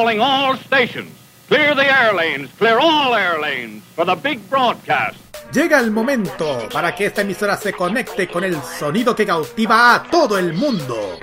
[0.00, 1.12] calling all stations.
[1.48, 5.18] Clear the air lanes, clear all air lanes for the big broadcast.
[5.52, 10.02] Llega el momento para que esta emisora se conecte con el sonido que cautiva a
[10.04, 11.18] todo el mundo.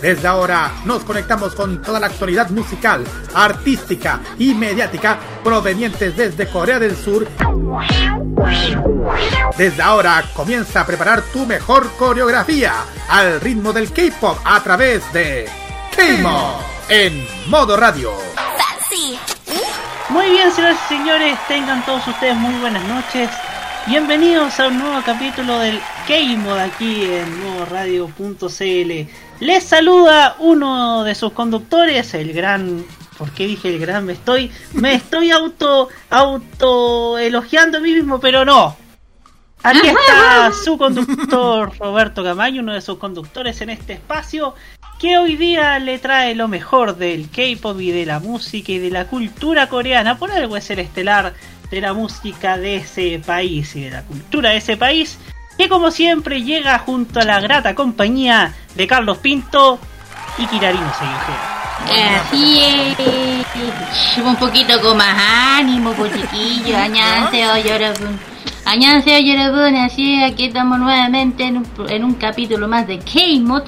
[0.00, 3.04] Desde ahora nos conectamos con toda la actualidad musical,
[3.34, 7.28] artística y mediática provenientes desde Corea del Sur.
[9.58, 12.72] Desde ahora comienza a preparar tu mejor coreografía
[13.08, 15.46] al ritmo del K-pop a través de
[15.94, 16.54] K-Mod
[16.88, 18.12] en modo radio.
[20.08, 23.30] Muy bien, señores y señores, tengan todos ustedes muy buenas noches.
[23.86, 29.29] Bienvenidos a un nuevo capítulo del K-Mod aquí en nuevoradio.cl.
[29.40, 32.84] Les saluda uno de sus conductores, el gran.
[33.16, 34.04] ¿Por qué dije el gran?
[34.04, 34.50] Me estoy.
[34.74, 35.88] Me estoy auto.
[36.10, 38.76] auto elogiando a mí mismo, pero no.
[39.62, 44.54] Aquí está su conductor Roberto Camaño, uno de sus conductores en este espacio,
[44.98, 48.90] que hoy día le trae lo mejor del K-pop y de la música y de
[48.90, 50.18] la cultura coreana.
[50.18, 51.34] Por algo es el estelar
[51.70, 55.18] de la música de ese país y de la cultura de ese país
[55.60, 59.78] que como siempre llega junto a la grata compañía de Carlos Pinto
[60.38, 62.22] y Kirarino Seguijera.
[62.22, 65.14] Así es, un poquito con más
[65.58, 68.18] ánimo, pues chiquillos, añánseo, yorobun.
[68.64, 73.64] Añánseo, yorobun, así aquí estamos nuevamente en un, en un capítulo más de K-Mod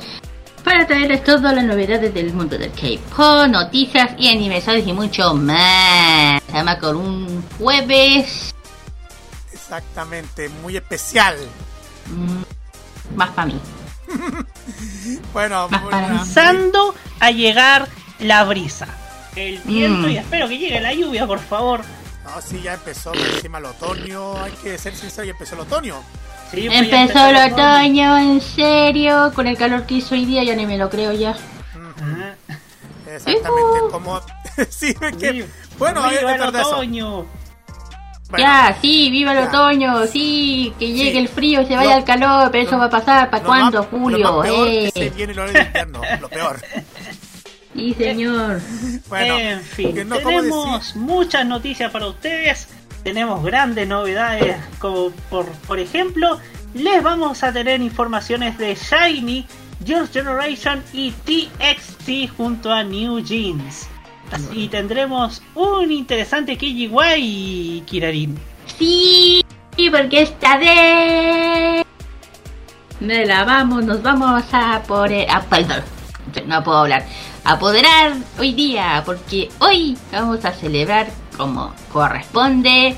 [0.65, 6.41] para traerles todas las novedades del mundo del K-Pop, noticias y aniversarios y mucho más.
[6.55, 8.55] Además con un jueves
[9.73, 11.37] Exactamente, muy especial.
[12.13, 13.61] Mm, más para mí.
[15.33, 18.87] bueno, comenzando a llegar la brisa,
[19.37, 21.81] el viento y espero que llegue la lluvia, por favor.
[22.25, 25.97] No, sí, ya empezó encima el otoño, hay que ser sincero, ya empezó el otoño.
[26.51, 30.55] Sí, pues empezó, el otoño, en serio, con el calor que hizo hoy día, ya
[30.55, 31.35] ni me lo creo ya.
[33.07, 34.21] Exactamente, como...
[34.71, 35.47] sí, es que...
[35.79, 36.65] Bueno, es verdad el
[38.39, 42.65] ya, sí, viva el otoño, sí, que llegue el frío, se vaya el calor, pero
[42.65, 43.83] eso va a pasar, ¿para cuándo?
[43.85, 44.91] Julio, lo peor eh.
[44.93, 46.61] que se viene el horario de invierno, lo peor.
[47.75, 48.61] Sí, señor.
[49.09, 52.69] Bueno, en fin, no, tenemos muchas noticias para ustedes,
[53.03, 56.39] tenemos grandes novedades, como por, por ejemplo,
[56.75, 59.47] les vamos a tener informaciones de Shiny,
[59.85, 63.89] Your Generation y TXT junto a New Jeans.
[64.33, 68.39] Así tendremos un interesante KGY, Kirarin.
[68.79, 69.45] Sí,
[69.91, 71.85] porque esta vez
[73.01, 75.83] me la vamos, nos vamos a poner, a, perdón,
[76.47, 77.05] no puedo hablar,
[77.45, 82.97] apoderar hoy día, porque hoy vamos a celebrar como corresponde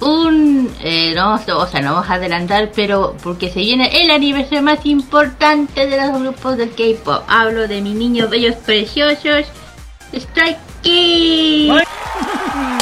[0.00, 4.62] un eh, no, o sea no vamos a adelantar pero porque se viene el aniversario
[4.62, 7.24] más importante de los grupos del K-pop.
[7.26, 9.46] Hablo de mis niños bellos preciosos
[10.12, 11.84] Strike Kids.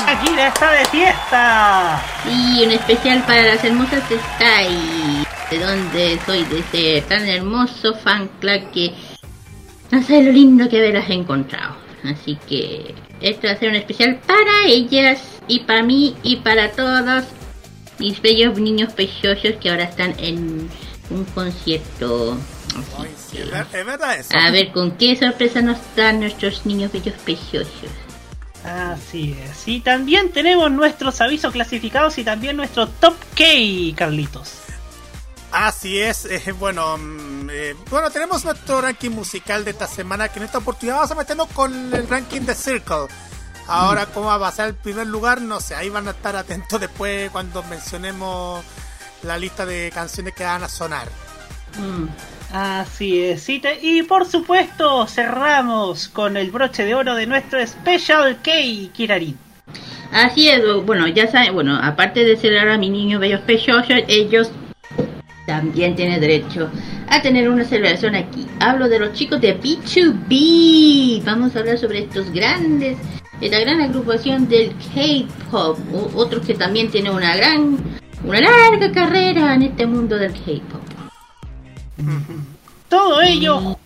[0.07, 2.03] Aquí está de fiesta.
[2.31, 8.29] Y un especial para las hermosas Stay de donde soy de ese tan hermoso fan
[8.41, 8.93] club que
[9.91, 11.77] no sé lo lindo que haberlas encontrado.
[12.05, 16.73] Así que esto va a ser un especial para ellas y para mí y para
[16.73, 17.25] todos
[17.99, 20.69] mis bellos niños preciosos que ahora están en
[21.11, 22.37] un concierto.
[22.99, 24.37] Ay, sí, es, ver, es verdad eso.
[24.37, 27.91] A ver con qué sorpresa nos dan nuestros niños bellos preciosos.
[28.65, 29.69] Así es.
[29.69, 33.45] Y también tenemos nuestros avisos clasificados y también nuestro top K,
[33.97, 34.67] Carlitos.
[35.53, 36.99] Así es, eh, bueno,
[37.51, 41.15] eh, bueno, tenemos nuestro ranking musical de esta semana que en esta oportunidad vamos a
[41.15, 43.07] meternos con el ranking de Circle.
[43.69, 44.09] Ahora, mm.
[44.13, 47.31] cómo va a pasar el primer lugar, no sé, ahí van a estar atentos después
[47.31, 48.65] cuando mencionemos
[49.23, 51.09] la lista de canciones que van a sonar.
[51.79, 52.07] Mm.
[52.53, 58.51] Así es, y por supuesto cerramos con el broche de oro de nuestro Special K,
[58.93, 59.37] Kirarin.
[60.13, 64.51] Así es, bueno, ya saben, bueno, aparte de celebrar a mi niño bello preciosos, ellos
[65.47, 66.71] también tiene derecho
[67.09, 68.47] a tener una celebración aquí.
[68.61, 71.25] Hablo de los chicos de B2B.
[71.25, 72.97] Vamos a hablar sobre estos grandes,
[73.41, 75.79] esta gran agrupación del K-pop.
[76.15, 77.77] Otros que también tienen una gran,
[78.25, 80.86] una larga carrera en este mundo del K-pop.
[82.89, 83.79] Todo ello,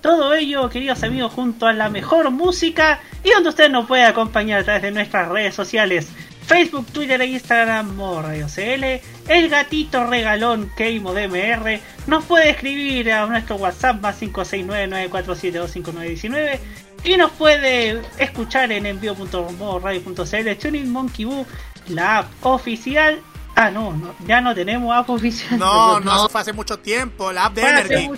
[0.00, 4.60] todo ello, queridos amigos, junto a la mejor música y donde usted nos puede acompañar
[4.60, 6.08] a través de nuestras redes sociales.
[6.46, 11.78] Facebook, Twitter e Instagram Radio CL, el gatito regalón KeimoDMR,
[12.08, 16.58] nos puede escribir a nuestro WhatsApp más 569-9472-5919
[17.04, 21.46] y nos puede escuchar en envío.radio.cl, Tuning Monkey Boo,
[21.88, 23.20] la app oficial.
[23.54, 25.58] Ah, no, no, ya no tenemos app oficial.
[25.58, 28.10] No, no, fue hace mucho tiempo, la app de Energy.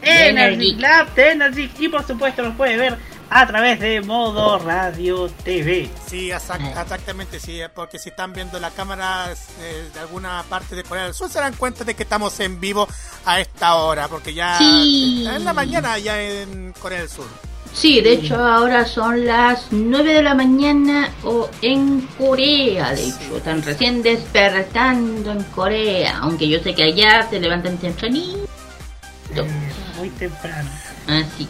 [0.00, 2.96] Energy Club de Energy y por supuesto nos puede ver
[3.30, 5.90] a través de modo radio TV.
[6.06, 9.26] Sí, exactamente, sí, porque si están viendo la cámara
[9.60, 12.60] eh, de alguna parte de Corea del Sur se dan cuenta de que estamos en
[12.60, 12.88] vivo
[13.26, 17.26] a esta hora, porque ya es la mañana ya en Corea del Sur.
[17.72, 23.36] Sí, de hecho ahora son las 9 de la mañana o en Corea, de hecho,
[23.36, 28.48] están recién despertando en Corea, aunque yo sé que allá se levantan tempranito.
[29.34, 29.46] Eh,
[29.96, 30.70] muy temprano.
[31.06, 31.48] Así.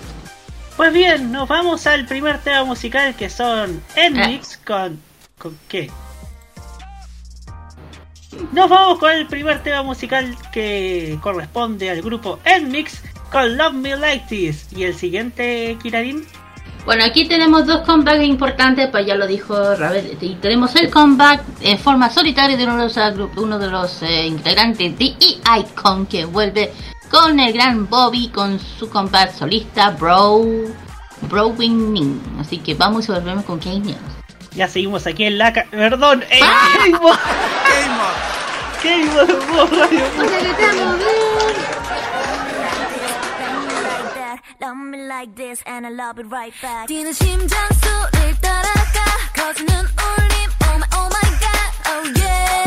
[0.76, 4.64] Pues bien, nos vamos al primer tema musical que son Enmix ah.
[4.64, 5.02] con...
[5.38, 5.90] ¿Con qué?
[8.52, 13.96] Nos vamos con el primer tema musical que corresponde al grupo Enmix con Love Me
[13.96, 14.66] Like This.
[14.74, 16.26] ¿Y el siguiente, Kirarin?
[16.84, 20.16] Bueno, aquí tenemos dos comebacks importantes, pues ya lo dijo Ravel.
[20.20, 24.26] Y tenemos el comeback en forma solitaria de uno de los, uno de los eh,
[24.26, 26.72] integrantes de E-Icon que vuelve
[27.10, 30.44] con el gran Bobby con su comeback solista Bro
[31.28, 32.20] Bro Winning.
[32.40, 33.96] Así que vamos y volvemos con K-News.
[34.54, 35.52] Ya seguimos aquí en la...
[35.52, 36.74] Perdón, en ¡Ah!
[38.82, 39.08] Game
[44.61, 48.99] Love me like this and I love it right back 뛰는 심장 소리를 따라가
[49.35, 50.33] 커지는 울림
[50.65, 52.66] Oh my oh my god oh yeah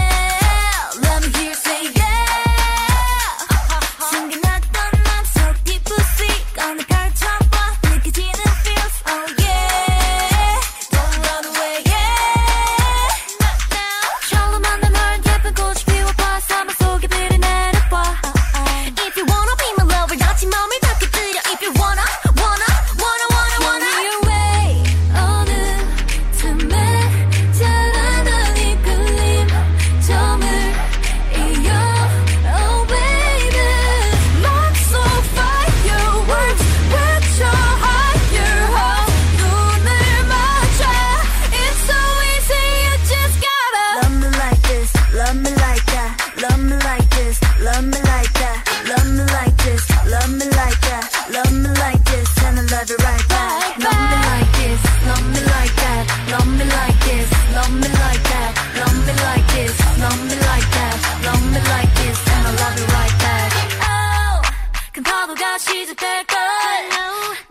[65.92, 66.38] 시작될걸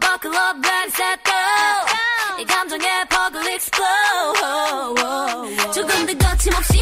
[0.00, 1.32] Buckle up, ready, set, go
[2.40, 4.40] 이 감정에 퍽을 explode
[5.72, 6.80] 조금 더 거침없이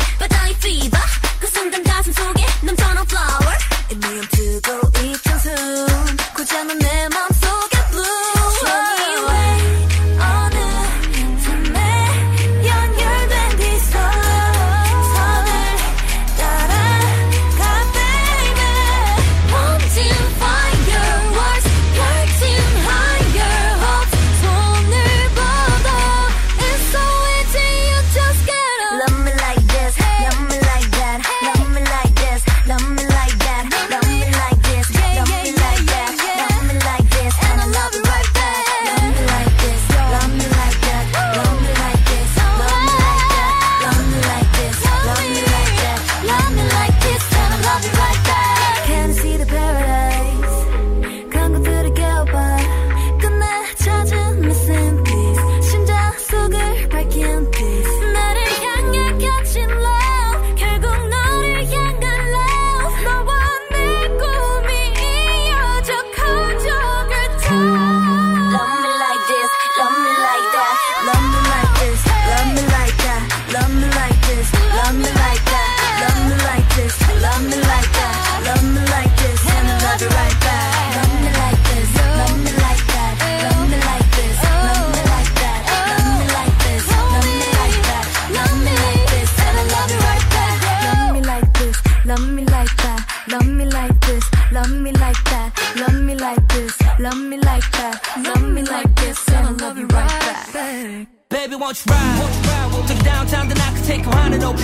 [103.88, 104.60] take on an OP.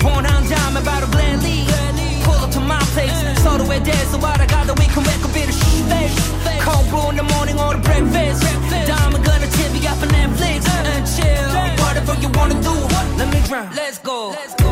[0.00, 1.68] Born on time, about a gladly.
[2.24, 3.12] Pull up to my place.
[3.44, 5.56] So the way there's a lot I got that we can make a bit of
[5.60, 5.84] shit.
[6.64, 8.40] Cold brew in the morning or the breakfast.
[8.88, 10.60] Diamond gonna tip you up on Netflix
[10.96, 11.50] and chill.
[11.84, 12.74] Whatever you wanna do,
[13.20, 13.68] let me drown.
[13.76, 14.32] Let's go.
[14.32, 14.63] About a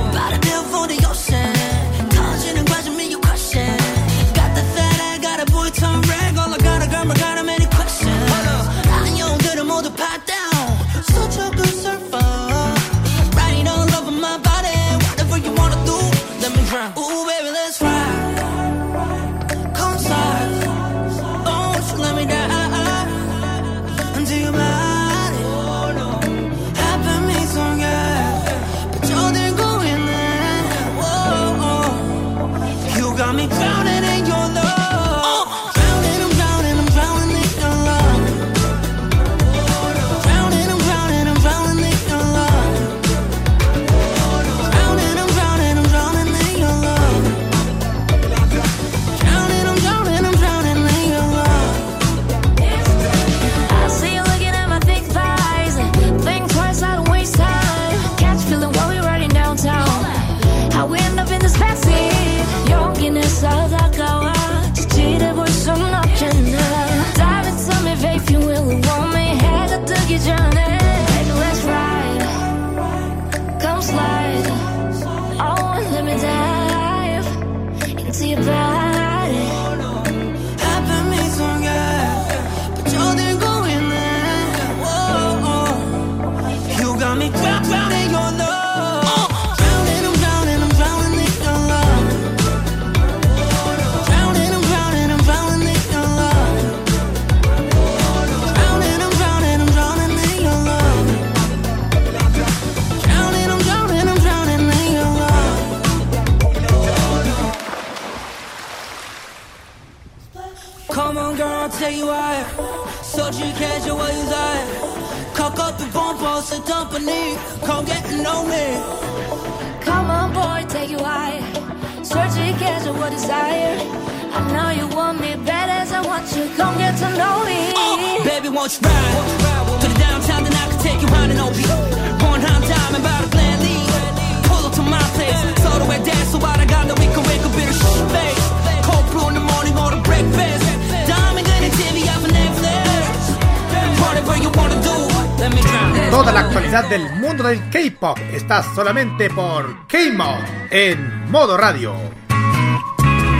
[148.32, 151.94] K-pop está solamente por K-Mod en modo radio.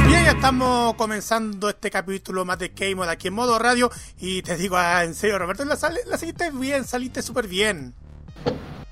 [0.07, 3.91] Bien, ya estamos comenzando este capítulo más de K-Mod aquí en modo radio.
[4.21, 7.95] Y te digo, ah, en serio, Roberto, la, sal- la seguiste bien, saliste súper bien.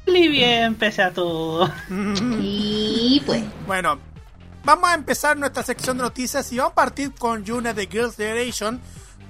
[0.07, 1.71] Muy bien, pese a todo.
[2.41, 3.99] Y pues, Bueno,
[4.65, 8.17] vamos a empezar nuestra sección de noticias y vamos a partir con Yuna de Girls'
[8.17, 8.81] Generation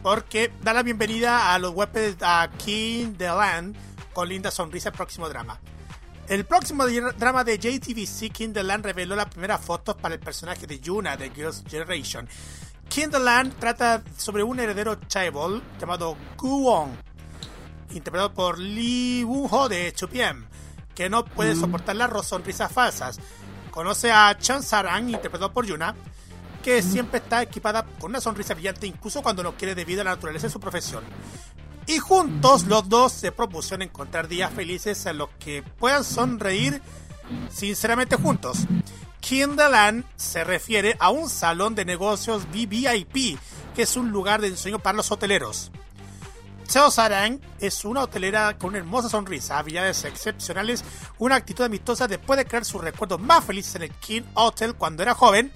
[0.03, 3.77] porque da la bienvenida a los huéspedes a King the Land
[4.15, 5.61] con linda sonrisa el próximo drama.
[6.31, 10.65] El próximo drama de JTBC, King the Land, reveló las primeras fotos para el personaje
[10.65, 12.29] de Yuna de Girls' Generation.
[12.89, 16.97] King the Land trata sobre un heredero chaebol llamado Guwon,
[17.91, 20.47] interpretado por Lee Woo-ho de 2PM,
[20.95, 23.19] que no puede soportar las sonrisas falsas.
[23.73, 25.97] Conoce a Chan Sarang, interpretado por Yuna,
[26.63, 30.11] que siempre está equipada con una sonrisa brillante incluso cuando no quiere debido a la
[30.11, 31.03] naturaleza de su profesión.
[31.91, 36.81] Y juntos los dos se propusieron encontrar días felices en los que puedan sonreír
[37.51, 38.59] sinceramente juntos.
[39.19, 43.37] Kinderland se refiere a un salón de negocios VVIP,
[43.75, 45.73] que es un lugar de ensueño para los hoteleros.
[46.69, 50.85] Seo Sarang es una hotelera con una hermosa sonrisa, habilidades excepcionales,
[51.19, 55.03] una actitud amistosa después de crear sus recuerdos más felices en el King Hotel cuando
[55.03, 55.51] era joven.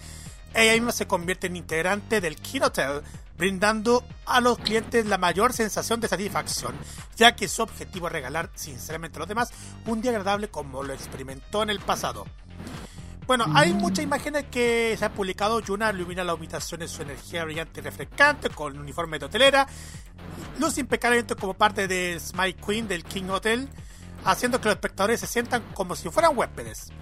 [0.53, 3.03] Ella misma se convierte en integrante del King Hotel,
[3.37, 6.75] brindando a los clientes la mayor sensación de satisfacción,
[7.17, 9.51] ya que su objetivo es regalar sinceramente a los demás
[9.87, 12.27] un día agradable como lo experimentó en el pasado.
[13.27, 15.61] Bueno, hay muchas imágenes que se han publicado.
[15.61, 19.67] Yuna ilumina la habitación en su energía brillante y refrescante con uniforme de hotelera.
[20.59, 23.71] Luce impecablemente como parte de Smile Queen del King Hotel,
[24.27, 26.93] haciendo que los espectadores se sientan como si fueran huéspedes.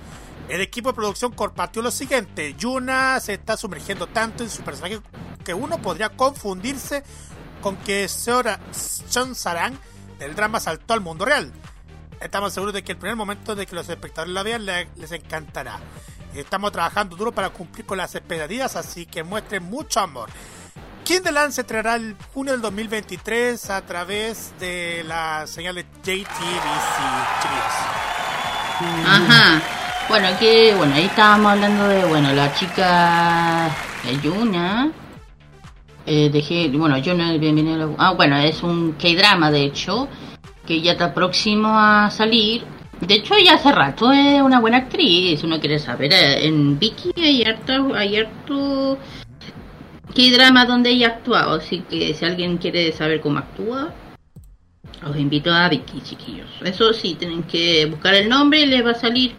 [0.48, 5.00] El equipo de producción compartió lo siguiente: Yuna se está sumergiendo tanto en su personaje
[5.44, 7.02] que uno podría confundirse
[7.62, 8.58] con que Seora
[9.10, 9.74] Chon Sarang
[10.18, 11.52] del drama saltó al mundo real.
[12.20, 15.10] Estamos seguros de que el primer momento de que los espectadores la vean le- les
[15.12, 15.78] encantará.
[16.34, 20.30] Estamos trabajando duro para cumplir con las expectativas, así que muestren mucho amor.
[21.04, 26.24] Kinderland se estrenará el junio del 2023 a través de la señal de JTBC,
[27.42, 27.74] chicos.
[29.06, 29.60] ajá.
[30.09, 33.71] Bueno, que, bueno, ahí estábamos hablando de, bueno, la chica
[34.23, 34.92] Yuna.
[36.04, 40.09] Eh, dejé, bueno, Yuna, bienvenido a Ah, bueno, es un K-drama, de hecho,
[40.66, 42.64] que ya está próximo a salir.
[43.00, 46.12] De hecho, ya hace rato es una buena actriz, uno quiere saber.
[46.12, 48.99] eh, En Vicky hay harto, hay harto
[50.14, 53.94] K-drama donde ella actuado, así que si alguien quiere saber cómo actúa,
[55.04, 56.50] os invito a Vicky, chiquillos.
[56.62, 59.35] Eso sí, tienen que buscar el nombre y les va a salir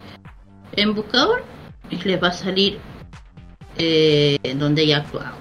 [0.76, 1.44] en buscador
[1.90, 2.80] y les va a salir
[3.78, 5.36] eh, donde ella ha actuado,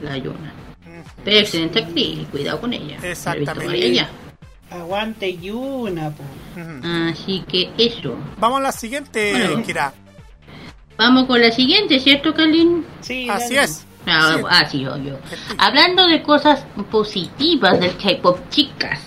[0.00, 0.52] la Yuna.
[1.24, 2.96] Pero excelente actriz, cuidado con ella.
[3.02, 4.06] Exactamente.
[4.70, 6.22] Aguante Yuna, po.
[7.10, 8.16] Así que eso.
[8.38, 9.62] Vamos a la siguiente, Bueno.
[9.64, 9.92] Kira.
[10.96, 12.84] Vamos con la siguiente, ¿cierto, Kalin?
[13.00, 13.66] Sí, Así dale.
[13.66, 13.86] es.
[14.06, 14.44] Ah, Sí.
[14.48, 15.18] ah, sí, obvio.
[15.58, 19.00] Hablando de cosas positivas del K-pop, chicas,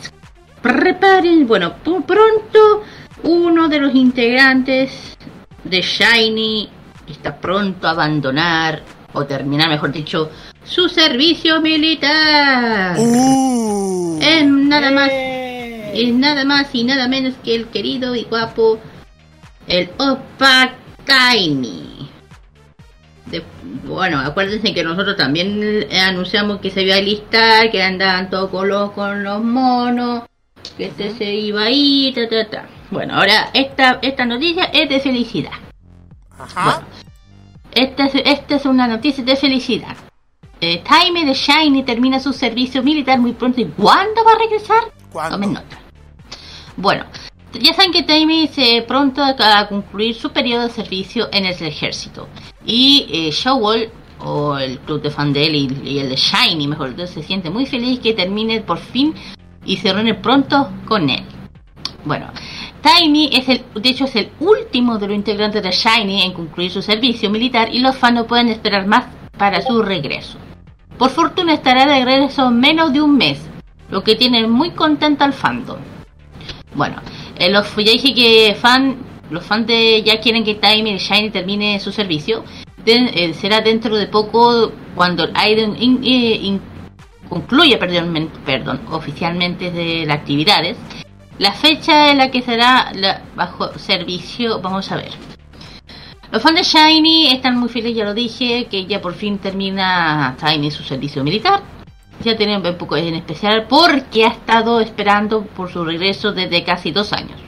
[0.62, 2.84] preparen, bueno, por pronto
[3.24, 5.15] uno de los integrantes
[5.66, 6.70] de Shiny
[7.08, 8.82] está pronto a abandonar,
[9.14, 10.30] o terminar, mejor dicho,
[10.64, 12.96] su servicio militar.
[12.98, 14.20] Uh.
[14.22, 15.92] Es nada más, Eh.
[15.96, 18.80] es nada más y nada menos que el querido y guapo,
[19.68, 20.74] el Opa
[21.06, 22.10] Tiny.
[23.28, 23.44] De-
[23.86, 28.68] bueno, acuérdense que nosotros también anunciamos que se iba a listar, que andaban todos con
[28.70, 30.24] los, con los monos,
[30.78, 32.66] que este se iba a ir, ta, ta, ta.
[32.92, 35.52] Bueno, ahora esta, esta noticia es de felicidad.
[36.38, 36.84] Ajá.
[37.72, 39.96] esta es, esta es una noticia de felicidad.
[40.62, 43.62] Eh, Time de Shiny termina su servicio militar muy pronto.
[43.62, 44.94] ¿Y cuándo va a regresar?
[45.12, 45.36] ¿Cuándo?
[45.36, 45.80] Tomen nota.
[46.78, 47.06] Bueno,
[47.54, 52.28] ya saben que Timmy se pronto a concluir su periodo de servicio en el ejército.
[52.66, 53.90] Y eh, Showell,
[54.20, 57.24] o el club de fan de él y, y el de Shiny, mejor dicho, se
[57.24, 59.14] siente muy feliz que termine por fin
[59.66, 61.26] y se reúne pronto con él.
[62.06, 62.28] Bueno,
[62.86, 66.70] Tiny es el, de hecho es el último de los integrantes de Shiny en concluir
[66.70, 69.06] su servicio militar y los fans no pueden esperar más
[69.38, 70.38] para su regreso.
[70.98, 73.40] Por fortuna estará de regreso en menos de un mes,
[73.90, 75.80] lo que tiene muy contento al fandom.
[76.76, 76.98] Bueno,
[77.40, 78.98] eh, los, ya dije que fan,
[79.32, 82.44] los fans ya quieren que Time y Shiny termine su servicio.
[82.86, 86.62] Eh, será dentro de poco cuando Aiden in- eh, in-
[87.28, 90.78] concluya perdón, oficialmente de las actividades.
[91.38, 95.12] La fecha en la que será la- bajo servicio, vamos a ver.
[96.32, 100.36] Los fans de Shiny están muy felices, ya lo dije, que ya por fin termina
[100.40, 101.62] Tiny su servicio militar.
[102.24, 106.92] Ya tienen un poco en especial porque ha estado esperando por su regreso desde casi
[106.92, 107.40] dos años.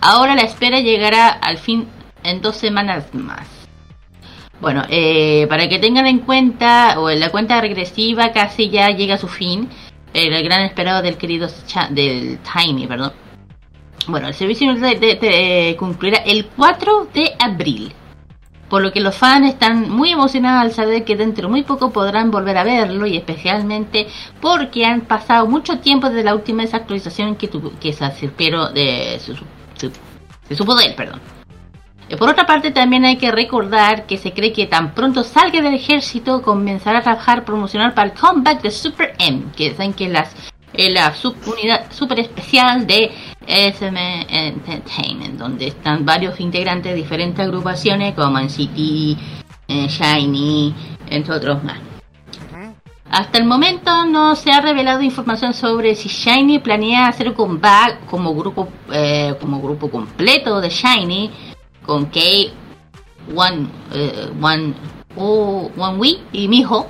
[0.00, 1.86] Ahora la espera llegará al fin
[2.24, 3.46] en dos semanas más.
[4.60, 9.18] Bueno, eh, para que tengan en cuenta, o la cuenta regresiva casi ya llega a
[9.18, 9.68] su fin.
[10.14, 13.12] El gran esperado del querido Cha- del Tiny, perdón.
[14.08, 17.92] Bueno, el servicio de, de- de- concluirá el 4 de abril.
[18.68, 21.90] Por lo que los fans están muy emocionados al saber que dentro de muy poco
[21.92, 24.06] podrán volver a verlo y especialmente
[24.40, 29.20] porque han pasado mucho tiempo desde la última desactualización que, tuvo, que se acercaron de
[29.20, 29.34] su,
[29.76, 29.92] su-
[30.96, 31.20] perdón.
[32.18, 35.74] Por otra parte, también hay que recordar que se cree que tan pronto salga del
[35.74, 40.34] ejército comenzará a trabajar promocional para el comeback de Super M, que saben que las,
[40.74, 43.10] eh, la subunidad super especial de
[43.46, 49.16] SM Entertainment, donde están varios integrantes de diferentes agrupaciones como NCT,
[49.68, 50.74] eh, Shiny,
[51.08, 51.78] entre otros más.
[53.10, 58.06] Hasta el momento no se ha revelado información sobre si Shiny planea hacer un comeback
[58.06, 61.30] como grupo eh, como grupo completo de Shiny
[61.84, 62.20] con K,
[63.34, 64.74] One, eh, One,
[65.16, 66.86] o One Wee y Miho.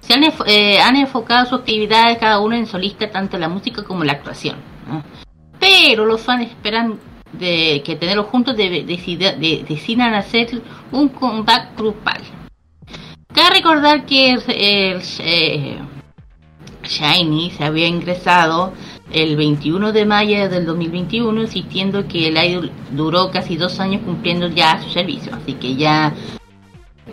[0.00, 4.04] Se han, eh, han enfocado sus actividades cada uno en solista, tanto la música como
[4.04, 4.56] la actuación.
[5.60, 6.98] Pero los fans esperan
[7.32, 12.20] de que tenerlos juntos de, decida- de- decidan hacer un comeback grupal.
[13.32, 15.78] Cabe recordar que el, el, eh,
[16.82, 18.72] Shiny se había ingresado
[19.12, 24.48] el 21 de mayo del 2021, insistiendo que el idol duró casi dos años cumpliendo
[24.48, 25.34] ya su servicio.
[25.34, 26.12] Así que ya,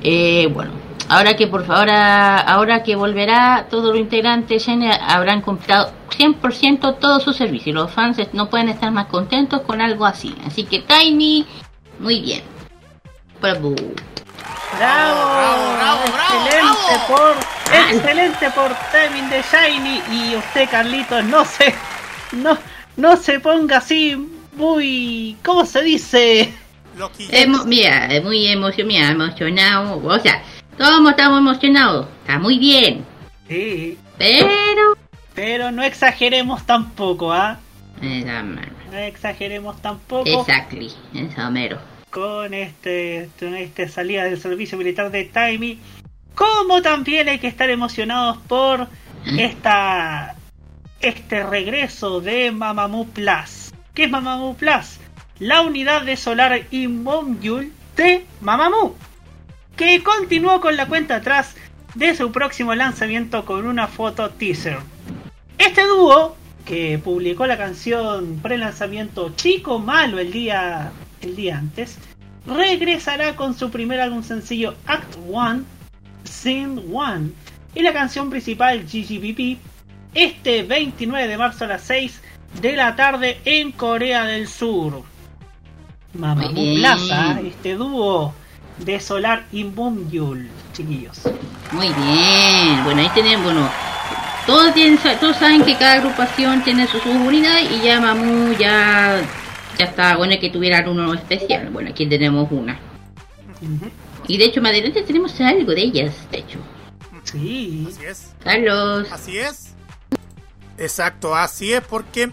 [0.01, 0.71] eh, bueno,
[1.09, 7.19] ahora que por favor, ahora, que volverá, todos los integrantes Shiny habrán completado 100% todo
[7.19, 7.71] su servicio.
[7.71, 10.35] Y los fans no pueden estar más contentos con algo así.
[10.45, 11.45] Así que Tiny,
[11.99, 12.41] muy bien.
[13.41, 13.75] Bravo.
[14.77, 17.07] Bravo, bravo, bravo, bravo, excelente bravo.
[17.07, 17.35] por,
[17.95, 21.73] excelente por timing de Shiny y usted Carlitos no se,
[22.33, 22.57] no,
[22.97, 24.15] no se ponga así
[24.53, 26.53] muy, ¿cómo se dice?
[27.31, 30.01] Emo- mira, eh, muy emocio- mira, emocionado.
[30.05, 30.43] O sea,
[30.77, 32.07] todos estamos emocionados.
[32.21, 33.05] Está muy bien.
[33.47, 34.97] Sí, Pero.
[35.33, 37.57] pero no exageremos tampoco, ¿ah?
[38.01, 38.61] Mano.
[38.91, 40.91] No exageremos tampoco Exactly.
[41.13, 41.79] Eso mero.
[42.09, 45.79] Con este, con este salida del servicio militar de Timey.
[46.35, 48.87] Como también hay que estar emocionados por
[49.37, 50.35] esta
[51.01, 53.73] este regreso de Mamamoo Plus.
[53.93, 54.99] ¿Qué es Mamamoo Plus?
[55.39, 58.95] La unidad de solar Inmomule de Mamamoo.
[59.75, 61.55] Que continuó con la cuenta atrás
[61.95, 64.79] de su próximo lanzamiento con una foto teaser.
[65.57, 70.91] Este dúo, que publicó la canción pre-lanzamiento Chico Malo el día,
[71.21, 71.97] el día antes,
[72.45, 75.63] regresará con su primer álbum sencillo Act One,
[76.23, 77.31] Scene One,
[77.75, 79.59] y la canción principal GGBP
[80.13, 82.21] este 29 de marzo a las 6
[82.61, 85.03] de la tarde en Corea del Sur.
[86.13, 86.75] Mamamoo.
[86.75, 88.33] Plaza, este dúo
[88.79, 89.65] de Solar y
[90.09, 91.21] Yul, chiquillos.
[91.71, 92.83] Muy bien.
[92.83, 93.69] Bueno, ahí tenemos, bueno.
[94.47, 99.21] Todos, tienen, todos saben que cada agrupación tiene su subunidad y ya Mamu ya,
[99.79, 101.69] ya está bueno que tuvieran uno especial.
[101.69, 102.77] Bueno, aquí tenemos una.
[104.27, 106.59] Y de hecho, más adelante tenemos algo de ellas, de hecho.
[107.23, 107.87] Sí.
[107.89, 108.33] Así es.
[108.43, 109.07] Carlos.
[109.09, 109.73] Así es.
[110.77, 112.31] Exacto, así es, porque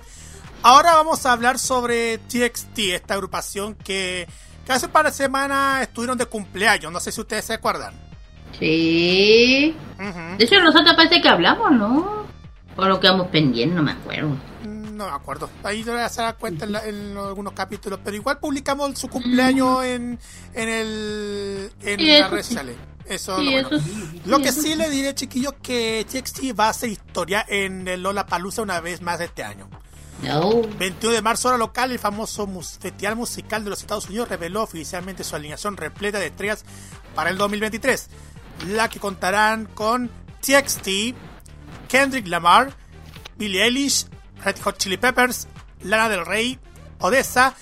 [0.62, 4.26] ahora vamos a hablar sobre TXT, esta agrupación que,
[4.64, 6.92] que hace par de semanas estuvieron de cumpleaños.
[6.92, 7.94] No sé si ustedes se acuerdan.
[8.58, 9.74] Sí.
[10.38, 12.26] De hecho, nosotros parece que hablamos, ¿no?
[12.76, 14.36] O lo quedamos pendientes, no me acuerdo.
[14.96, 15.50] No me acuerdo.
[15.62, 18.00] Ahí te voy a dar cuenta en, la- en algunos capítulos.
[18.02, 20.18] Pero igual publicamos su cumpleaños en,
[20.54, 22.54] en el en eso redes sí.
[22.54, 22.76] sociales.
[23.04, 23.84] Eso lo eso bueno.
[23.84, 24.22] sí.
[24.24, 28.02] Lo que eso sí le diré, chiquillos, que TXT va a hacer historia en el
[28.02, 29.68] Lola Palusa una vez más este año.
[30.22, 30.62] No.
[30.78, 34.62] 21 de marzo, hora local, el famoso mus- Festival Musical de los Estados Unidos reveló
[34.62, 36.64] oficialmente su alineación repleta de estrellas
[37.14, 38.08] para el 2023,
[38.68, 41.14] la que contarán con TXT,
[41.88, 42.72] Kendrick Lamar,
[43.36, 44.06] Billie Eilish,
[44.44, 45.48] Red Hot Chili Peppers,
[45.82, 46.58] Lana del Rey,
[47.00, 47.54] Odessa,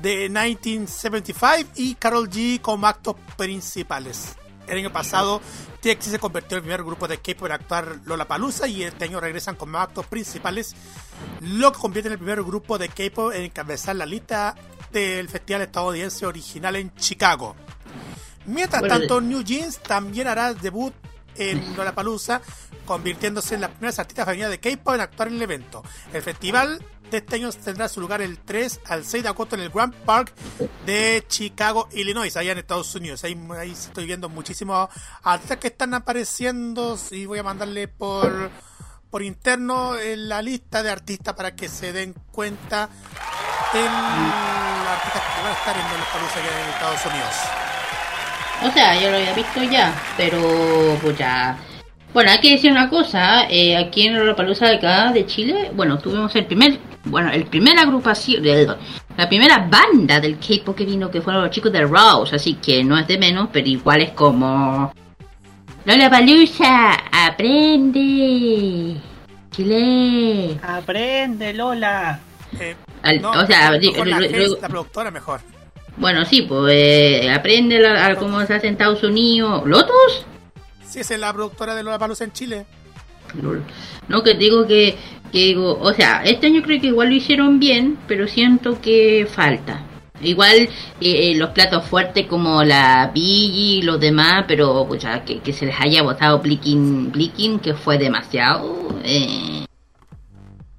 [0.00, 4.36] de 1975 y Carol G como actos principales.
[4.66, 5.40] El año pasado,
[5.80, 9.20] TXT se convirtió en el primer grupo de K-pop en actuar Lollapalooza y este año
[9.20, 10.74] regresan como actos principales,
[11.40, 14.54] lo que convierte en el primer grupo de K-pop en encabezar la lista
[14.92, 17.56] del festival estadounidense original en Chicago.
[18.46, 20.92] Mientras tanto, New Jeans también hará debut
[21.36, 22.40] en Lollapalooza,
[22.84, 25.82] convirtiéndose en las primeras artistas femeninas de K-pop en actuar en el evento.
[26.12, 29.62] El festival de este año tendrá su lugar el 3 al 6 de agosto en
[29.62, 30.32] el Grand Park
[30.86, 33.22] de Chicago, Illinois, allá en Estados Unidos.
[33.24, 33.36] Ahí,
[33.70, 34.88] estoy viendo muchísimos
[35.22, 38.50] artistas que están apareciendo y voy a mandarle por
[39.10, 42.88] por interno en la lista de artistas para que se den cuenta
[43.74, 47.34] en los artistas que van a estar en Lollapalooza allá en Estados Unidos.
[48.64, 51.58] O sea, yo lo había visto ya, pero pues ya.
[52.12, 55.70] Bueno, hay que decir una cosa, eh, aquí en la Palusa de acá de Chile,
[55.74, 58.66] bueno, tuvimos el primer, bueno, el primer agrupación, eh,
[59.16, 62.84] la primera banda del K-pop que vino, que fueron los chicos de Rose, así que
[62.84, 64.92] no es de menos, pero igual es como...
[65.86, 68.96] Lola Palusa, aprende,
[69.50, 70.58] Chile.
[70.62, 72.20] Aprende, Lola.
[72.60, 74.18] Eh, Al- no, o sea, mejor la,
[74.68, 75.40] productora mejor.
[75.96, 79.62] bueno, sí, pues eh, aprende la- a cómo se hace en Estados Unidos.
[79.66, 80.26] ¿Lotus?
[80.92, 82.66] Sí, esa es la productora de Lollapalooza en Chile.
[84.08, 84.94] No, que digo que,
[85.32, 89.26] que digo, o sea, este año creo que igual lo hicieron bien, pero siento que
[89.30, 89.86] falta.
[90.20, 90.68] Igual eh,
[91.00, 95.64] eh, los platos fuertes como la Billy y los demás, pero pucha, que, que se
[95.66, 99.00] les haya botado Blicking, Blicking que fue demasiado.
[99.02, 99.64] eh.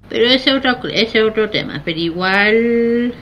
[0.09, 3.13] Pero ese es otro, ese es otro tema, pero igual.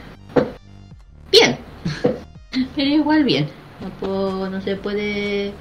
[1.31, 1.57] Bien.
[2.75, 3.47] pero igual bien.
[3.79, 5.53] No, puedo- no se puede.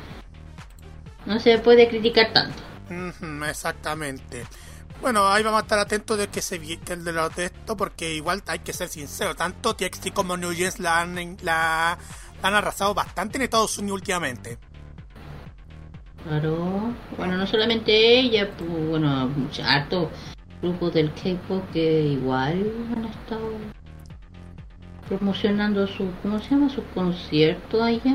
[1.26, 2.62] No se puede criticar tanto.
[3.48, 4.44] Exactamente.
[5.00, 8.12] Bueno, ahí vamos a estar atentos de que se el de los de esto, porque
[8.14, 11.96] igual hay que ser sincero, tanto TXT como New Jeans la han, la,
[12.42, 14.58] la han arrasado bastante en Estados Unidos últimamente.
[16.24, 20.10] Claro, bueno, no solamente ella, pues, bueno, muchos hartos
[20.60, 23.52] grupos del K-pop que igual han estado
[25.08, 26.68] promocionando su, ¿cómo se llama?
[26.68, 28.10] Su concierto allá, que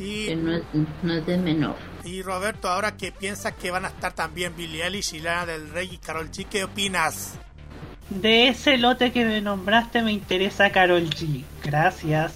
[0.00, 0.62] Y, no es,
[1.02, 1.76] no es de menor.
[2.04, 5.68] y Roberto, ahora que piensas que van a estar también Billie Eilish y Lana del
[5.70, 7.34] Rey y Carol G, ¿qué opinas?
[8.08, 11.44] De ese lote que me nombraste me interesa Carol G.
[11.62, 12.32] Gracias.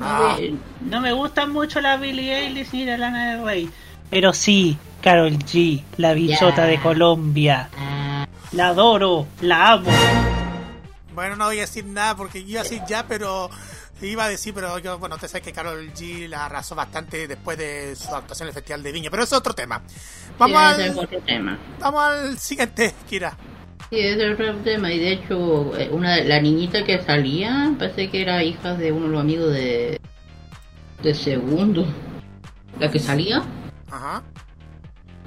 [0.00, 0.38] Ah.
[0.80, 3.70] No me gustan mucho la Billie Eilish ni la Lana del Rey.
[4.10, 7.68] Pero sí, Carol G, la bichota de Colombia.
[8.52, 9.90] La adoro, la amo.
[11.14, 13.50] Bueno, no voy a decir nada porque iba a decir ya, pero
[14.02, 17.58] iba a decir, pero yo, bueno, usted sabe que Carol G la arrasó bastante después
[17.58, 19.82] de su actuación en el Festival de Viña, pero es otro tema.
[20.38, 21.58] Vamos, sí, al, otro tema.
[21.80, 23.36] vamos al siguiente, Kira.
[23.90, 24.92] Sí, es otro tema.
[24.92, 29.06] Y de hecho, eh, una la niñita que salía, parece que era hija de uno
[29.06, 30.00] de los amigos de,
[31.02, 31.86] de segundo.
[32.78, 33.42] La que salía.
[33.90, 34.22] Ajá.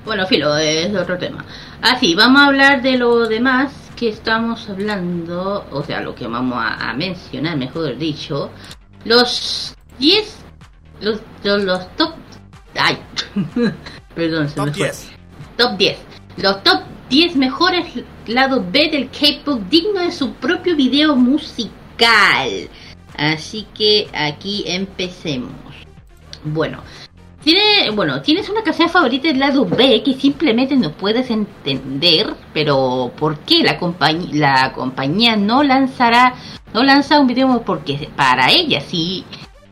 [0.05, 1.45] Bueno, filo, es otro tema.
[1.81, 6.57] Así, vamos a hablar de lo demás que estamos hablando, o sea, lo que vamos
[6.57, 8.49] a, a mencionar, mejor dicho.
[9.05, 10.37] Los 10,
[11.01, 12.13] los, los, los top...
[12.75, 12.97] Ay,
[14.15, 14.85] perdón, se Top me fue.
[14.85, 15.11] 10.
[15.57, 15.97] Top 10.
[16.37, 17.85] Los top 10 mejores
[18.25, 22.69] lados B del K-pop digno de su propio video musical.
[23.17, 25.51] Así que aquí empecemos.
[26.43, 26.81] Bueno,
[27.43, 33.11] tiene, bueno, tienes una canción favorita del lado B que simplemente no puedes entender, pero
[33.17, 36.35] ¿por qué la compañía la compañía no lanzará
[36.73, 38.79] no lanza un video porque para ella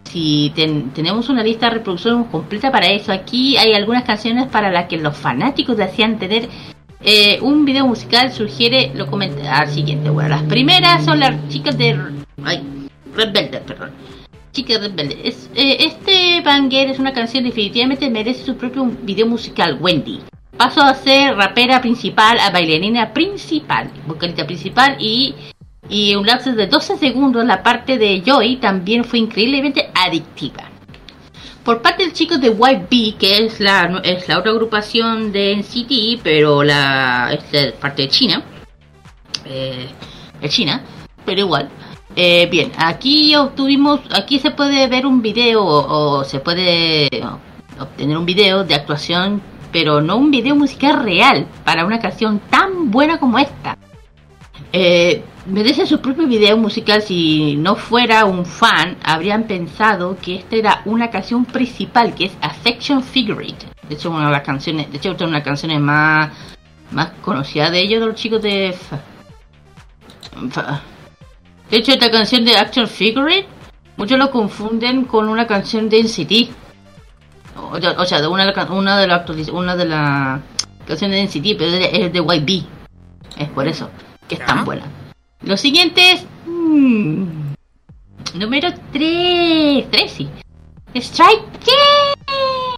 [0.03, 4.71] si ten- tenemos una lista de reproducción completa para eso, aquí hay algunas canciones para
[4.71, 6.49] las que los fanáticos desean tener
[7.01, 9.07] eh, un video musical, sugiere lo
[9.47, 10.09] al siguiente.
[10.09, 11.97] Bueno, las primeras son las chicas de
[12.43, 12.61] ay,
[13.15, 13.31] Red
[13.65, 13.91] perdón.
[14.51, 15.19] Chicas Red Velvet.
[15.23, 20.21] Es, eh, este banger es una canción definitivamente merece su propio video musical, Wendy.
[20.57, 25.33] Pasó a ser rapera principal a bailarina principal, vocalista principal y
[25.89, 30.69] y un lapso de 12 segundos la parte de Joy también fue increíblemente adictiva.
[31.63, 36.21] Por parte del chico de YB, que es la, es la otra agrupación de NCT,
[36.23, 38.43] pero la es de parte de China,
[39.45, 39.87] eh,
[40.41, 40.83] en China,
[41.25, 41.69] pero igual.
[42.21, 47.07] Eh, bien, aquí obtuvimos, aquí se puede ver un video o, se puede
[47.79, 52.91] obtener un video de actuación, pero no un video musical real para una canción tan
[52.91, 53.77] buena como esta.
[54.73, 57.01] Eh, merece su propio video musical.
[57.01, 62.33] Si no fuera un fan, habrían pensado que esta era una canción principal, que es
[62.41, 63.65] Affection Figurate.
[63.87, 66.31] De hecho, una de las canciones, de hecho, una de las canciones más,
[66.91, 68.75] más conocidas de ellos, de los chicos de.
[70.51, 70.81] Fa-
[71.69, 73.45] De hecho, esta canción de Action Figurate,
[73.97, 76.49] muchos lo confunden con una canción de NCT.
[77.57, 80.39] O, o sea, de una, una de las una de las
[80.87, 82.63] canciones de NCT, pero es de, es de YB.
[83.37, 83.89] Es por eso
[84.27, 84.83] que es tan buena.
[85.41, 86.25] Lo siguiente es.
[86.45, 87.23] mm,
[88.35, 89.85] número 3.
[89.91, 90.29] 3, sí.
[90.95, 92.15] Strike Kids.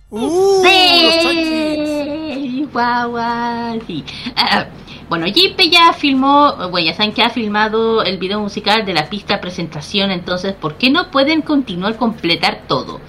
[0.09, 0.63] Uh.
[0.63, 3.15] Sí, guau,
[3.87, 4.03] sí.
[4.35, 4.65] Ah,
[5.11, 9.09] bueno, Jipe ya filmó, bueno, ya saben que ha filmado el video musical de la
[9.09, 13.01] pista presentación, entonces, ¿por qué no pueden continuar completar todo?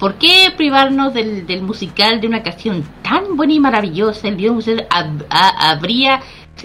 [0.00, 4.26] ¿Por qué privarnos del, del musical de una canción tan buena y maravillosa?
[4.26, 6.20] El video musical hab- ha- habría...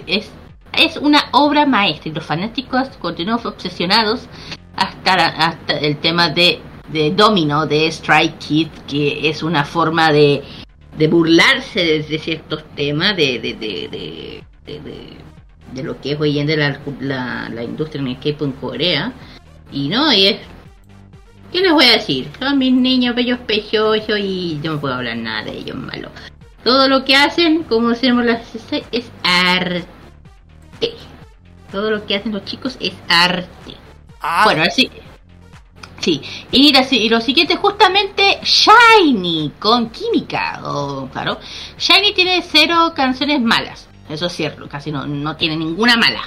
[0.07, 0.31] Es,
[0.73, 4.27] es una obra maestra y los fanáticos continúan obsesionados
[4.75, 10.41] hasta, hasta el tema de, de Domino, de Strike Kid, que es una forma de,
[10.97, 15.17] de burlarse de, ciertos temas, de, de, de, de- de-
[15.73, 18.51] de lo que es hoy en día la, la, la industria en el K-pop en
[18.53, 19.11] Corea.
[19.71, 20.37] Y no, y es
[21.51, 22.29] ¿Qué les voy a decir?
[22.39, 26.09] Son mis niños bellos preciosos y no puedo hablar nada de ellos malo.
[26.63, 28.41] Todo lo que hacen, como decimos las
[28.91, 29.87] es arte.
[31.71, 33.75] Todo lo que hacen los chicos es arte.
[34.21, 34.89] Ah, Bueno, así.
[35.99, 40.61] Sí, y, la- y lo siguiente, justamente Shiny con química.
[40.63, 41.39] O, claro,
[41.77, 43.86] Shiny tiene cero canciones malas.
[44.09, 46.21] Eso es cierto, casi no, no tiene ninguna mala.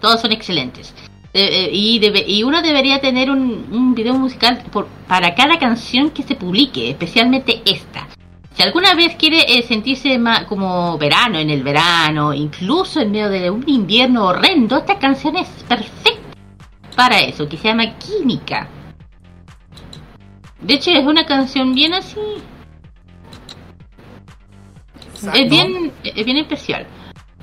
[0.00, 0.94] Todos son excelentes.
[1.32, 5.58] Eh, eh, y, debe- y uno debería tener un, un video musical por, para cada
[5.58, 8.08] canción que se publique, especialmente esta.
[8.52, 13.28] Si alguna vez quiere eh, sentirse ma- como verano en el verano, incluso en medio
[13.30, 16.18] de un invierno horrendo, esta canción es perfecta
[16.96, 18.68] para eso, que se llama Química.
[20.60, 22.18] De hecho, es una canción bien así,
[25.14, 25.38] exacto.
[25.38, 26.86] es bien, es bien especial.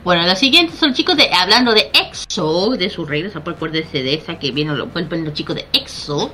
[0.08, 4.02] Bueno, la siguiente son los chicos de, hablando de EXO, de su regreso, por acuérdense
[4.02, 6.32] de esa que vienen, lo vuelven los chicos de EXO,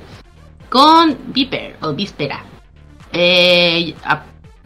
[0.68, 2.44] con Viper, o Víspera.
[3.12, 3.92] Eh,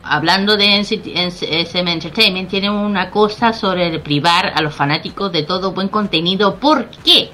[0.03, 5.89] hablando de SM Entertainment, tiene una cosa sobre privar a los fanáticos de todo buen
[5.89, 6.57] contenido.
[6.57, 7.31] ¿Por qué?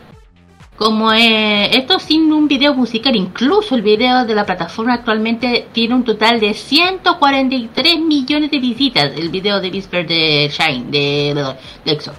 [0.76, 5.94] Como eh, esto sin un video musical, incluso el video de la plataforma actualmente tiene
[5.94, 11.92] un total de 143 millones de visitas, el video de Whisper de Shine, de, de,
[11.92, 12.12] EXO.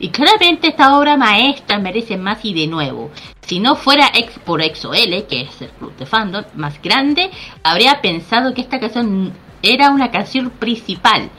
[0.00, 3.12] Y claramente esta obra maestra merece más y de nuevo.
[3.42, 7.30] Si no fuera ex por EXO-L, que es el club de fandom más grande,
[7.62, 11.30] habría pensado que esta canción era una canción principal.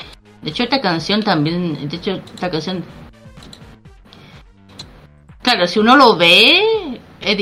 [0.42, 2.86] De hecho, esta canción también, de hecho, esta canción
[5.54, 7.36] Claro, si uno lo ve, eh,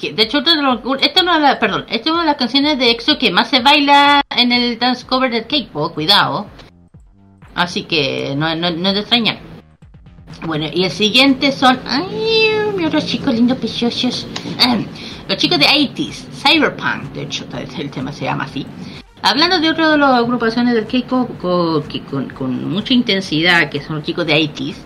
[0.00, 2.78] de hecho, es esta es una de las, perdón, esta es una de las canciones
[2.78, 6.46] de EXO que más se baila en el dance cover del K-pop, cuidado.
[7.56, 9.40] Así que no, no, no es de extrañar.
[10.46, 12.50] Bueno, y el siguiente son, ay,
[12.86, 14.28] otros chicos lindos, preciosos.
[14.60, 14.86] Ahem,
[15.28, 17.44] los chicos de 80s, Cyberpunk, de hecho,
[17.76, 18.64] el tema se llama así.
[19.22, 23.82] Hablando de otra de las agrupaciones del K-pop co- que con, con mucha intensidad, que
[23.82, 24.76] son los chicos de 80s,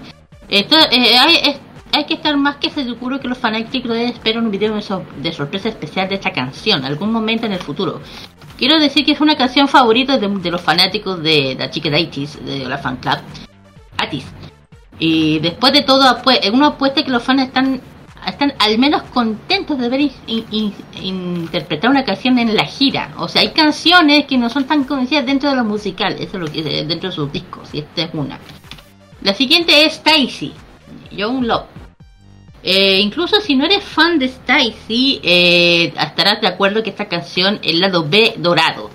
[0.49, 1.61] esto, eh, es-
[1.95, 5.33] hay que estar más que seguro que los fanáticos esperan un video de, sor- de
[5.33, 8.01] sorpresa especial de esta canción, algún momento en el futuro.
[8.59, 12.39] Quiero decir que es una canción favorita de, los fanáticos de la chica de 80s,
[12.41, 13.19] de la fan club,
[13.99, 14.25] Atis.
[14.99, 17.81] Y después de todo, apue- uno apuesta que los fans están,
[18.27, 23.13] están al menos contentos de ver in- in- in- interpretar una canción en la gira.
[23.19, 26.41] O sea, hay canciones que no son tan conocidas dentro de lo musical, eso es
[26.41, 28.39] lo que dentro de sus discos, y esta es una.
[29.23, 30.53] La siguiente es Stacy,
[31.11, 31.65] Young Love.
[32.67, 37.61] Eh, incluso si no eres fan de Stacy, eh, estarás de acuerdo que esta canción
[37.63, 38.91] el lado B dorado.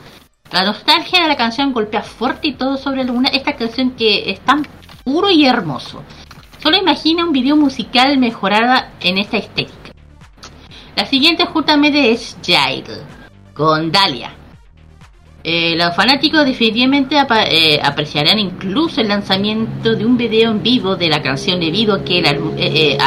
[0.52, 3.30] La nostalgia de la canción golpea fuerte y todo sobre la luna.
[3.30, 4.66] Esta canción que es tan
[5.04, 6.04] puro y hermoso.
[6.64, 9.92] Solo imagina un video musical mejorada en esta estética.
[10.96, 13.04] La siguiente justamente es Jade,
[13.54, 14.34] con Dalia.
[15.44, 21.08] Eh, los fanáticos definitivamente eh, apreciarán incluso el lanzamiento de un video en vivo de
[21.08, 22.98] la canción debido a que eh, eh,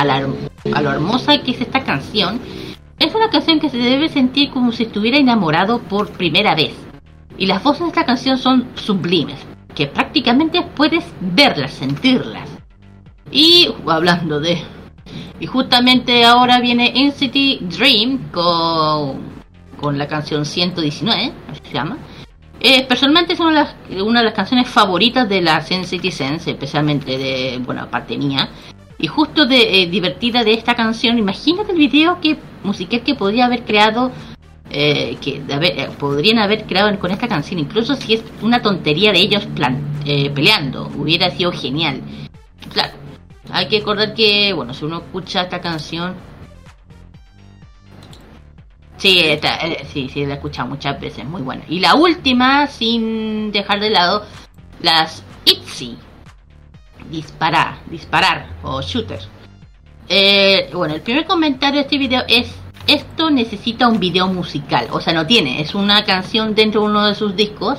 [0.74, 2.40] a, la lo hermosa que es esta canción.
[2.98, 6.74] Es una canción que se debe sentir como si estuviera enamorado por primera vez.
[7.38, 9.38] Y las voces de esta canción son sublimes,
[9.74, 12.48] que prácticamente puedes verlas, sentirlas.
[13.30, 14.58] Y hablando de...
[15.40, 19.32] Y justamente ahora viene NCT Dream con,
[19.80, 21.98] con la canción 119, así se llama.
[22.64, 27.82] Eh, personalmente es una de, las, canciones favoritas de las NCT Sense, especialmente de, bueno,
[27.82, 28.48] aparte mía.
[29.02, 33.46] Y justo de eh, divertida de esta canción, imagínate el video que musical que podría
[33.46, 34.12] haber creado,
[34.70, 39.12] eh, que haber- eh, podrían haber creado con esta canción, incluso si es una tontería
[39.12, 39.82] de ellos plan,
[40.34, 42.00] peleando, hubiera sido genial.
[42.72, 42.92] Claro,
[43.50, 46.14] hay que recordar que, bueno, si uno escucha esta canción,
[48.98, 49.58] Sí, esta-
[49.92, 51.64] sí, sí, la he escuchado muchas veces, muy buena.
[51.68, 54.24] Y la última, sin dejar de lado,
[54.80, 55.98] las ITZY.
[57.12, 59.20] Disparar, disparar o shooter.
[60.08, 62.52] Eh, bueno, el primer comentario de este video es,
[62.86, 64.88] esto necesita un video musical.
[64.90, 67.78] O sea, no tiene, es una canción dentro de uno de sus discos.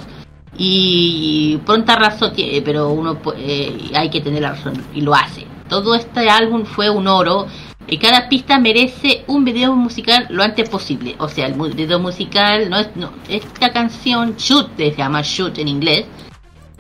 [0.56, 5.48] Y pronta razón tiene, pero uno eh, hay que tener la razón y lo hace.
[5.68, 7.48] Todo este álbum fue un oro
[7.88, 11.16] y cada pista merece un video musical lo antes posible.
[11.18, 15.68] O sea, el video musical no es no, esta canción Shoot se llama Shoot en
[15.68, 16.06] inglés.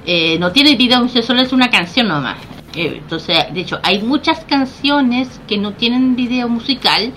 [0.05, 2.37] Eh, no tiene video solo es una canción nomás.
[2.75, 7.13] Eh, entonces, de hecho, hay muchas canciones que no tienen video musical.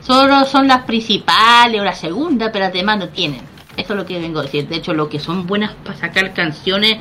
[0.00, 3.40] Solo son las principales o la segunda, pero además no tienen.
[3.76, 4.68] Eso es lo que vengo a decir.
[4.68, 6.98] De hecho, lo que son buenas para sacar canciones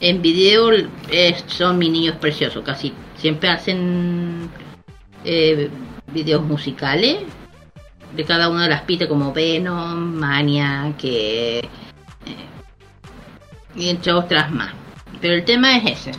[0.00, 0.70] en video
[1.10, 2.64] eh, son mis niños preciosos.
[2.64, 4.50] Casi siempre hacen
[5.24, 5.70] eh,
[6.12, 7.18] videos musicales
[8.14, 11.68] de cada una de las pistas, como Venom, Mania, que.
[13.76, 14.72] Y entre otras más.
[15.20, 16.12] Pero el tema es ese.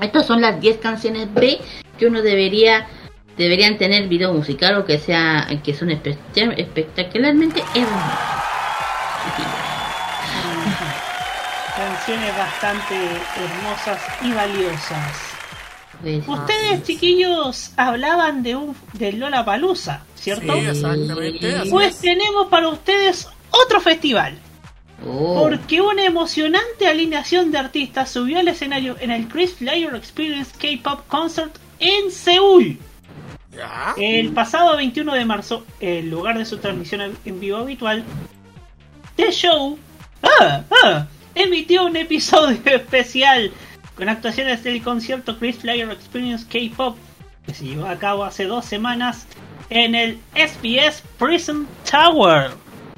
[0.00, 1.58] Estas son las 10 canciones B
[1.98, 2.86] que uno debería
[3.36, 6.16] deberían tener video musical o que sea que son espe-
[6.56, 8.20] espectacularmente hermosos.
[11.76, 12.94] Canciones bastante
[13.36, 15.12] hermosas y valiosas.
[16.00, 20.54] Pues, Ustedes, chiquillos, hablaban de un de Lola Palusa, ¿cierto?
[20.54, 21.62] Sí, exactamente.
[21.70, 22.00] Pues es.
[22.00, 24.38] tenemos para ustedes otro festival.
[25.04, 30.52] Oh, Porque una emocionante alineación de artistas subió al escenario en el Chris Layer Experience
[30.58, 32.78] K-Pop Concert en Seúl.
[33.96, 38.04] El pasado 21 de marzo, en lugar de su transmisión en vivo habitual,
[39.16, 39.78] The Show
[40.22, 43.50] ah, ah, emitió un episodio especial
[43.96, 46.98] con actuaciones del concierto Chris Flyer Experience K-Pop
[47.46, 49.26] que se llevó a cabo hace dos semanas
[49.70, 52.50] en el SBS Prison Tower,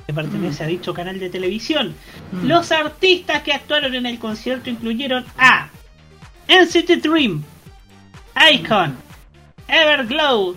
[0.08, 1.94] que pertenece a dicho canal de televisión.
[2.42, 5.68] Los artistas que actuaron en el concierto incluyeron a
[6.48, 7.44] NCT Dream,
[8.54, 8.96] Icon,
[9.68, 10.56] Everglow.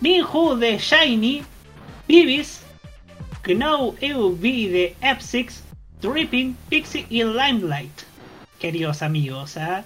[0.00, 1.42] Minhu de Shiny,
[2.06, 2.62] Bibis,
[3.42, 5.62] Gnou EUV de F6,
[6.00, 8.02] Dripping, Pixie y Limelight.
[8.60, 9.82] Queridos amigos, ¿ah?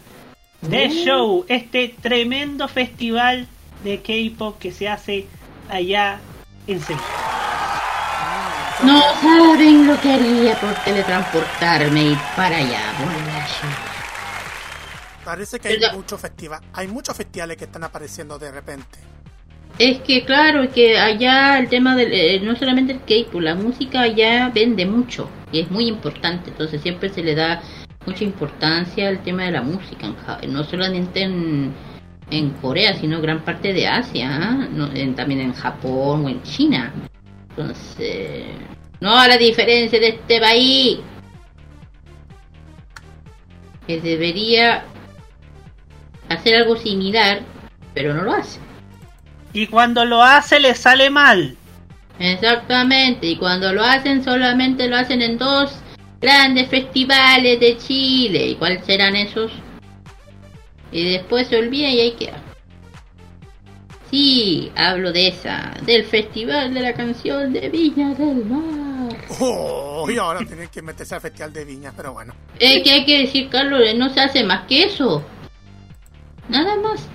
[0.69, 3.47] The Show, este tremendo festival
[3.83, 5.27] de K-pop que se hace
[5.71, 6.21] allá
[6.67, 7.01] en Seúl.
[8.85, 12.81] No saben lo que haría por teletransportarme y para allá.
[12.99, 13.09] por
[15.25, 18.99] Parece que hay Pero- muchos festivales, hay muchos festivales que están apareciendo de repente.
[19.79, 23.55] Es que claro, es que allá el tema del eh, no solamente el K-pop, la
[23.55, 27.61] música allá vende mucho y es muy importante, entonces siempre se le da
[28.07, 30.09] mucha importancia al tema de la música,
[30.49, 31.73] no solamente en,
[32.31, 34.67] en Corea, sino gran parte de Asia, ¿ah?
[34.73, 36.93] No, en- también en Japón o en China.
[37.59, 38.45] Entonces,
[39.01, 40.99] no a la diferencia de este país,
[43.85, 44.85] que debería
[46.29, 47.41] hacer algo similar,
[47.95, 48.61] pero no lo hace.
[49.53, 51.57] Y cuando lo hace le sale mal.
[52.21, 55.81] Exactamente, y cuando lo hacen solamente lo hacen en dos
[56.21, 58.47] grandes festivales de Chile.
[58.49, 59.51] ¿Y cuáles serán esos?
[60.93, 62.41] Y después se olvida y ahí queda.
[64.11, 69.15] Sí, hablo de esa, del Festival de la Canción de Viña del Mar.
[69.41, 72.35] Oh, y ahora tienen que meterse al festival de viñas, pero bueno.
[72.59, 75.23] Es que hay que decir, Carlos, no se hace más que eso.
[76.49, 77.07] Nada más.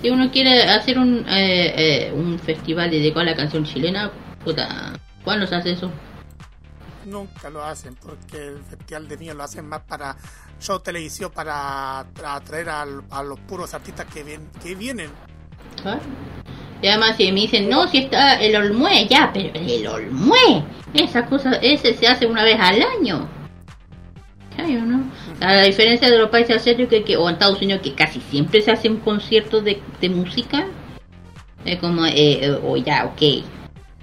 [0.00, 4.10] Si uno quiere hacer un, eh, eh, un festival dedicado a la canción chilena,
[4.44, 5.92] puta, ¿cuándo se hace eso?
[7.04, 10.16] Nunca lo hacen porque el festival de viñas lo hacen más para
[10.60, 15.10] show televisión para tra- atraer al- a, los puros artistas que, ven, que vienen.
[15.84, 15.98] ¿Ah?
[16.82, 21.26] Y además si me dicen, no, si está el Olmue, ya, pero el Olmue, esa
[21.26, 23.28] cosa, ese se hace una vez al año.
[25.40, 28.60] A la diferencia de los países asiáticos que, o en Estados Unidos que casi siempre
[28.60, 30.66] se hace un concierto de, de música,
[31.64, 33.22] es como, eh, eh, o ya, ok.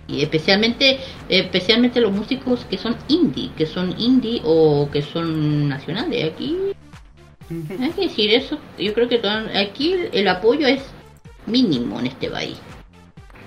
[0.08, 6.34] Y especialmente, especialmente los músicos que son indie, que son indie o que son nacionales.
[6.34, 6.58] Aquí
[7.80, 8.58] Hay que decir eso.
[8.78, 9.22] Yo creo que
[9.56, 10.82] aquí el apoyo es
[11.50, 12.58] mínimo en este país.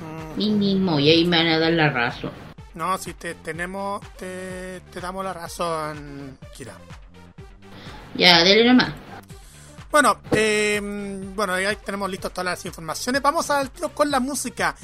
[0.01, 0.99] Mm, Mínimo.
[1.01, 2.31] Y ahí me van a dar la razón.
[2.75, 6.75] No, si te tenemos, te, te damos la razón, Kira.
[8.15, 8.93] Ya, dele nomás.
[9.91, 10.81] Bueno, eh,
[11.35, 13.21] bueno, ya tenemos listas todas las informaciones.
[13.21, 14.75] Vamos al tiro con la música.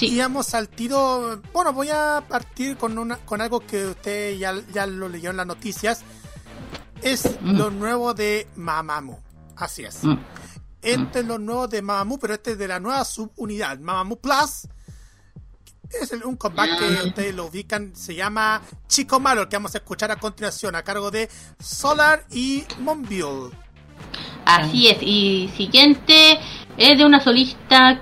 [0.00, 0.18] Y Sí.
[0.18, 1.40] vamos al tiro.
[1.52, 5.38] Bueno, voy a partir con una, con algo que usted ya, ya lo leyó en
[5.38, 6.02] las noticias.
[7.02, 7.56] Es Mm.
[7.58, 9.18] lo nuevo de Mamamoo.
[9.56, 10.04] Así es.
[10.04, 10.18] Mm.
[10.82, 14.68] Este es lo nuevo de Mamamoo, pero este es de la nueva subunidad, Mamamoo Plus.
[15.90, 19.78] Es un comeback que ustedes lo ubican, se llama Chico Malo, el que vamos a
[19.78, 23.52] escuchar a continuación, a cargo de Solar y Monbiol.
[24.44, 24.98] Así es.
[25.00, 26.38] Y siguiente
[26.76, 28.00] es de una solista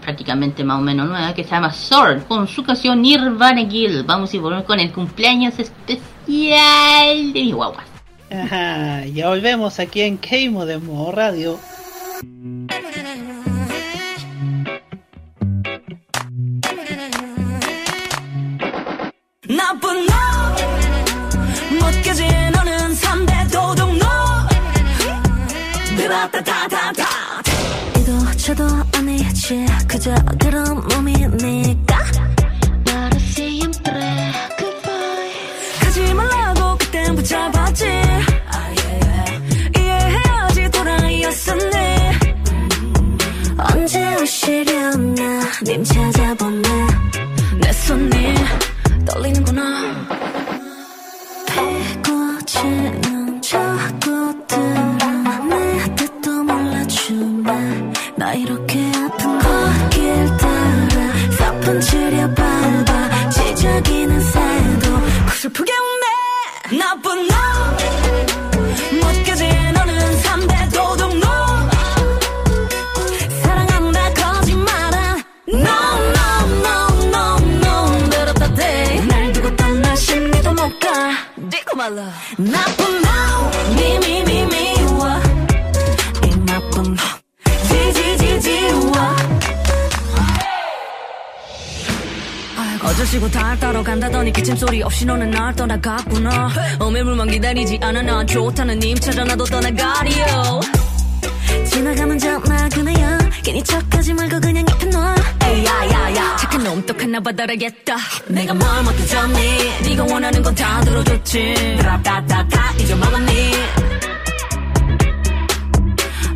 [0.00, 4.04] prácticamente más o menos nueva que se llama Sword con su canción Nirvana Gill.
[4.04, 7.84] Vamos a volver con el cumpleaños especial de mi guagua.
[8.30, 11.58] Ajá, ya volvemos aquí en Keimo de Modo Radio.
[19.48, 20.12] 나쁜 너
[21.80, 24.00] 못깨진 너는 3대 도둑놈.
[25.96, 27.04] 드라타타타타
[27.98, 28.64] 이도 저도
[28.96, 29.66] 아니지.
[29.86, 31.83] 그저 그런 몸이 니까
[45.64, 46.62] 님 찾아보네
[47.58, 48.34] 내 손이
[49.06, 49.62] 떨리는구나.
[52.02, 54.98] 피고치는 자꾸들은
[55.48, 57.92] 내 뜻도 몰라주네.
[58.16, 61.80] 나 이렇게 아픈 거길 따라 사뿐
[62.34, 63.30] 밟아.
[63.30, 65.00] 지저귀는 새도
[65.40, 66.78] 슬프게 웃네.
[66.78, 67.53] 나쁜 너
[81.84, 82.12] 디고 말라.
[82.38, 85.20] 나쁜 너 미미미 미워.
[86.24, 87.02] 이 나쁜 너
[87.68, 88.92] 지지 지 지워.
[92.82, 96.50] 어쩌시고 달 따러 간다더니 기침 소리 없이 너는 날 떠나갔구나.
[96.78, 98.02] 어매물만 기다리지 않아.
[98.02, 100.60] 난 좋다는 님 찾아 나도 떠나가리요.
[101.70, 105.14] 지나가는 전화 그네요 괜히 척하지 말고 그냥 옆에 놔.
[105.42, 107.96] 에야야야 착한 놈 똑하나 봐달아겠다.
[108.28, 109.80] 내가 뭘 못해줬니?
[109.82, 111.76] 네가 원하는 건 다 들어줬지.
[111.82, 113.52] 라따따따 잊어먹었니?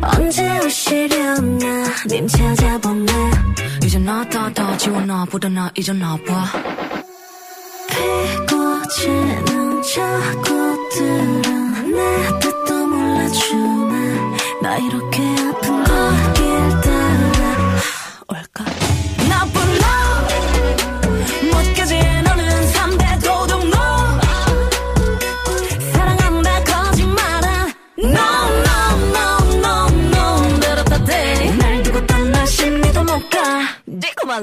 [0.01, 1.83] 언제 오시려나?
[2.07, 3.11] 님 찾아보네
[3.85, 5.25] 이제 나다다 지워놔.
[5.25, 6.45] 보다 나 잊었나 봐.
[7.89, 11.41] 피고치는 자꾸들은
[11.91, 14.19] 내 뜻도 몰라주네
[14.61, 15.98] 나 이렇게 아픈 거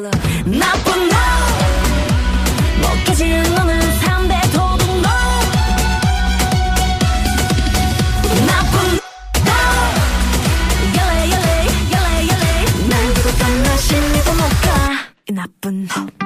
[0.03, 1.17] 나쁜 너
[2.83, 5.03] 먹혀진 너는 3대 도둑놈.
[8.47, 9.01] 나쁜
[9.47, 9.51] 너
[10.99, 12.89] 열레 열레 열레 열레.
[12.91, 14.67] 날 두고 떠나 심리도 못가
[15.31, 16.26] 이 나쁜 너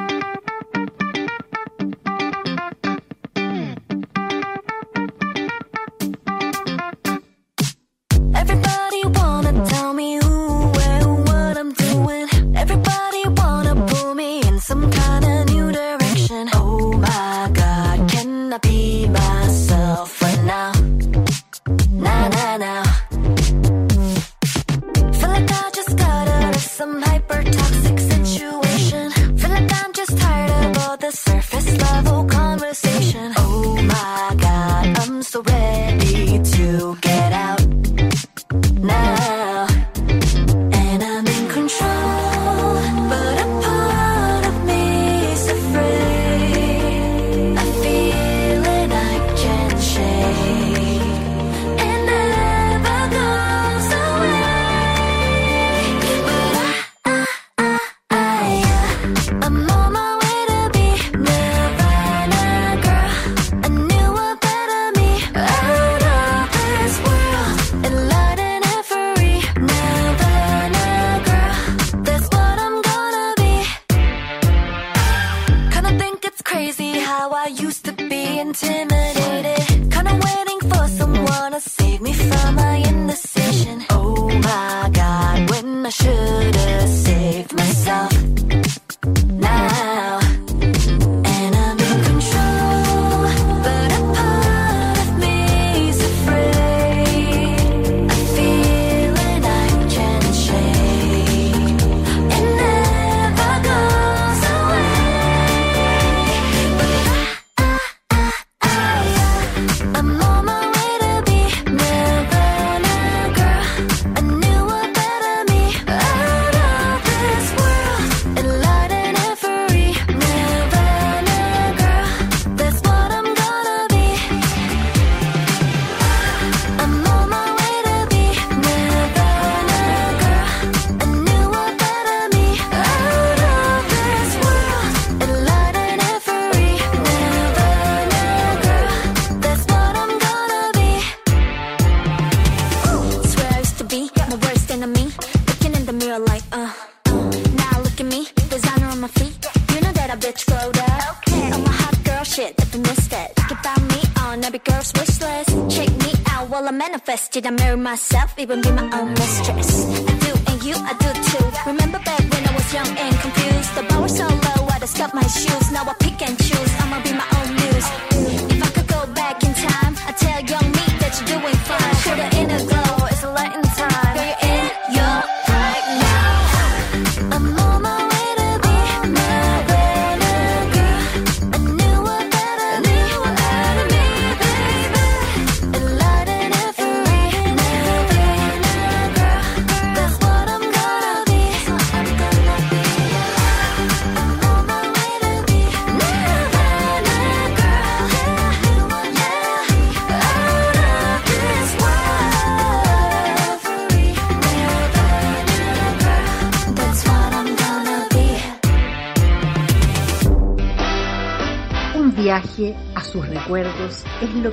[157.47, 158.34] I marry myself?
[158.38, 158.99] Even be my own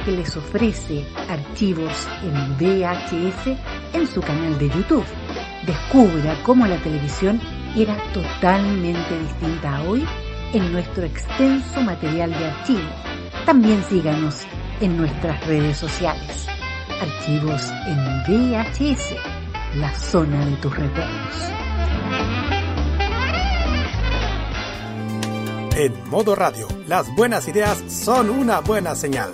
[0.08, 3.58] que les ofrece Archivos en VHS
[3.92, 5.04] en su canal de YouTube.
[5.66, 7.42] Descubra cómo la televisión
[7.76, 10.06] era totalmente distinta a hoy
[10.54, 12.90] en nuestro extenso material de archivo.
[13.46, 14.46] También síganos
[14.80, 16.48] en nuestras redes sociales.
[17.02, 19.14] Archivos en VHS,
[19.76, 21.36] la zona de tus recuerdos.
[25.76, 29.34] En modo radio, las buenas ideas son una buena señal.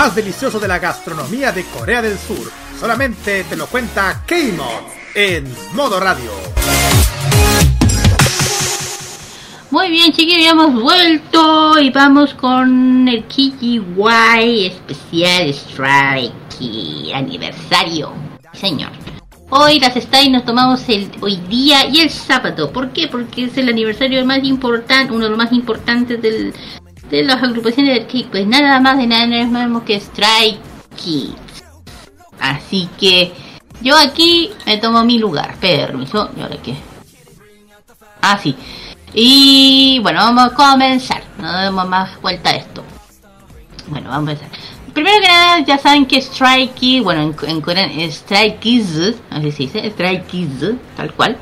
[0.00, 2.50] Más delicioso de la gastronomía de Corea del Sur.
[2.80, 5.44] Solamente te lo cuenta K-Mod en
[5.74, 6.30] modo radio.
[9.70, 16.32] Muy bien, chiquillos, hemos vuelto y vamos con el KGY especial Strike
[17.14, 18.14] aniversario.
[18.54, 18.92] Señor.
[19.50, 22.72] Hoy las Stay nos tomamos el hoy día y el sábado.
[22.72, 23.08] ¿Por qué?
[23.08, 26.54] Porque es el aniversario más importante, uno de los más importantes del,
[27.10, 28.28] de las agrupaciones del Kick.
[28.28, 30.60] Pues nada más de nada menos que Strike
[30.96, 31.64] Kids.
[32.38, 33.32] Así que
[33.82, 35.56] yo aquí me tomo mi lugar.
[35.56, 36.30] Permiso.
[36.36, 36.74] ¿Y ahora qué?
[38.22, 38.54] Ah, sí.
[39.12, 41.22] Y bueno, vamos a comenzar.
[41.38, 42.84] No demos más vuelta a esto.
[43.88, 44.50] Bueno, vamos a empezar.
[44.92, 49.52] Primero que nada, ya saben que Strike Kids, bueno, en, en coreano Strike Kids, así
[49.52, 51.38] se dice, Strike Kids, tal cual.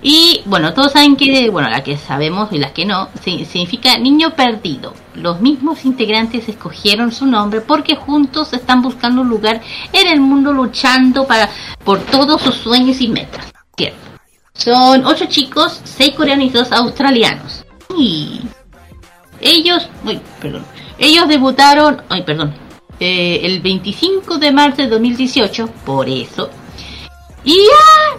[0.00, 3.98] Y bueno, todos saben que, bueno, la que sabemos y las que no, si- significa
[3.98, 4.94] niño perdido.
[5.14, 9.60] Los mismos integrantes escogieron su nombre porque juntos están buscando un lugar
[9.92, 11.50] en el mundo luchando para
[11.84, 13.52] por todos sus sueños y metas.
[13.76, 13.98] Cierto.
[14.54, 17.64] Son ocho chicos, seis coreanos y dos australianos.
[17.96, 18.40] Y
[19.40, 20.64] ellos, uy, perdón,
[20.98, 22.54] ellos debutaron, ay, perdón,
[23.00, 26.50] eh, el 25 de marzo de 2018, por eso.
[27.44, 28.18] Y ya,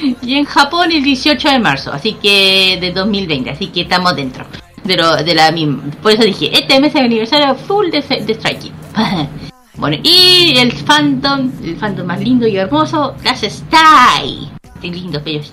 [0.22, 4.44] y en Japón el 18 de marzo, así que de 2020, así que estamos dentro.
[4.84, 7.98] De, lo- de la misma, por eso dije, este mes es el aniversario full de,
[7.98, 8.72] Strike
[9.76, 14.50] bueno, y el fandom, el fandom más lindo y hermoso, las Stay.
[14.80, 15.52] Qué lindos, bellos,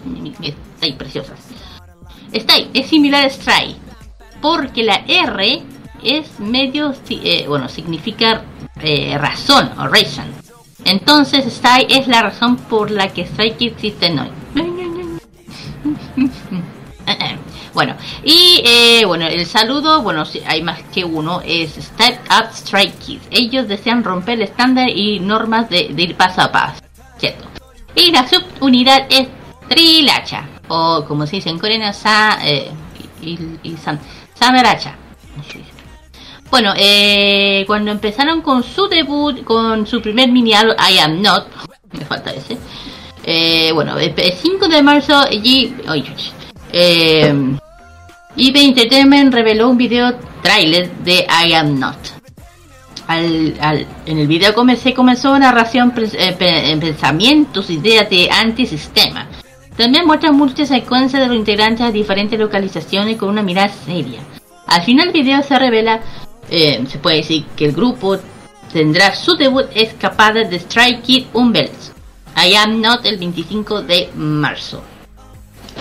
[0.77, 1.39] Stay preciosas.
[2.31, 3.75] Stay es similar a Stray,
[4.41, 5.61] porque la R
[6.03, 8.43] es medio, eh, bueno, significa
[8.81, 10.25] eh, razón o reason.
[10.85, 14.29] Entonces, Stay es la razón por la que Kids existen hoy.
[17.77, 22.49] Bueno, y eh, bueno, el saludo, bueno, si hay más que uno, es Step Up
[22.51, 23.27] Strike Kids.
[23.29, 26.81] Ellos desean romper el estándar y normas de, ir paso a paso,
[27.19, 27.47] ¿cierto?
[27.93, 29.27] Y la subunidad es
[29.69, 32.71] Trilacha, o como se dice en coreano, Sa, eh,
[33.79, 33.99] San,
[34.33, 34.95] Samaracha.
[36.49, 41.47] Bueno, eh, cuando empezaron con su debut, con su primer mini álbum, I Am Not,
[41.91, 42.57] me falta ese.
[43.23, 46.05] Eh, bueno, el 5 de marzo, y, oye,
[46.71, 47.33] eh,
[48.37, 51.97] eBay Entertainment reveló un video trailer de I Am Not.
[53.07, 59.27] Al, en el video se comenzó una narración eh, pe- en pensamientos, ideas de antisistema.
[59.77, 64.19] También muestra muchas secuencias de los integrantes a diferentes localizaciones con una mirada seria.
[64.67, 66.01] Al final del video se revela,
[66.49, 68.17] eh, se puede decir que el grupo
[68.71, 71.93] tendrá su debut escapada de Strike Kid Unbelts.
[72.35, 74.83] I Am Not el 25 de marzo.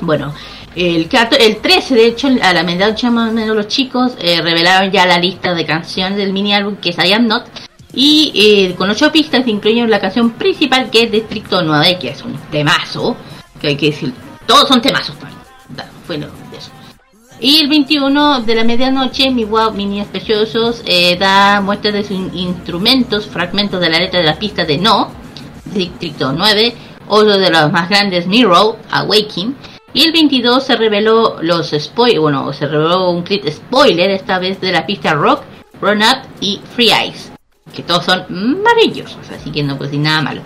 [0.01, 0.35] Bueno,
[0.75, 4.41] el, 14 el 13 de hecho, a la medianoche más o menos los chicos eh,
[4.43, 7.47] revelaron ya la lista de canciones del mini álbum que es I Am Not.
[7.93, 12.23] Y eh, con ocho pistas incluyen la canción principal que es Distrito 9, que es
[12.23, 13.17] un temazo,
[13.59, 14.13] que hay que decir,
[14.47, 15.17] todos son temazos.
[15.17, 15.33] pues.
[16.07, 16.71] Bueno, eso.
[17.39, 22.13] Y el 21 de la medianoche, mi wow, mini preciosos, eh, da muestras de sus
[22.13, 25.11] in- instrumentos, fragmentos de la letra de la pista de No,
[25.67, 26.75] Distrito 9,
[27.09, 29.55] otro de los más grandes, Mirror, Awakening.
[29.93, 34.61] Y el 22 se reveló los spoil, bueno, se reveló un clip spoiler, esta vez
[34.61, 35.43] de la pista Rock,
[35.81, 37.33] Run Up y Free Eyes,
[37.75, 38.25] que todos son
[38.63, 40.41] maravillosos, así que no decir nada malo.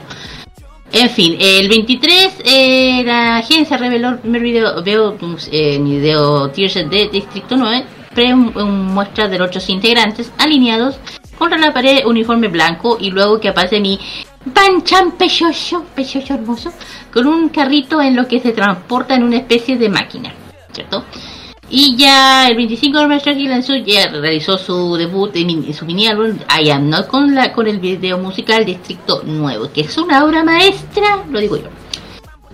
[0.93, 5.16] En fin, el 23 eh, la agencia reveló el primer video, veo,
[5.53, 10.99] eh, mi video Tears de Distrito 9, pre un, muestra de los otros integrantes alineados
[11.38, 14.01] contra la pared uniforme blanco y luego que aparece mi
[14.45, 16.72] Banchan pechocho, pechocho hermoso,
[17.12, 20.32] con un carrito en lo que se transporta en una especie de máquina,
[20.72, 21.05] ¿cierto?
[21.73, 26.37] Y ya el 25 de marzo Gilansu ya realizó su debut en su mini álbum
[26.61, 30.43] I Am Not con, la, con el video musical Distrito Nuevo, que es una obra
[30.43, 31.68] maestra, lo digo yo.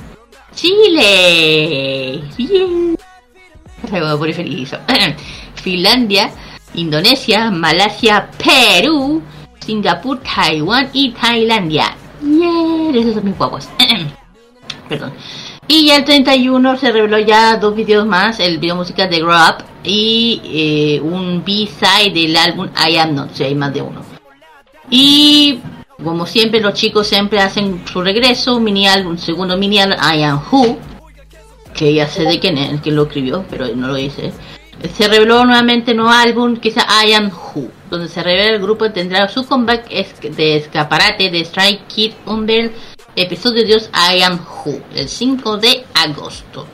[0.56, 2.22] Chile.
[2.38, 2.98] Bien.
[4.18, 4.72] Poner feliz.
[5.56, 6.32] Finlandia,
[6.74, 9.22] Indonesia, Malasia, Perú,
[9.66, 11.96] Singapur, Taiwán y Tailandia.
[12.22, 13.68] Yeah, esos son mis guapos.
[14.90, 15.14] Perdón.
[15.68, 19.34] Y ya el 31 se reveló ya dos videos más, el video musical de Grow
[19.36, 24.02] Up y eh, un B-side del álbum I Am Not, si hay más de uno.
[24.92, 25.60] Y
[26.04, 29.98] como siempre los chicos siempre hacen su regreso, un mini álbum, un segundo mini álbum
[29.98, 30.78] I Am Who,
[31.74, 34.32] que ya sé de quién es, quién lo escribió, pero no lo hice.
[34.94, 38.62] Se reveló nuevamente un nuevo álbum que es I Am Who, donde se revela el
[38.62, 42.72] grupo tendrá su comeback de escaparate de Strike Kid Umber,
[43.16, 46.68] episodio de Dios I Am Who, el 5 de agosto.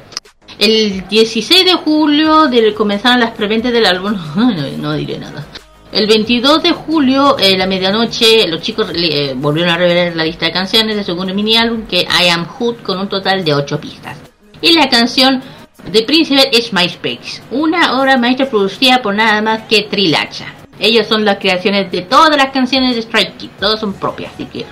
[0.59, 5.45] El 16 de julio de, comenzaron las preventas del álbum, no, no diré nada.
[5.91, 10.45] El 22 de julio, eh, la medianoche, los chicos eh, volvieron a revelar la lista
[10.45, 13.53] de canciones de su segundo mini álbum que I Am Hood con un total de
[13.53, 14.17] 8 pistas.
[14.61, 15.41] Y la canción
[15.89, 20.45] de Príncipe es MySpace, una obra maestra producida por nada más que Trilacha.
[20.79, 24.45] Ellos son las creaciones de todas las canciones de Strike Kid, todas son propias, así
[24.45, 24.65] que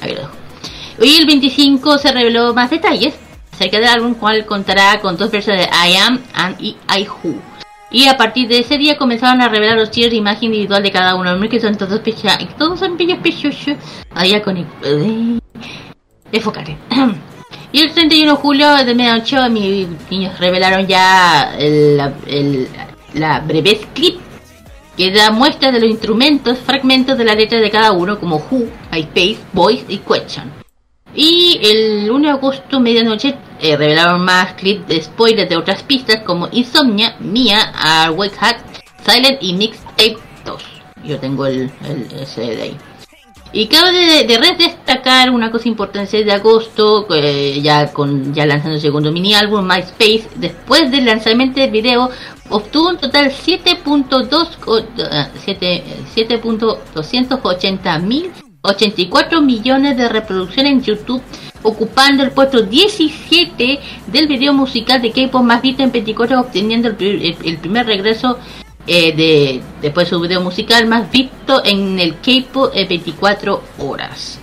[0.00, 0.32] ahí lo dejo.
[1.00, 3.14] Hoy el 25 se reveló más detalles
[3.52, 7.34] acerca del álbum, cual contará con dos versiones de I Am and I, I Who.
[7.90, 10.90] Y a partir de ese día comenzaron a revelar los tiers de imagen individual de
[10.90, 13.76] cada uno, que son todos pecha todos son bellos pechochos.
[14.14, 14.66] Allá con el...
[14.82, 15.38] eh,
[16.32, 16.76] Enfócate.
[17.72, 21.52] Y el 31 de julio de medianoche mis niños revelaron ya
[23.14, 24.20] la- breve clip
[24.96, 28.68] que da muestras de los instrumentos, fragmentos de la letra de cada uno como Who,
[28.90, 30.52] MySpace, Voice y Question.
[31.14, 36.20] Y el 1 de agosto, medianoche, eh, revelaron más clips de spoilers de otras pistas
[36.24, 37.72] como Insomnia, Mia,
[38.14, 38.56] Wake Hat,
[39.06, 40.62] Silent y Mixtape 2.
[41.04, 42.76] Yo tengo el, el ahí.
[43.54, 47.06] Y cabe de, de destacar una cosa importante de agosto,
[47.60, 52.08] ya con ya lanzando el segundo mini álbum MySpace, después del lanzamiento del video,
[52.48, 54.84] obtuvo un total 7.2 o- eh,
[55.44, 55.84] siete-
[56.14, 58.30] 7.280 mil
[58.64, 61.20] 84 millones de reproducciones en YouTube,
[61.64, 66.88] ocupando el puesto 17 del video musical de K-pop más visto en 24 horas, obteniendo
[66.88, 68.38] el, el- el primer regreso
[68.86, 74.38] eh, de después de su video musical más visto en el K-pop en 24 horas.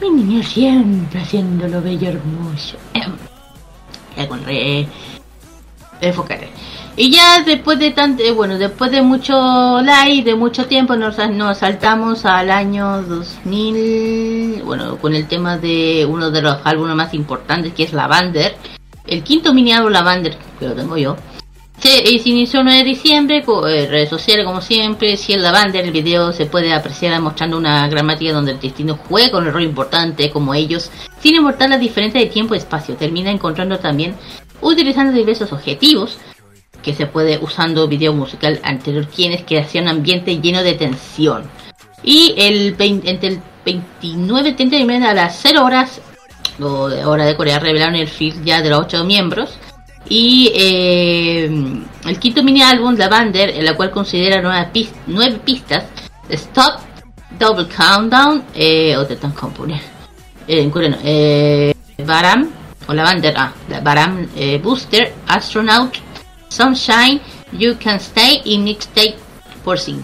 [0.00, 2.76] Mi niño siempre haciendo lo bello hermoso.
[4.16, 4.86] Ya con re...
[6.00, 6.50] Enfócate.
[6.98, 11.18] Y ya después de tanto, eh, bueno, después de mucho like, de mucho tiempo, nos,
[11.30, 17.12] nos saltamos al año 2000, bueno, con el tema de uno de los álbumes más
[17.12, 18.56] importantes que es Lavander,
[19.06, 21.16] el quinto mini álbum Lavander, que lo tengo yo.
[21.78, 25.34] Se, eh, se inició el 9 de diciembre, con eh, redes sociales como siempre, si
[25.34, 29.52] el Lavander, el video se puede apreciar mostrando una gramática donde el destino juega un
[29.52, 34.14] rol importante como ellos, sin importar la diferencia de tiempo y espacio, termina encontrando también,
[34.62, 36.18] utilizando diversos objetivos,
[36.82, 41.50] que se puede usando video musical anterior, quienes que hacía un ambiente lleno de tensión.
[42.02, 46.00] Y el 20 entre el 29 y 30 de noviembre a las 0 horas
[46.60, 49.58] o de hora de Corea revelaron el feed ya de los 8 miembros
[50.08, 51.44] Y eh,
[52.04, 55.84] el quinto mini álbum, Lavander, en la cual considera nueve, pis- nueve pistas,
[56.28, 56.80] Stop,
[57.38, 59.80] Double Countdown, eh, o te están componer,
[62.04, 62.50] Baram,
[62.86, 63.52] o Lavander, ah,
[63.82, 65.94] Baram eh, Booster, Astronaut,
[66.48, 67.20] Sunshine,
[67.52, 69.16] You Can Stay y Mixtape
[69.64, 70.02] por 5.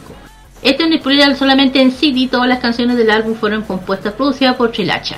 [0.63, 4.71] Este es disponible solamente en CD, todas las canciones del álbum fueron compuestas producidas por
[4.73, 5.17] Trilacha,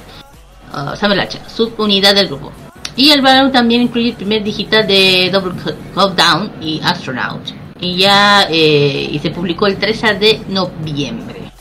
[0.72, 2.53] uh, Samuel Hacha, subunidad del grupo.
[2.97, 5.55] Y el álbum también incluye el primer digital de Double
[5.95, 7.42] Countdown y Astronaut.
[7.80, 11.53] Y ya eh, y se publicó el 13 de noviembre.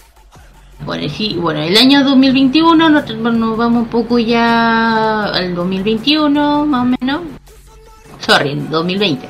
[0.86, 6.82] Bueno, sí, bueno, el año 2021 nos, nos vamos un poco ya al 2021, más
[6.82, 7.22] o menos.
[8.20, 9.28] Sorry, 2020.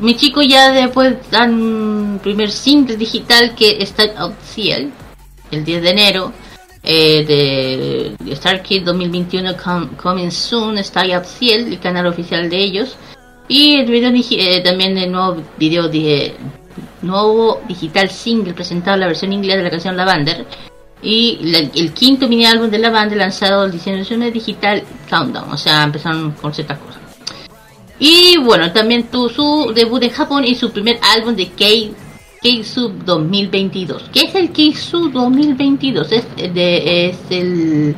[0.00, 4.92] Mi chico ya después dan primer single digital que está out Ciel,
[5.50, 6.32] el 10 de enero.
[6.82, 12.56] Eh, de, de Star Kid 2021 com- Coming Soon out Ciel, el canal oficial de
[12.58, 12.96] ellos.
[13.48, 16.34] Y el video eh, también el nuevo video de
[17.02, 20.46] nuevo digital single presentado la versión inglesa de la canción Lavander.
[21.02, 25.50] Y la- el quinto mini álbum de Lavander lanzado el 19 digital Countdown.
[25.52, 27.00] O sea, empezaron con ciertas cosas.
[27.98, 31.64] Y bueno, también tuvo su debut en Japón y su primer álbum de K
[32.42, 34.10] K-Sub 2022.
[34.12, 36.12] ¿Qué es el K-Sub 2022?
[36.12, 37.96] Es, de, es el...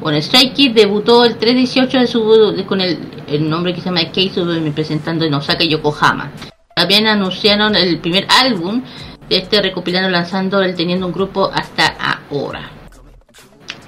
[0.00, 4.10] Bueno, Strike Kid debutó el 318 de su, con el, el nombre que se llama
[4.12, 6.32] K-Sub presentando en Osaka, Yokohama.
[6.74, 8.82] También anunciaron el primer álbum
[9.28, 12.70] de este recopilando lanzando el teniendo un grupo hasta ahora.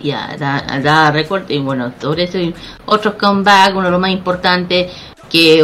[0.01, 4.11] Ya, da, da récord y bueno, sobre eso y otros comeback, uno de los más
[4.11, 4.93] importantes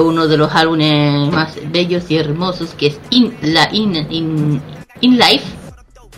[0.01, 4.63] uno de los álbumes más bellos y hermosos que es In, la, in, in,
[5.01, 5.45] In Life,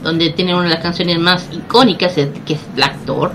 [0.02, 2.14] donde tiene una de las canciones más icónicas
[2.46, 3.32] que es Black Door.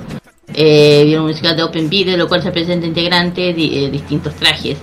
[0.54, 4.78] Eh, video musical de Open Video, lo cual se presenta integrante de eh, distintos trajes.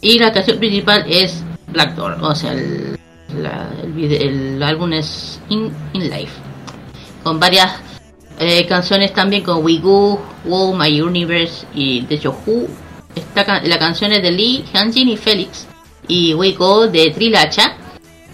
[0.00, 2.98] Y la canción principal es Black Door, o sea, el,
[3.40, 6.32] la- el, álbum es In, In Life,
[7.22, 7.72] con varias
[8.40, 12.66] eh, canciones también con We Go, Wow, My Universe y de hecho Who.
[13.14, 15.66] Esta ca- la canción es de Lee, Hanjin y Felix.
[16.08, 17.76] Y We Go de Trilacha.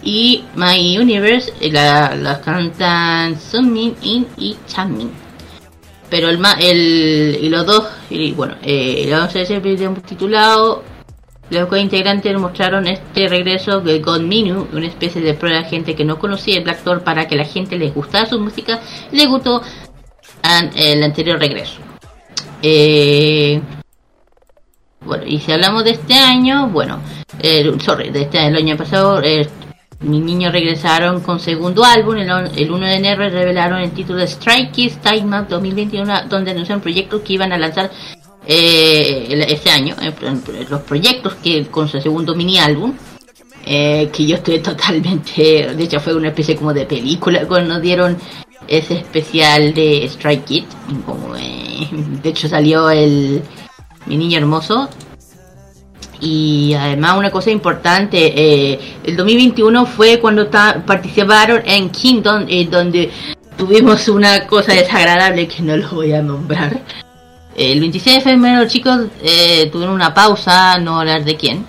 [0.03, 5.11] Y My Universe eh, la, la cantan Sunmin In y Chanmin.
[6.09, 10.83] Pero el, ma- el y los dos, y bueno, eh, ese video titulado
[11.51, 16.05] los co-integrantes mostraron este regreso de God Minu, una especie de prueba de gente que
[16.05, 18.81] no conocía el Door para que la gente les gustara su música,
[19.13, 19.63] le gustó
[20.75, 21.79] el anterior regreso.
[22.63, 23.61] Eh,
[25.01, 27.01] bueno, y si hablamos de este año, bueno,
[27.41, 29.21] eh, sorry, de este el año pasado,
[30.01, 34.27] mis niños regresaron con segundo álbum, el, el 1 de enero revelaron el título de
[34.27, 37.91] Strike Kids Time Up 2021, donde anunciaron proyectos que iban a lanzar
[38.47, 40.13] eh, este año, eh,
[40.71, 42.95] los proyectos que con su segundo mini álbum,
[43.67, 47.83] eh, que yo estoy totalmente, de hecho fue una especie como de película cuando nos
[47.83, 48.17] dieron
[48.67, 50.65] ese especial de Strike Kid,
[51.05, 51.89] como, eh,
[52.23, 53.43] de hecho salió el
[54.09, 54.89] mi niño hermoso
[56.21, 63.11] y además una cosa importante, eh, el 2021 fue cuando participaron en Kingdom, eh, donde
[63.57, 66.81] tuvimos una cosa desagradable que no lo voy a nombrar.
[67.57, 71.67] El 26 de febrero chicos eh, tuvieron una pausa, no hablar de quién.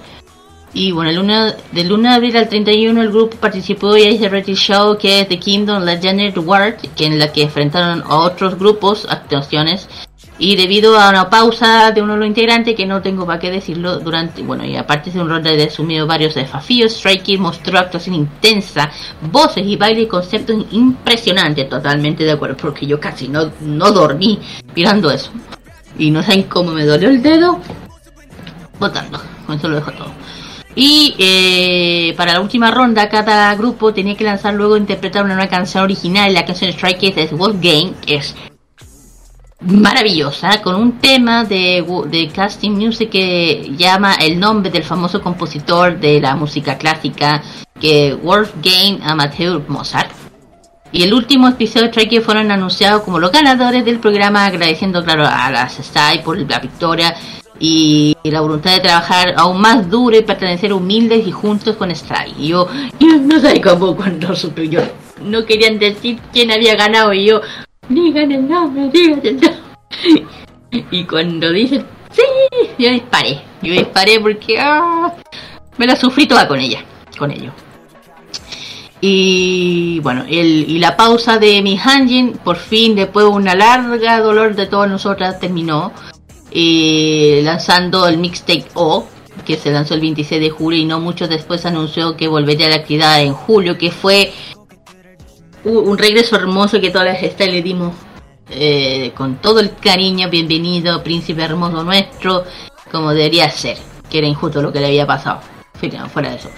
[0.71, 4.29] Y bueno, el 1, del 1 de abril al 31 el grupo participó y hizo
[4.29, 8.57] reality show que es The Kingdom Legendary World, que en la que enfrentaron a otros
[8.57, 9.87] grupos, actuaciones.
[10.39, 13.51] Y debido a una pausa de uno de los integrantes, que no tengo para qué
[13.51, 18.15] decirlo, durante, bueno, y aparte de un rol de asumido varios desafíos, Strike mostró actuación
[18.15, 18.89] intensa,
[19.21, 24.39] voces y baile y conceptos impresionantes, totalmente de acuerdo, porque yo casi no, no dormí
[24.73, 25.29] mirando eso.
[25.97, 27.59] Y no saben cómo me dolió el dedo
[28.79, 29.21] votando.
[29.45, 30.11] Con eso lo dejo todo.
[30.75, 35.49] Y eh, para la última ronda, cada grupo tenía que lanzar luego interpretar una nueva
[35.49, 36.33] canción original.
[36.33, 38.33] La canción Strike Kids es Wolf Game, que es
[39.62, 45.99] maravillosa, con un tema de, de casting music que llama el nombre del famoso compositor
[45.99, 47.41] de la música clásica,
[47.80, 50.12] que Wolfgang Amateur Mozart.
[50.91, 55.26] Y el último episodio de Kids fueron anunciados como los ganadores del programa, agradeciendo, claro,
[55.28, 57.16] a las STY por la victoria
[57.60, 62.34] y la voluntad de trabajar aún más duro y pertenecer humildes y juntos con Stray.
[62.39, 62.68] Y yo,
[62.99, 64.82] yo no sé cómo cuando supe yo
[65.22, 67.41] no querían decir quién había ganado y yo,
[67.89, 70.25] digan el nombre, digan el nombre.
[70.71, 72.21] Y cuando dicen, sí,
[72.77, 73.41] yo disparé.
[73.63, 75.15] Yo disparé porque ah,
[75.77, 76.83] me la sufrí toda con ella,
[77.17, 77.51] con ello.
[79.01, 84.19] Y bueno, el, y la pausa de mi Hanjin, por fin, después de una larga
[84.19, 85.91] dolor de todas nosotras, terminó
[86.51, 89.07] eh, lanzando el mixtape O,
[89.45, 92.69] que se lanzó el 26 de julio y no mucho después anunció que volvería a
[92.71, 94.33] la actividad en julio, que fue
[95.66, 97.93] un regreso hermoso que todas las estas le dimos
[98.49, 102.43] eh, con todo el cariño, bienvenido, príncipe hermoso nuestro,
[102.91, 103.78] como debería ser,
[104.10, 105.41] que era injusto lo que le había pasado.
[106.12, 106.49] Fuera de eso.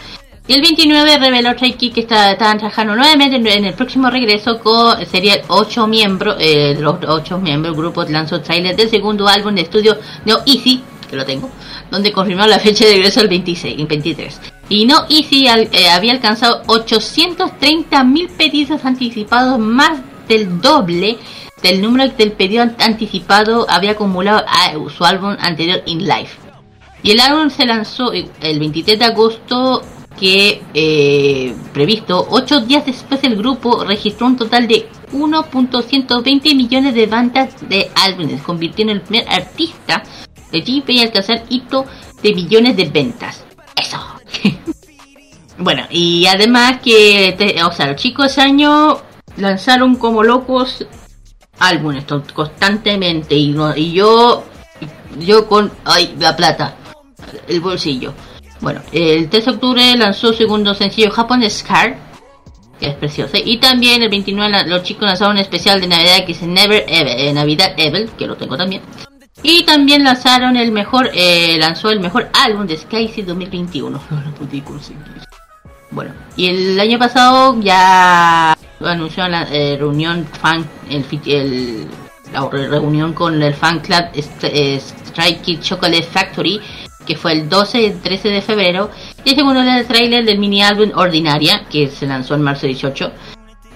[0.47, 5.06] Y el 29 reveló Kids que está- estaban trabajando nuevamente en, el próximo regreso con
[5.06, 9.54] sería el 8 miembros, eh, los 8 miembros, el grupo lanzó trailer del segundo álbum
[9.54, 11.49] de estudio No Easy, que lo tengo,
[11.91, 14.39] donde confirmó la fecha de regreso el 26, el 23.
[14.72, 19.99] Y No Easy al- eh, había alcanzado 830 mil pedidos anticipados, más
[20.30, 21.17] del doble
[21.61, 26.38] del número del pedido an- anticipado había acumulado a su álbum anterior In Life.
[27.03, 29.82] Y el álbum se lanzó el 23 de agosto
[30.17, 37.05] que eh, previsto, ocho días después el grupo registró un total de 1.120 millones de
[37.07, 40.01] ventas de álbumes, convirtiendo en el primer artista
[40.51, 41.86] de JP en alcanzar hito
[42.24, 43.43] de millones de ventas.
[43.76, 43.97] Eso.
[45.57, 48.97] bueno, y además que, te- o sea, los chicos ese año
[49.38, 50.86] lanzaron como locos
[51.59, 54.43] álbumes constantemente y, no- y yo
[55.19, 56.75] yo con ay la plata
[57.47, 58.13] el bolsillo.
[58.61, 61.97] Bueno el 3 de octubre lanzó su segundo sencillo Japón Scar
[62.79, 63.38] que es precioso.
[63.43, 66.84] Y también el 29 la- los chicos lanzaron un especial de navidad que es Never
[66.88, 68.82] Ever eh, Navidad Ever que lo tengo también
[69.44, 74.32] y también lanzaron el mejor eh, lanzó el mejor álbum de Skyzy 2021 no lo
[74.36, 75.02] pude conseguir
[75.94, 81.86] bueno, y el año pasado ya anunció la eh, reunión fan, el, el-
[82.32, 86.62] la re- reunión con el fan club St- eh, Strike Kid Chocolate Factory,
[87.06, 88.89] que fue el 12 y 13 de febrero,
[89.26, 93.12] y era el trailer del mini álbum Ordinaria, que se lanzó en marzo 18.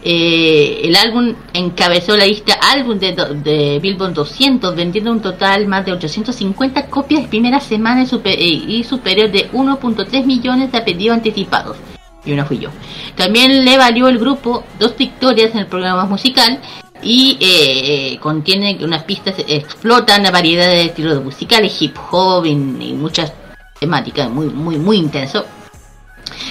[0.08, 5.84] Eh, el álbum encabezó la lista álbum de, de Billboard 200, vendiendo un total más
[5.84, 11.18] de 850 copias de primera semana y, super- y superior de 1.3 millones de pedidos
[11.18, 11.78] anticipados.
[12.24, 12.70] Y una fui yo.
[13.16, 16.60] También le valió el grupo dos victorias en el programa musical
[17.02, 22.52] y eh, eh, contiene unas pistas, explotan la variedad de estilos musicales, hip hop y,
[22.52, 23.34] y muchas
[23.80, 25.46] temáticas, muy, muy, muy intenso.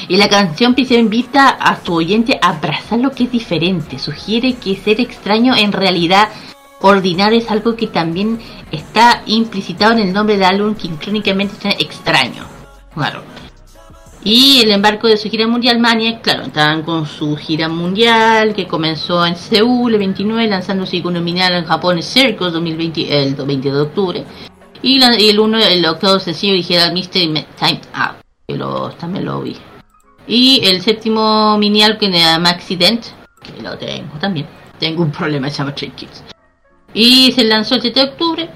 [0.09, 3.99] Y la canción principal invita a su oyente a abrazar lo que es diferente.
[3.99, 6.29] Sugiere que ser extraño en realidad
[6.81, 8.39] ordinario es algo que también
[8.71, 12.45] está implicitado en el nombre del álbum que crónicamente está extraño.
[12.95, 13.23] Claro.
[14.27, 18.67] Y el embarco de su gira mundial Mania, claro, estaban con su gira mundial que
[18.67, 23.83] comenzó en Seúl el 29, lanzando su nominal en Japón Circus 2020, el 22 de
[23.83, 24.25] octubre.
[24.81, 28.17] Y, la- y el uno, el octavo sencillo dijera Mystery Time Out,
[28.49, 29.57] que lo, también lo vi.
[30.27, 33.05] Y el séptimo mini álbum que se llama Accident,
[33.43, 34.47] que lo tengo también.
[34.79, 36.25] Tengo un problema, se llama Stray Kids.
[36.95, 38.51] Y se lanzó el 7 de octubre.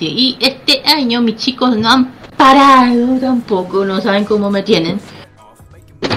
[0.00, 5.00] Y este año mis chicos no han parado tampoco, no saben cómo me tienen.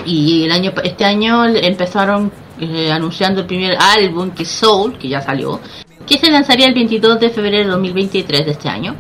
[0.06, 5.08] Y el año este año empezaron eh, anunciando el primer álbum que es Soul, que
[5.08, 5.62] ya salió,
[6.06, 8.96] que se lanzaría el 22 de febrero de 2023 de este año.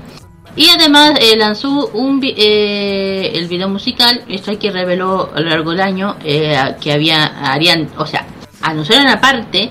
[0.55, 5.49] Y además eh, lanzó un eh, el video musical, esto hay que reveló a lo
[5.49, 8.25] largo del año, eh, que había, harían, o sea,
[8.61, 9.69] anunciaron aparte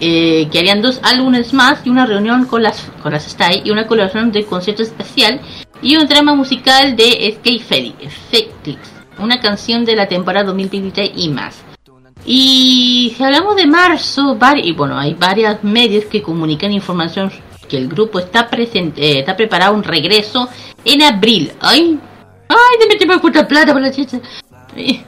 [0.00, 3.70] eh, que harían dos álbumes más y una reunión con las con las Style y
[3.70, 5.40] una colaboración de concierto especial
[5.82, 7.94] y un drama musical de Skate Feli,
[8.30, 8.78] Fetix,
[9.18, 11.64] una canción de la temporada 2023 y más.
[12.24, 17.32] Y si hablamos de marzo, y bueno, hay varios medios que comunican información
[17.68, 20.48] que el grupo está presente, eh, está preparado un regreso
[20.84, 21.52] en abril.
[21.60, 21.98] Ay,
[22.48, 24.18] ay, de meterme puta plata por la chicha.
[24.76, 25.02] Eh,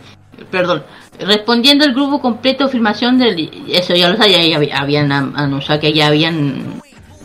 [0.51, 0.83] Perdón.
[1.19, 5.93] Respondiendo al grupo completo filmación del eso ya lo sabía, ya había- habían anunciado que
[5.93, 6.81] ya habían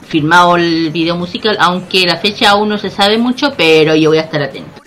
[0.05, 4.17] firmado el video musical, aunque la fecha aún no se sabe mucho, pero yo voy
[4.17, 4.81] a estar atento.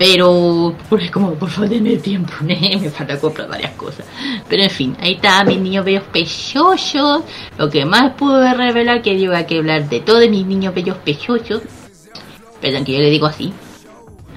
[0.00, 2.78] Pero, porque como por favor denme tiempo, ¿eh?
[2.80, 4.06] me falta comprar varias cosas.
[4.48, 7.22] Pero en fin, ahí está mis niños bellos pechosos.
[7.58, 11.60] Lo que más pude revelar que yo que hablar de todos mis niños bellos pechosos.
[12.62, 13.52] Perdón que yo le digo así.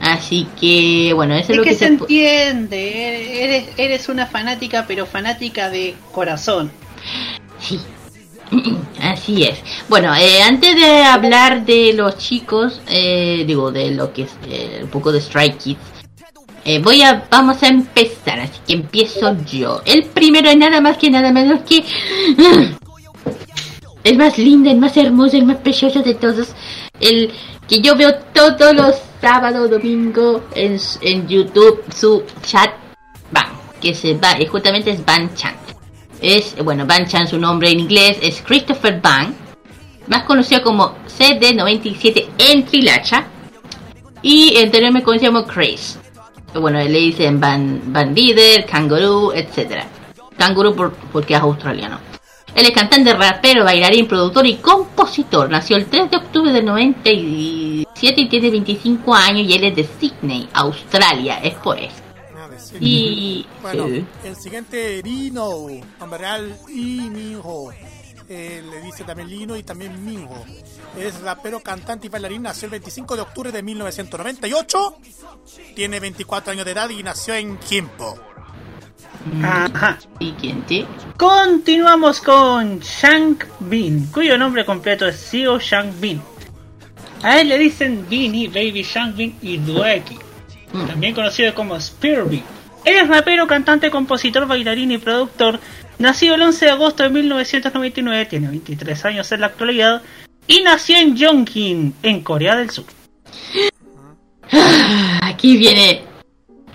[0.01, 4.83] Así que, bueno, eso es, Es lo que que, se entiende, eres, eres una fanática,
[4.85, 6.73] pero fanática de corazón.
[7.59, 7.79] Sí,
[9.01, 9.59] así es.
[9.89, 14.79] Bueno, eh, antes de hablar de los chicos, eh, digo, de lo que es eh,
[14.83, 15.79] un poco de Strike Kids,
[16.81, 19.81] voy a, vamos a empezar, así que empiezo yo.
[19.85, 21.83] El primero es nada más que nada menos que
[24.03, 26.49] el más lindo, el más hermoso, el más precioso de todos,
[26.99, 27.31] el
[27.67, 32.71] que yo veo todos los sábados, domingo en, en YouTube, su chat
[33.31, 33.47] Van,
[33.81, 35.62] que se va, justamente es Van Chan.
[36.23, 39.35] Es, bueno, Van Chan, su nombre en inglés es Christopher Van,
[40.07, 43.25] más conocido como CD97 en Trilacha.
[44.21, 45.99] Y anteriormente conocíamos Chris.
[46.53, 49.83] Bueno, le dicen Van, Van Leader, Kangaroo, etc.
[50.37, 51.99] Kangaroo por- porque es australiano.
[52.55, 55.49] Él es cantante, rapero, bailarín, productor y compositor.
[55.49, 59.83] Nació el 3 de octubre del 97 y tiene 25 años y él es de
[59.99, 61.39] Sydney, Australia.
[61.43, 62.02] Es por eso.
[62.79, 62.79] Sí.
[62.81, 63.47] Y...
[63.61, 63.85] Bueno,
[64.23, 65.67] el siguiente Rino,
[65.99, 67.71] nombre real Lee Minho.
[68.29, 70.29] Eh, le dice también Lino y también Minho.
[70.97, 72.41] Es rapero, cantante y bailarín.
[72.43, 74.95] Nació el 25 de octubre de 1998.
[75.75, 78.17] Tiene 24 años de edad y nació en Kimpo.
[79.43, 79.99] Ajá.
[80.19, 80.85] Siguiente.
[81.17, 86.21] Continuamos con Shank Bin, cuyo nombre completo es Seo Shank Bin.
[87.21, 90.17] A él le dicen Beanie, Baby Shank Bin y Dueki,
[90.73, 90.87] Mm.
[90.87, 92.43] también conocido como Spear Bin.
[92.85, 95.59] Es rapero, cantante, compositor, bailarín y productor.
[95.99, 100.01] Nacido el 11 de agosto de 1999, tiene 23 años en la actualidad
[100.47, 102.85] y nació en Yongin, en Corea del Sur.
[105.21, 106.01] Aquí viene.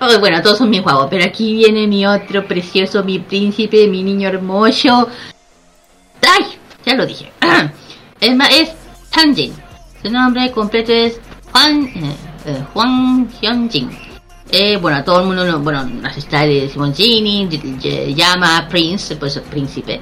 [0.01, 4.03] Oh, bueno, todos son mis guagos, pero aquí viene mi otro precioso, mi príncipe, mi
[4.03, 5.09] niño hermoso.
[6.23, 6.45] ¡Ay!
[6.87, 7.31] Ya lo dije.
[8.21, 8.71] Es, ma- es
[9.13, 9.53] Hanjin.
[10.03, 11.21] Su nombre completo es
[11.53, 13.89] Juan, eh, eh, Juan Hyunjin.
[14.51, 16.47] Eh, bueno, todo el mundo, lo- bueno, las está
[17.53, 20.01] y- y- llama Prince, pues príncipe.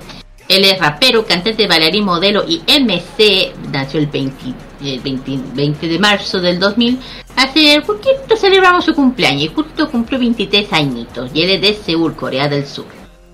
[0.48, 3.52] Él es rapero, cantante, bailarín, modelo y MC.
[3.72, 7.00] Nació el 20, el 20, 20 de marzo del 2000.
[7.34, 11.30] Hace poquito celebramos su cumpleaños y justo cumplió 23 añitos.
[11.34, 12.86] Y él es de Seúl, Corea del Sur.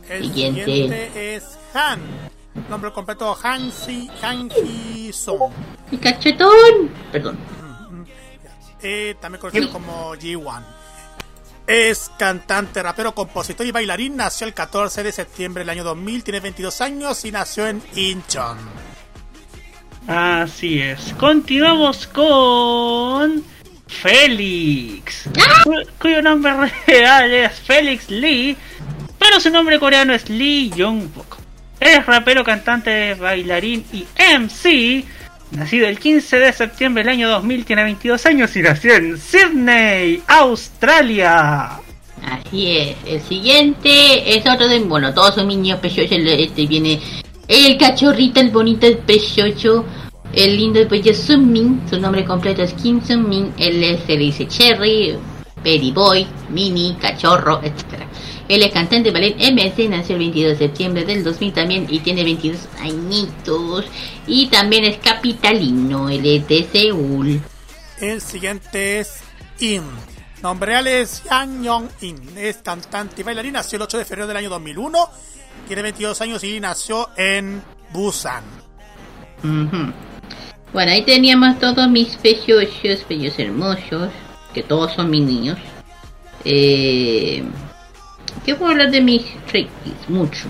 [0.08, 0.64] El Siguiente.
[0.64, 1.44] siguiente es
[1.74, 2.00] Han.
[2.70, 5.52] Nombre completo Han Si Han Hee Song.
[5.90, 6.90] ¡El cachetón!
[7.12, 7.36] Perdón.
[8.82, 10.62] Eh, también conocido como G1.
[11.66, 14.16] Es cantante, rapero, compositor y bailarín.
[14.16, 16.24] Nació el 14 de septiembre del año 2000.
[16.24, 18.58] Tiene 22 años y nació en Incheon.
[20.08, 21.14] Así es.
[21.18, 23.44] Continuamos con
[23.86, 25.28] Félix,
[25.64, 26.52] cu- cuyo nombre
[26.86, 28.56] real es Félix Lee,
[29.18, 31.36] pero su nombre coreano es Lee Jong-bok.
[31.78, 35.04] Es rapero, cantante, bailarín y MC.
[35.52, 40.22] Nacido el 15 de septiembre del año 2000, tiene 22 años y nació en Sydney,
[40.26, 41.72] Australia.
[42.24, 42.96] Así es.
[43.06, 44.78] El siguiente es otro de.
[44.80, 46.12] Bueno, todos son niños preciosos.
[46.12, 46.98] el- Este viene
[47.48, 49.84] el cachorrito, el bonito, el precioso.
[50.32, 51.82] El lindo de pello Sunmin.
[51.90, 53.52] Su nombre completo es Kim Sunmin.
[53.58, 55.14] Él es, se le dice Cherry,
[55.56, 58.04] Baby Boy, Mini, Cachorro, etc.
[58.54, 59.88] Él es cantante ballet MC.
[59.88, 61.86] Nació el 22 de septiembre del 2000 también.
[61.88, 63.86] Y tiene 22 añitos.
[64.26, 66.10] Y también es capitalino.
[66.10, 67.40] Él es de Seúl.
[67.98, 69.20] El siguiente es
[69.60, 69.82] In.
[70.42, 72.16] Nombre real es Yang Yong In.
[72.36, 73.54] Es cantante y bailarín.
[73.54, 75.08] Nació el 8 de febrero del año 2001.
[75.66, 78.44] Tiene 22 años y nació en Busan.
[79.42, 84.10] Bueno, ahí teníamos todos mis preciosos, bellos hermosos,
[84.52, 85.58] que todos son mis niños.
[86.44, 87.44] Eh,
[88.44, 90.08] ¿Qué puedo hablar de mis Stray Kids?
[90.08, 90.48] Mucho.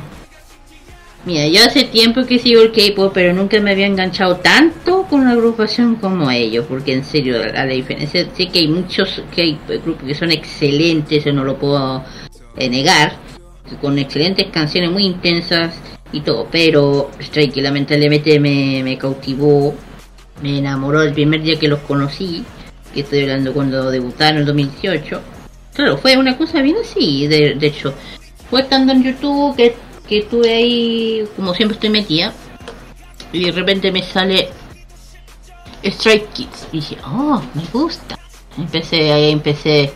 [1.25, 5.21] Mira, yo hace tiempo que sigo el K-pop, pero nunca me había enganchado tanto con
[5.21, 10.05] una agrupación como ellos, porque en serio, a la diferencia, sé que hay muchos K-grupos
[10.05, 12.05] que son excelentes, eso no lo puedo
[12.57, 13.15] eh, negar,
[13.81, 15.77] con excelentes canciones muy intensas
[16.11, 19.75] y todo, pero Stray Kids lamentablemente me, me cautivó,
[20.43, 22.45] me enamoró el primer día que los conocí,
[22.93, 25.21] que estoy hablando cuando debutaron en el 2018.
[25.75, 27.95] Claro, fue una cosa bien así, de, de hecho,
[28.51, 29.75] fue estando en YouTube que,
[30.07, 32.33] que estuve ahí, como siempre estoy metida,
[33.33, 34.51] y de repente me sale
[35.85, 38.19] Stray Kids, y dije, oh, me gusta.
[38.59, 39.93] Empecé, ahí empecé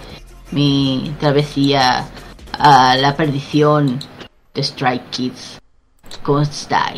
[0.50, 2.08] mi travesía
[2.58, 3.98] a la perdición
[4.54, 5.60] de Stray Kids.
[6.22, 6.94] ¿Cómo está?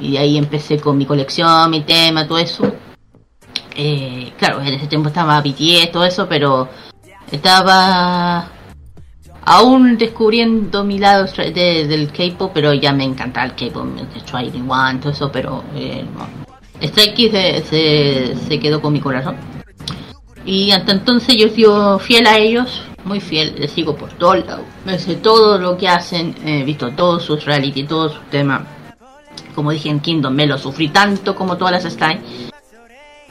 [0.00, 2.72] Y ahí empecé con mi colección, mi tema, todo eso.
[3.74, 6.68] Eh, claro, en ese tiempo estaba BTS, todo eso, pero
[7.32, 8.48] estaba
[9.44, 13.86] aún descubriendo mi lado de- del K-pop, pero ya me encanta el K-pop,
[14.20, 16.28] Stray One, todo eso, pero eh, no.
[16.86, 19.36] Stray Kids se, se, se quedó con mi corazón.
[20.46, 24.62] Y hasta entonces yo sigo fiel a ellos, muy fiel, les sigo por todo lado.
[24.86, 28.62] Me sé todo lo que hacen, he visto todos sus reality, todos sus temas.
[29.54, 32.49] Como dije en Kingdom, me lo sufrí tanto como todas las Sky.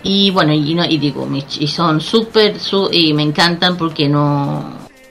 [0.04, 1.28] Y bueno, y, no, y digo,
[1.60, 2.56] y son súper,
[2.92, 4.64] y me encantan porque no,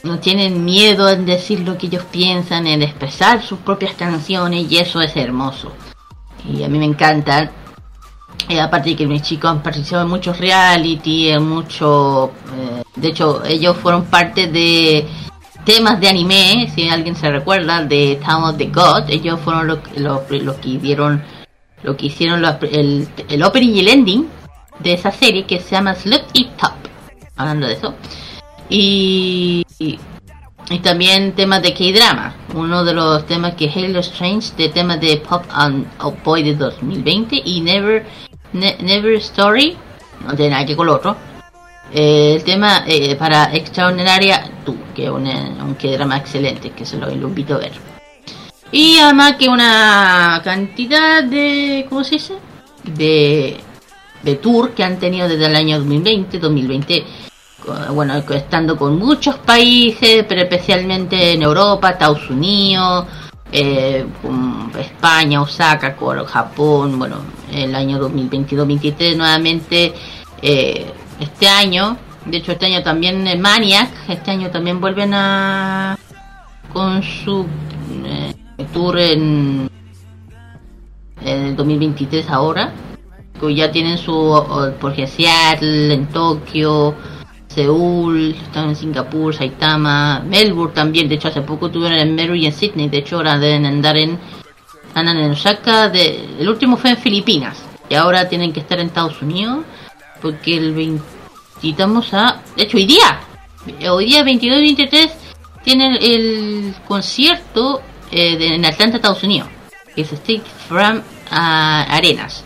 [0.02, 4.78] no tienen miedo en decir lo que ellos piensan, en expresar sus propias canciones, y
[4.78, 5.72] eso es hermoso.
[6.50, 7.50] Y a mí me encantan.
[8.48, 12.30] Eh, aparte de que mis chicos han participado en muchos reality, en mucho...
[12.56, 15.06] eh, de hecho, ellos fueron parte de
[15.64, 19.10] temas de anime, si alguien se recuerda, de Town of the God.
[19.10, 21.22] Ellos fueron los los- los que dieron...
[21.82, 24.28] Lo que hicieron los- el, el opening y el ending
[24.80, 26.72] de esa serie que se llama Slip It Top.
[27.36, 27.94] hablando de eso.
[28.68, 29.98] Y, y,
[30.70, 32.34] y también temas de K-drama.
[32.54, 36.54] Uno de los temas que Halo Strange, de temas de Pop and Out Boy de
[36.54, 38.04] 2020 y Never
[38.52, 39.76] Ne- Never Story,
[40.26, 41.16] no tiene nada que con lo otro.
[41.92, 46.98] Eh, el tema eh, para Extraordinaria Tú, que es un, un K-drama excelente, que se
[46.98, 47.72] lo invito a ver.
[48.70, 52.34] Y además que una cantidad de, ¿cómo se dice?
[52.84, 53.58] De,
[54.22, 57.04] de tour que han tenido desde el año 2020, 2020,
[57.64, 63.06] co- bueno, estando con muchos países, pero especialmente en Europa, Estados Unidos,
[63.52, 64.04] eh,
[64.78, 65.96] España, Osaka,
[66.26, 67.16] Japón, bueno,
[67.52, 69.94] el año 2022-2023 nuevamente,
[70.42, 71.96] eh, este año,
[72.26, 75.96] de hecho este año también eh, Maniac, este año también vuelven a
[76.72, 77.46] con su
[78.72, 79.70] tour en
[81.24, 82.72] el 2023 ahora
[83.50, 86.94] ya tienen su porque Seattle, en Tokio,
[87.48, 92.46] Seúl, están en Singapur, Saitama, Melbourne también, de hecho hace poco tuvieron en Melbourne y
[92.46, 94.18] en Sydney, de hecho ahora deben andar en
[94.94, 97.58] andan en Osaka, de, el último fue en Filipinas
[97.88, 99.64] y ahora tienen que estar en Estados Unidos
[100.20, 101.02] porque el 20
[101.62, 103.20] estamos a de hecho hoy día
[103.88, 105.10] hoy día 22 y 23
[105.64, 109.48] tienen el concierto eh, de- en Atlanta, Estados Unidos,
[109.94, 112.42] que es State Farm ah, Arenas.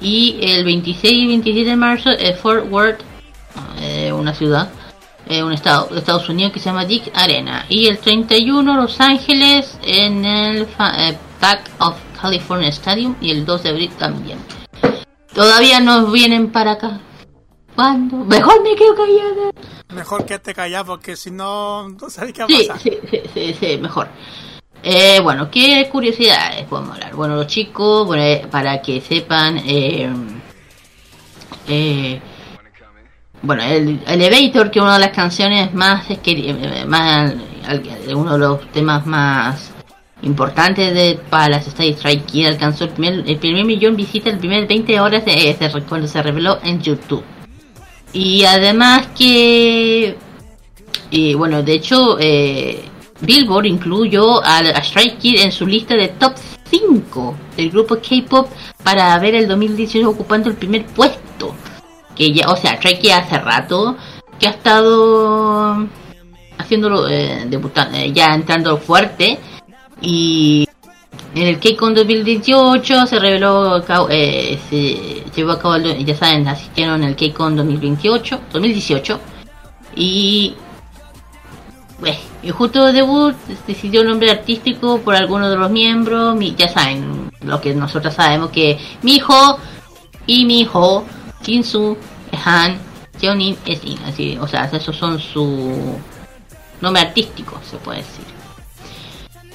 [0.00, 3.00] Y el 26 y 27 de marzo, eh, Fort Worth,
[3.80, 4.68] eh, una ciudad,
[5.26, 7.64] eh, un estado de Estados Unidos que se llama Dick Arena.
[7.68, 13.14] Y el 31, Los Ángeles, en el eh, Back of California Stadium.
[13.20, 14.38] Y el 2 de abril también.
[15.32, 17.00] Todavía no vienen para acá.
[17.74, 18.18] ¿Cuándo?
[18.18, 19.50] Mejor me quedo callada.
[19.94, 22.78] Mejor que te callas porque si no, no sabes qué va a Sí, pasar.
[22.82, 24.08] sí, sí, sí, sí, mejor.
[24.86, 27.14] Eh, bueno, ¿qué curiosidades podemos hablar?
[27.14, 30.10] Bueno, los chicos, eh, para que sepan, eh,
[31.68, 32.20] eh,
[33.40, 37.32] bueno, el Elevator, que es una de las canciones más, que, eh, más
[38.14, 39.70] uno de los temas más
[40.20, 44.66] importantes de para las Strike Kids alcanzó el primer, el primer millón visitas el primer
[44.66, 47.24] 20 horas de, de- cuando se reveló en YouTube.
[48.12, 50.16] Y además que
[51.10, 52.84] y bueno, de hecho, eh,
[53.24, 56.34] Billboard incluyó a, a Strike Kid en su lista de top
[56.70, 58.48] 5 del grupo K-pop
[58.82, 61.54] para ver el 2018 ocupando el primer puesto.
[62.14, 63.96] Que ya, o sea, Strike Kid hace rato
[64.38, 65.86] que ha estado
[66.58, 69.38] haciéndolo, eh, debutando, eh, ya entrando fuerte.
[70.00, 70.68] Y
[71.34, 77.02] en el KCON 2018 se reveló, eh, se llevó a cabo, el- ya saben, asistieron
[77.04, 79.20] el KCON 2028, 2018.
[79.96, 80.54] Y
[82.04, 83.34] bueno, y justo debut
[83.66, 86.36] decidió el nombre artístico por alguno de los miembros.
[86.36, 89.58] Mi- ya saben, lo que nosotros sabemos que mi hijo
[90.26, 91.04] y mi hijo,
[91.42, 91.96] Jinsu,
[92.44, 92.78] Han,
[93.20, 93.98] Jeonin, Esin.
[94.06, 95.96] Así, o sea, esos son su
[96.80, 98.24] nombre artístico, se puede decir.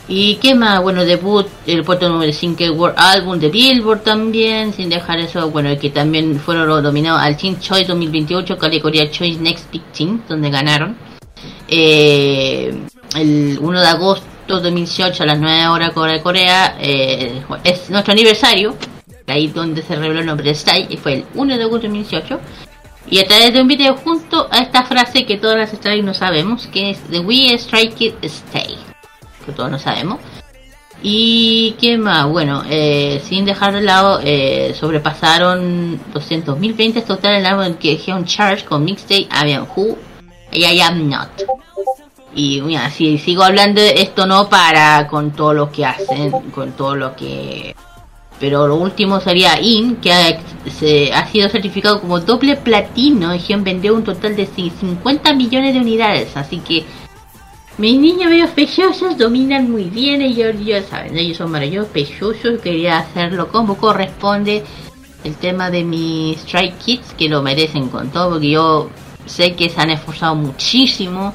[0.08, 0.82] ¿Y qué más?
[0.82, 5.70] Bueno, debut, el puesto número 5 World Album de Billboard también, sin dejar eso, bueno,
[5.80, 9.84] que también fueron los nominados al Teen Choice 2028, categoría Choice Next Big
[10.28, 10.98] donde ganaron.
[11.72, 12.74] Eh,
[13.16, 17.90] el 1 de agosto de 2018 a las 9 horas hora de Corea eh, es
[17.90, 18.76] nuestro aniversario,
[19.28, 21.94] ahí donde se reveló el nombre de Stay, y fue el 1 de agosto de
[21.94, 22.40] 2018.
[23.12, 26.14] Y a través de un video junto a esta frase que todas las Stray no
[26.14, 28.76] sabemos, que es The We Strike It Stay,
[29.46, 30.20] que todos no sabemos.
[31.02, 37.40] Y qué más, bueno, eh, sin dejar de lado, eh, sobrepasaron 200.000 ventas total en
[37.40, 39.98] el álbum que Geon Charge con Mixtape Am Who
[40.52, 41.30] I Am Not.
[42.36, 46.72] Y mira, si sigo hablando de esto no para con todo lo que hacen, con
[46.74, 47.76] todo lo que...
[48.40, 50.40] Pero lo último sería IN, que ha,
[50.72, 55.74] se, ha sido certificado como doble platino y Geon vendió un total de 50 millones
[55.74, 56.86] de unidades, así que
[57.80, 63.00] mis niños bellos preciosos dominan muy bien, ellos ya saben, ellos son maravillosos, preciosos, quería
[63.00, 64.66] hacerlo como corresponde.
[65.24, 68.90] El tema de mis Strike Kids, que lo merecen con todo, porque yo
[69.30, 71.34] sé que se han esforzado muchísimo.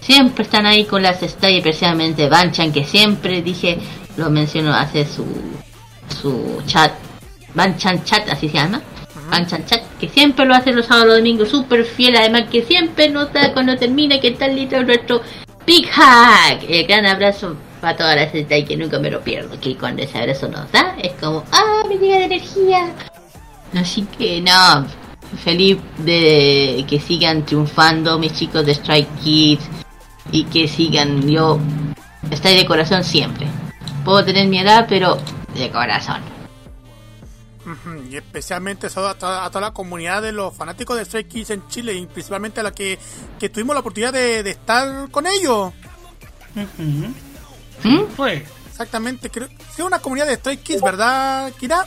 [0.00, 3.78] Siempre están ahí con las estrellas, especialmente Banchan, que siempre dije,
[4.16, 5.26] lo menciono, hace su,
[6.20, 6.92] su chat,
[7.54, 8.82] Banchan Chat, así se llama.
[9.30, 12.62] Banchan Chat, que siempre lo hace los sábados y los domingos, súper fiel, además que
[12.62, 15.22] siempre nos da cuando termina, que tal listo nuestro
[15.66, 16.64] Big Hug.
[16.68, 20.18] El gran abrazo para todas las estrellas que nunca me lo pierdo, que cuando ese
[20.18, 22.92] abrazo nos da, es como, ah, me llega de energía.
[23.74, 24.86] Así que no,
[25.38, 29.64] feliz de que sigan triunfando mis chicos de Strike Kids
[30.30, 31.58] y que sigan, yo
[32.30, 33.46] estoy de corazón siempre.
[34.04, 35.18] Puedo tener mi edad, pero
[35.54, 36.20] de corazón.
[38.10, 41.68] Y especialmente a toda, a toda la comunidad de los fanáticos de Stray Kids en
[41.68, 42.98] Chile y principalmente a la que,
[43.38, 45.72] que tuvimos la oportunidad de, de estar con ellos.
[46.56, 47.88] Ujú.
[47.88, 48.06] ¿Mm?
[48.16, 48.44] Fue.
[48.68, 51.86] Exactamente, creo que es una comunidad de Stray Kids, ¿verdad, Kira?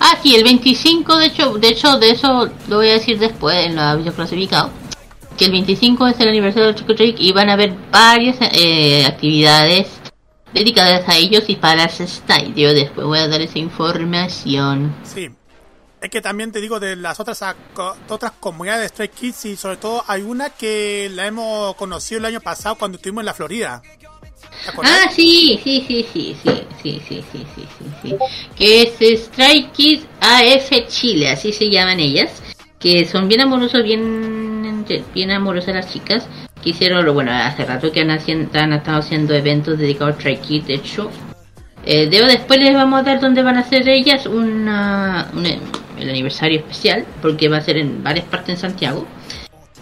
[0.00, 3.66] Ah, sí, el 25, de hecho, de hecho, de eso lo voy a decir después
[3.66, 4.70] en los avisos clasificados.
[5.36, 9.06] Que el 25 es el aniversario del Chico Trick y van a haber varias eh,
[9.06, 9.88] actividades
[10.52, 12.74] dedicadas a ellos y para ese estadio.
[12.74, 14.94] Después voy a dar esa información.
[15.04, 15.30] Sí.
[16.02, 17.44] Es que también te digo de las otras
[18.08, 22.24] otras comunidades de Stray Kids y sobre todo hay una que la hemos conocido el
[22.24, 23.82] año pasado cuando estuvimos en la Florida.
[24.82, 26.50] Ah, sí, sí, sí, sí, sí,
[26.82, 27.64] sí, sí, sí, sí,
[28.02, 28.14] sí.
[28.56, 32.42] Que es Strike Kids AF Chile, así se llaman ellas.
[32.78, 34.84] Que son bien amorosos, bien,
[35.14, 36.26] bien amorosas las chicas.
[36.62, 40.40] Que hicieron, bueno, hace rato que han, hacien- han estado haciendo eventos dedicados a Strike
[40.42, 41.10] Kids, de hecho.
[41.84, 45.58] Eh, debo después les vamos a dar donde van a hacer ellas una, una-
[45.98, 49.06] el aniversario especial, porque va a ser en varias partes en Santiago.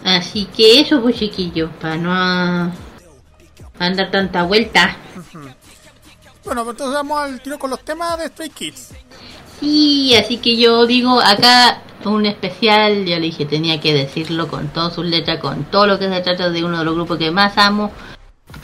[0.03, 2.71] Así que eso, pues chiquillos, para no
[3.87, 4.95] andar tanta vuelta.
[6.43, 8.89] Bueno, pues entonces vamos al tiro con los temas de Stray Kids.
[9.59, 14.69] Sí, así que yo digo acá un especial, ya le dije, tenía que decirlo con
[14.69, 17.29] todas sus letras, con todo lo que se trata de uno de los grupos que
[17.29, 17.91] más amo,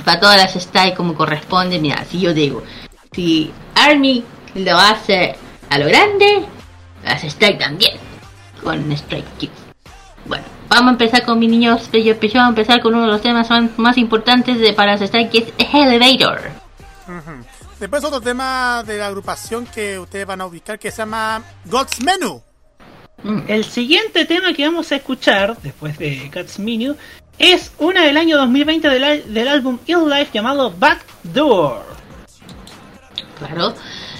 [0.03, 1.80] para todas las style como corresponde.
[1.80, 2.64] Mira, si yo digo,
[3.11, 4.23] si Army
[4.56, 5.35] lo hace
[5.69, 6.45] a lo grande,
[7.03, 7.98] las style también,
[8.64, 9.53] con Strike Kids.
[10.26, 13.11] Bueno, vamos a empezar con mi niño bello pecho, vamos a empezar con uno de
[13.11, 16.41] los temas más, más importantes de para style que es Elevator.
[17.80, 22.02] Después otro tema de la agrupación que ustedes van a ubicar que se llama God's
[22.02, 22.41] Menu.
[23.48, 26.95] El siguiente tema que vamos a escuchar, después de Cats Menu,
[27.39, 31.84] es una del año 2020 del, del álbum Ill Life llamado Backdoor.
[33.39, 33.73] Claro.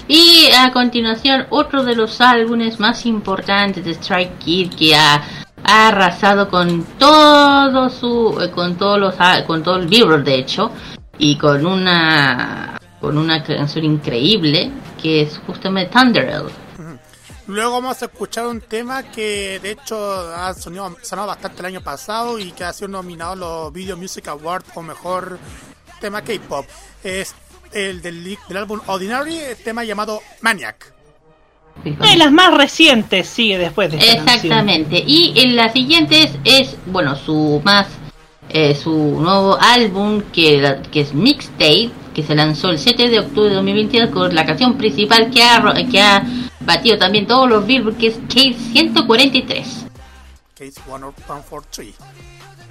[0.08, 5.22] Y a continuación, otro de los álbumes más importantes de Strike Kid que ha,
[5.70, 10.36] ha arrasado con todo su, eh, con todos los, ah, con todo el Billboard de
[10.36, 10.70] hecho,
[11.18, 14.70] y con una, con una canción increíble
[15.00, 16.46] que es justamente Thunderel.
[17.48, 19.96] Luego vamos a escuchar un tema que de hecho
[20.34, 23.96] ha sonado, sonado bastante el año pasado y que ha sido nominado a los Video
[23.96, 25.38] Music Awards como mejor
[26.00, 26.64] tema K-pop.
[27.04, 27.34] Es
[27.72, 30.97] el del, del álbum Ordinary, el tema llamado Maniac.
[31.84, 34.34] Una de las más recientes sigue después de esta canción.
[34.52, 35.02] Exactamente.
[35.06, 37.86] Y en la siguiente es, es bueno, su más,
[38.50, 43.48] eh, su nuevo álbum que, que es Mixtape, que se lanzó el 7 de octubre
[43.50, 46.22] de 2022 con la canción principal que ha, ro- que ha
[46.60, 49.86] batido también todos los Billboard, que es Case 143.
[50.58, 51.94] Case 143.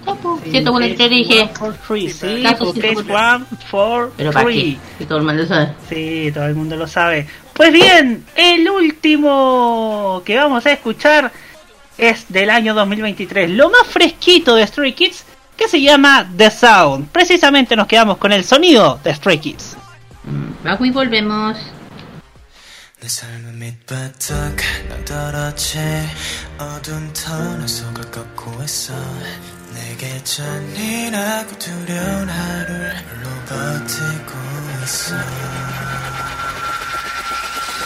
[0.06, 1.50] Opo, 143 dije,
[1.98, 2.96] sí, es 143.
[3.10, 4.44] one, four, pero para
[4.74, 5.72] qué, que todo el mundo sabe.
[5.88, 7.26] Sí, todo el mundo lo sabe.
[7.57, 11.31] Pues bien, el último que vamos a escuchar
[11.97, 15.23] es del año 2023, lo más fresquito de Stray Kids,
[15.55, 17.09] que se llama The Sound.
[17.09, 19.77] Precisamente nos quedamos con el sonido de Stray Kids.
[20.23, 21.57] Mm, Luego y volvemos.
[23.03, 24.55] 내 삶은 밑바닥
[24.87, 25.77] 난 떨어지
[26.57, 28.93] 어두운 터널 속 가깝고 있어
[29.73, 34.31] 내게 잔인하고 두려운 하루를 홀로 버티고
[34.85, 35.15] 있어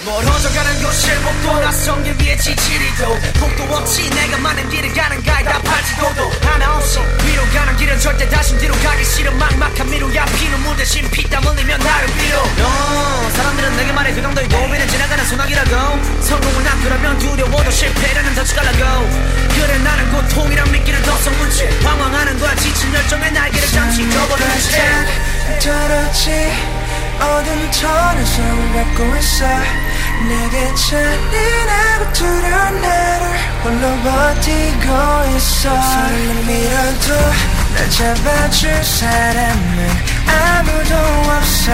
[0.04, 5.62] 멀어져 가는 곳을 목도 낯선 길 위에 지치리도 복도 없이 내가 많은 길을 가는 가이다
[5.62, 11.08] 팔지도도 하나 없이 위로 가는 길은 절대 다시 뒤로 가기 싫어 막막한 미로야 피눈물 대신
[11.08, 17.18] 피땀 흘리며 나를 빌어 너 사람들은 내게 말해 그 정도의 도비는 지나가는 소나기라고 성공을 낳으려면
[17.18, 19.08] 두려워도 실패라는 덫가라고
[19.54, 26.81] 그래 나는 고통이란 미끼를 덮어 문채 방황하는 거야 지친 열정의 날개를 잠시 접어둔 채 떨어지
[27.22, 27.70] 어둠
[28.24, 29.46] 속을 걷고 있어.
[30.28, 33.24] 내게 잔인하고 두려운 나를
[33.64, 35.62] 홀로 버티고 있어.
[35.68, 37.06] 손을 밀어도
[37.74, 39.76] 날 잡아줄 사람은
[40.28, 40.94] 아무도
[41.30, 41.72] 없어.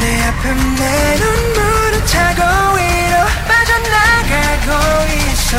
[0.00, 2.40] 내 앞에 내 눈물을 타고
[2.76, 3.14] 위로
[3.48, 4.68] 빠져나가고
[5.14, 5.52] 있어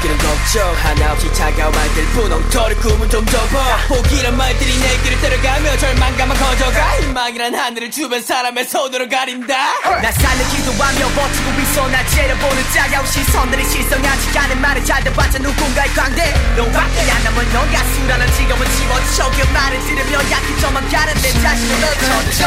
[0.00, 0.74] 속이는 걱정.
[0.76, 7.00] 하나 없이 차가운 말들 분홍토를 꿈은 좀 접어 포기란 말들이 내 길을 따라가며 절망감만 커져가.
[7.00, 9.54] 희망이란 하늘을 주변 사람의 손으로 가린다.
[10.00, 11.88] 나 살려 기도하며 버티고 있어.
[11.88, 17.70] 날 째려보는 짜가운 시선들이 실성하지 않은 말을 잘 들어봤자 누군가의 광대 너밖에 안 남은 넌
[17.72, 22.46] 가수라는 직업은 집어쳐 그 말을 들으며 약해져만 가는 내 자신을 넣쳐져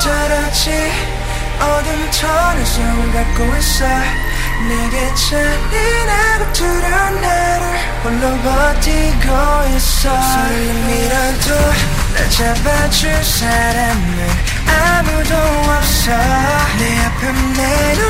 [0.00, 0.92] 저렇지.
[1.58, 3.84] 어둠 터는 성을 갖고 있어
[4.66, 7.64] 내게 잔인하고 두려운 나를
[8.02, 10.22] 홀로 버티고 있어.
[10.22, 11.54] 설렘이라도
[12.14, 14.28] 날 잡아줄 사람은
[14.66, 16.10] 아무도 없어.
[16.78, 18.07] 내 아픔 내눈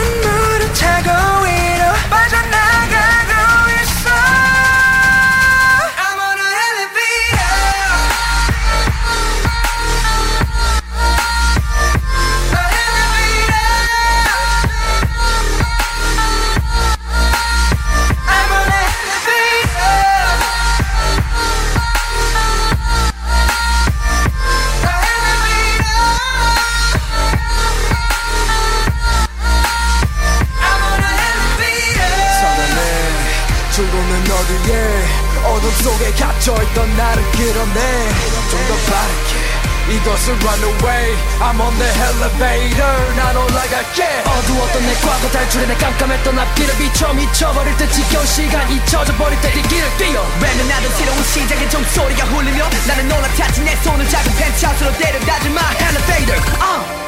[42.29, 44.05] elevator 난 올라갈게.
[44.25, 49.49] 어두웠던 내 과거 탈출해 내 깜깜했던 앞길을 비춰 미쳐버릴 때 지겨운 시간 잊혀져 버릴 때
[49.49, 50.23] 이 길을 뛰어.
[50.41, 56.39] 맨날 나도 새로운 시작의 종소리가 울리며 나는 올라탔지 내 손을 작은 펜트하우스로 데려다줄 my elevator
[56.61, 57.08] uh.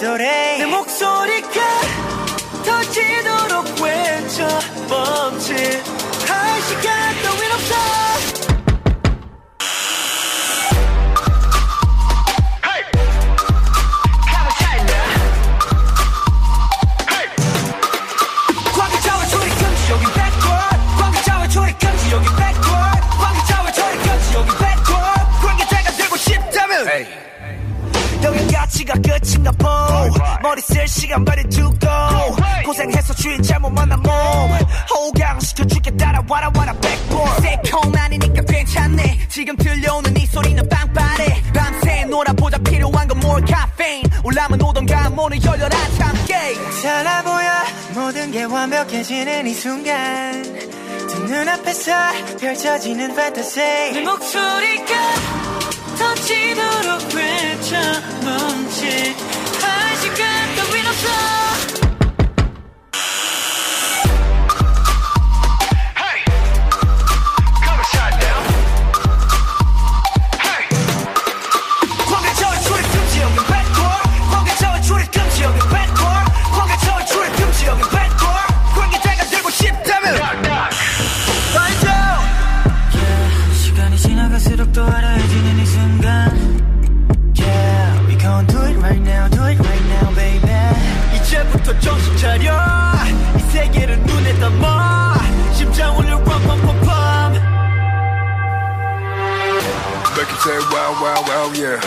[0.00, 0.45] lloré.
[30.56, 31.86] 머리 쓸 시간 많이 두고
[32.64, 34.12] 고생해서 주인 잘못 만난 몸.
[34.90, 37.42] 호강시켜 줄게 따라와라 와라 backboard.
[37.42, 39.26] 새콤하니까 괜찮네.
[39.28, 41.42] 지금 들려오는 이 소리는 빵빠레.
[41.52, 44.08] 밤새 놀아보자 필요한 건 more caffeine.
[44.24, 48.02] 올라면 오던가 문을 열려라 참깨 달라 보여.
[48.06, 50.42] 모든 게 완벽해지는 이 순간.
[51.06, 51.92] 두 눈앞에서
[52.40, 53.60] 펼쳐지는 판타지
[53.92, 54.94] 내 목소리가
[55.98, 57.76] 터지도록 외쳐
[58.24, 59.45] 멈칫
[61.06, 61.35] sun.
[101.06, 101.78] wild, wild, yeah.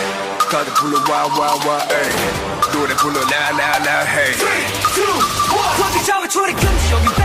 [0.49, 2.07] Cause they pull up wild, wild, wild, hey!
[2.71, 4.31] Do it, they pull up loud, loud, loud, hey.
[4.39, 4.63] Three,
[4.95, 5.13] two,
[7.03, 7.18] one.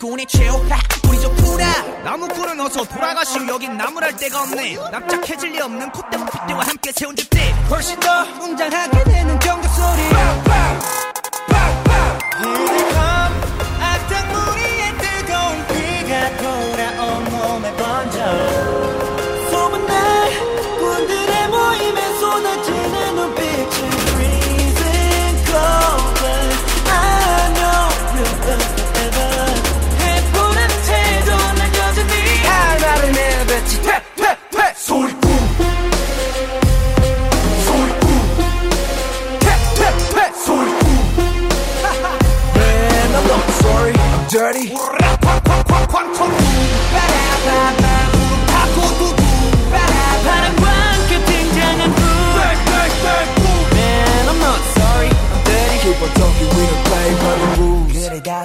[0.00, 0.76] 잔소리꾼의 최후파
[1.08, 3.46] 우리 좋구나 나무꾼은 어서 돌아가시오.
[3.46, 4.76] 여긴 나무랄 데가 없네.
[4.90, 7.40] 납작해질 리 없는 콧대와 핏대와 함께 세운 집들.
[7.70, 10.09] 훨씬 더 웅장하게 되는 경적 소리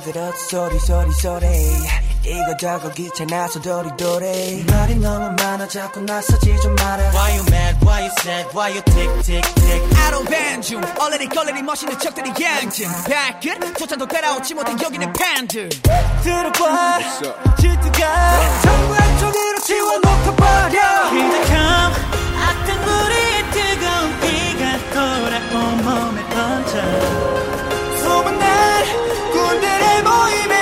[0.06, 0.38] 들었어.
[0.49, 1.48] 소리 소리 소리
[2.23, 4.65] 이거 저거 귀찮아서 도리도리.
[4.69, 7.10] 말이 너무 많아 자꾸 나서지 좀 마라.
[7.11, 9.82] Why you mad, why you sad, why you tick tick tick?
[9.98, 15.69] I don't ban 중 얼레리 걸레리 멋있는 척들이 양진 발끝 소찬도 따라오지 못한 여기는 팬들.
[16.23, 16.99] 들어봐?
[17.60, 20.80] 질투가 전부 한쪽으로 지워놓고 버려.
[21.11, 21.94] Here they come.
[22.41, 24.64] 악당무리의 뜨거운 피가
[24.94, 27.65] 돌아온 몸에 번져
[30.16, 30.55] hoy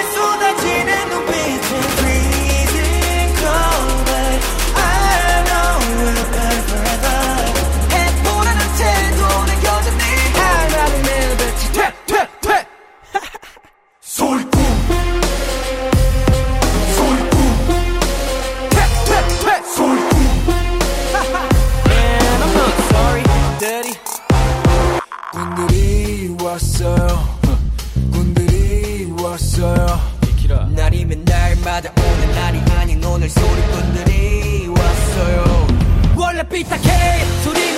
[36.54, 37.73] ビタ系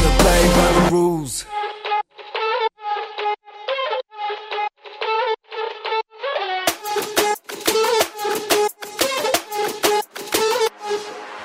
[0.00, 1.46] don't play by the rules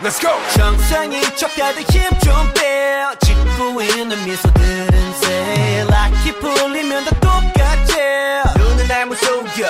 [0.02, 0.32] Let's go!
[0.56, 3.06] 정상인 척 다들 힘좀 빼.
[3.24, 5.86] 짓고 있는 미소들은 새.
[5.90, 7.96] 락이 풀리면 다 똑같지.
[8.58, 9.66] 눈은 날 무속여.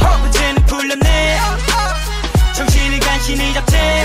[0.00, 1.38] 허브제는 풀렸네.
[2.54, 4.04] 정신을 간신히 잡채.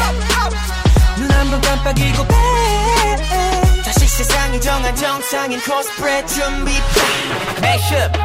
[1.18, 3.37] 눈 한 번 깜빡이고 빼.
[4.18, 6.72] 세상이 정한 정상인 코스프레 준비.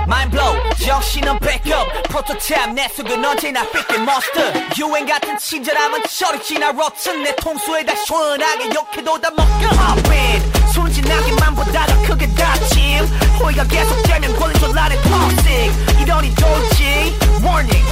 [0.07, 1.87] Mind blow, 정신은 backup.
[2.09, 4.53] 프로토타입 내 속은 언제나 삐끗 monster.
[4.79, 7.23] 유행 같은 친절함은 저리 지나 rotten.
[7.23, 9.69] 내 통수에다 시원하게 욕해도 다 먹겨.
[9.69, 13.05] Hop 순진하기만 보다 더 크게 다짐.
[13.39, 16.01] 호의가 계속되면 권리줄 아래 toxic.
[16.01, 17.19] 이러니 돌지.
[17.45, 17.85] Warning.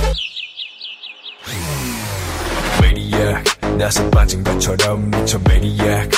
[2.80, 3.44] Maniac
[3.76, 6.08] 나서 빠진 것처럼 미쳐 Maniac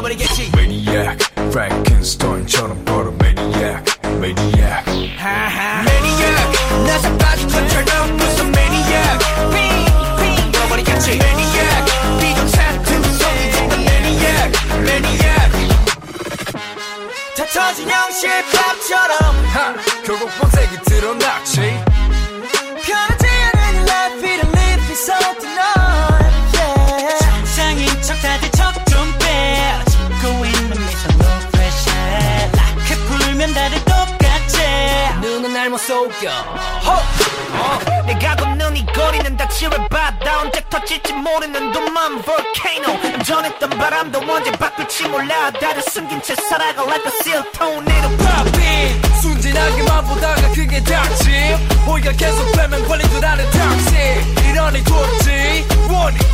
[0.00, 0.50] 돌아버리겠지.
[0.54, 4.84] Maniac Frankenstein처럼 걸어 Maniac Maniac
[5.84, 9.18] Maniac 나서 빠진 것처럼 무슨 Maniac
[9.52, 11.10] 핑핑 돌아버리겠지.
[11.12, 15.52] Maniac 비정상 성이 진다 Maniac Maniac
[17.36, 19.74] 다 터진 형실밥처럼 하
[20.04, 21.60] 결국 본색이 드러났지
[22.82, 25.79] 편하지 않은 life it live is something on
[33.53, 34.57] 다들 똑같지.
[35.21, 36.29] 눈은 날 못 속여.
[36.85, 36.91] 호!
[37.53, 43.23] 어, 내가 걷는 이 거리는 다 지뢰바다 언제 터질지 모르는 둠만 volcano.
[43.23, 45.51] 전했던 바람도 언제 바꿀지 몰라.
[45.51, 51.33] 다들 숨긴 채 살아가 like a seal tornado popping 순진하게만 보다가 그게 닥침
[51.85, 55.31] 호의가 계속 되면 권리줄 아는 닥치 이러니 돌지.
[55.89, 56.27] Warning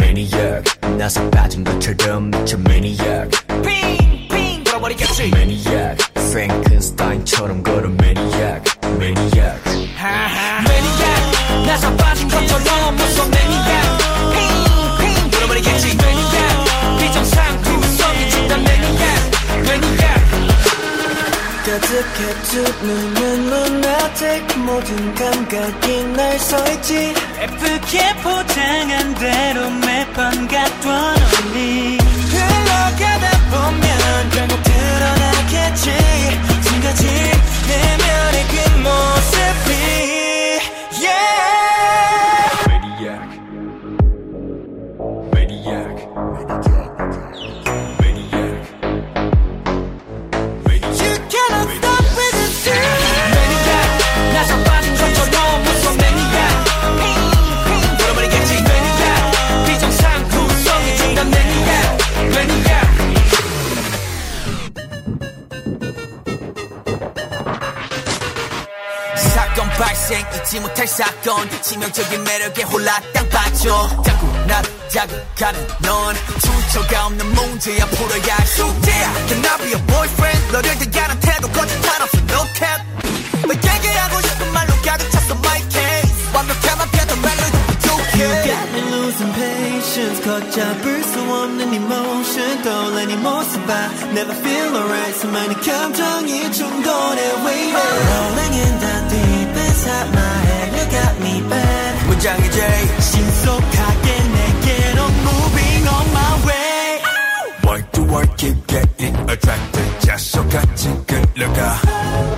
[0.00, 0.80] Maniac.
[0.96, 3.28] 나서 빠진 것처럼 미쳐 Maniac.
[3.62, 4.19] 돌아
[4.90, 8.62] 버리겠지 Maniac Frankenstein처럼 걸어 Maniac
[8.96, 9.60] Maniac
[10.66, 13.88] Maniac 나서 빠진 것처럼 무슨 Maniac
[14.98, 19.30] 핑핑 돌아버리겠지 Maniac 비정상 구성이 진다 Maniac
[19.60, 20.20] Maniac
[21.64, 27.14] 가득해 두 눈은 lunatic 모든 감각이 날 서있지.
[27.40, 31.96] 예쁘게 포장한 대로 매번 갔던 언니
[32.30, 34.69] 흘러가다 보면 결국
[35.70, 35.90] 드러나겠지
[36.62, 37.06] 지금까지
[37.68, 40.19] 내면의 그 모습이
[69.79, 77.25] 발생 잊지 못할 사건 치명적인 매력에 홀라 땅 빠져 자꾸 나를 자극하는 넌 출처가 없는
[77.33, 82.45] 문제야 풀어야 할 숙제야 Can I be a boyfriend 너를 대하는 태도 거짓말 없어 no
[82.53, 82.83] cap
[83.47, 88.81] 너에게 하고 싶은 말로 가득 찼어 my case 완벽함만 펴도 멜로디 부족해 You got me
[88.93, 96.51] losing patience 걷잡을 수 없는 emotion 떠올린 이 모습 봐 Never feel alright 수많은 감정이
[96.51, 99.38] 충돌해 waiting Rolling in the deep
[99.79, 107.01] inside my head You got me bad 문장이 제일 신속하게 내게로 moving on my way
[107.63, 111.81] Why do I keep getting attracted 자석같이 끌려가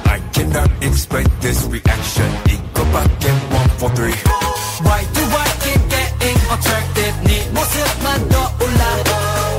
[0.05, 4.15] I cannot explain this reaction 이거밖에 one for three
[4.83, 8.83] Why do I keep getting attracted 네 모습만 떠올라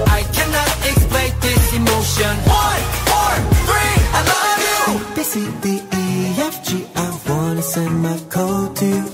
[0.09, 3.35] I cannot explain this emotion One, four,
[3.69, 5.82] three, I love you A, B, C, D, E, F, G I
[7.73, 9.05] wanna send my code to you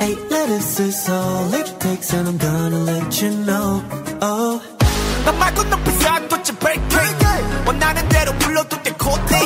[0.00, 3.82] Eight letters is all it takes and I'm gonna let you know
[4.22, 4.60] Oh
[5.24, 6.82] 나 말고 높이서 도치 break
[7.66, 9.36] 원하는 대로 불러도 돼 코딩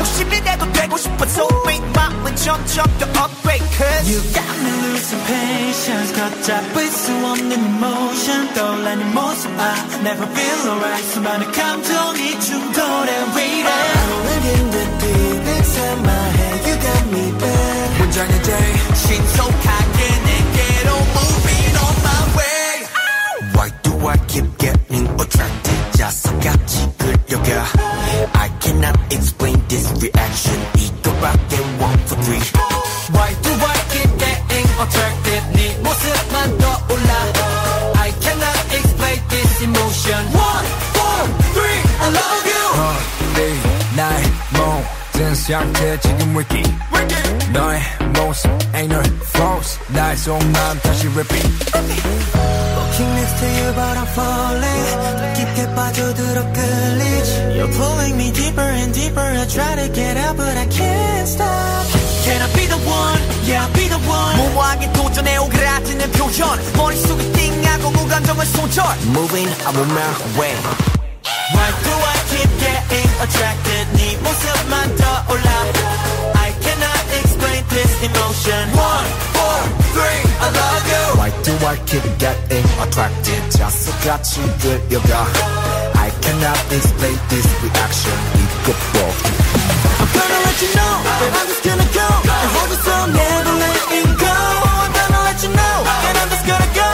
[0.00, 6.12] 욕심이라도 되고 싶어 so big 마음은 점점 더 upgrade cause You got me losing patience
[6.16, 13.68] 걷잡을 수 없는 emotion 떠올라는 모습 I never feel alright 수많은 감정이 충돌해 waiting
[14.08, 17.79] Rolling in the deep inside my head You got me back
[18.10, 22.86] 문장의 day 신속하게 내게로 moving on my way
[23.54, 25.78] Why do I keep getting attracted?
[25.98, 27.64] 자석같이 끌려가
[28.34, 32.42] I cannot explain this reaction 이거밖에 one for three
[33.14, 37.12] Why do I keep getting attracted 네 모습만 떠올라
[37.96, 41.22] I cannot explain this emotion One, four,
[41.54, 42.64] three, I love you
[43.36, 46.62] 네, 나의 모든 상태 지금 wiki
[47.52, 47.80] 너의
[48.14, 49.02] 모습 ain't no
[49.34, 51.46] false 나의 속마음 다시 repeat
[52.76, 54.86] Walking next to you but I'm falling
[55.16, 60.36] 더 깊게 빠져들어 끌리지 You're pulling me deeper and deeper I try to get out
[60.36, 61.86] but I can't stop
[62.24, 63.20] Can I be the one?
[63.46, 69.76] Yeah I'll be the one 무모하게 도전해 오그라드는 표현 머릿속에 띵하고 무감정을 손절 Moving I'm
[69.76, 70.56] on my way
[71.54, 75.99] Why do I keep getting attracted 네 모습만 떠올라 I cannot explain
[77.70, 79.58] this emotion One, four,
[79.94, 85.26] three, I love you Why do I keep getting attracted 자석같이 끌려가
[85.94, 89.12] I cannot explain this reaction 이거 뭐
[89.98, 93.54] I'm gonna let you know that I'm just gonna go and hold you so never
[93.62, 94.36] letting go
[94.82, 96.90] I'm gonna let you know that I'm just gonna go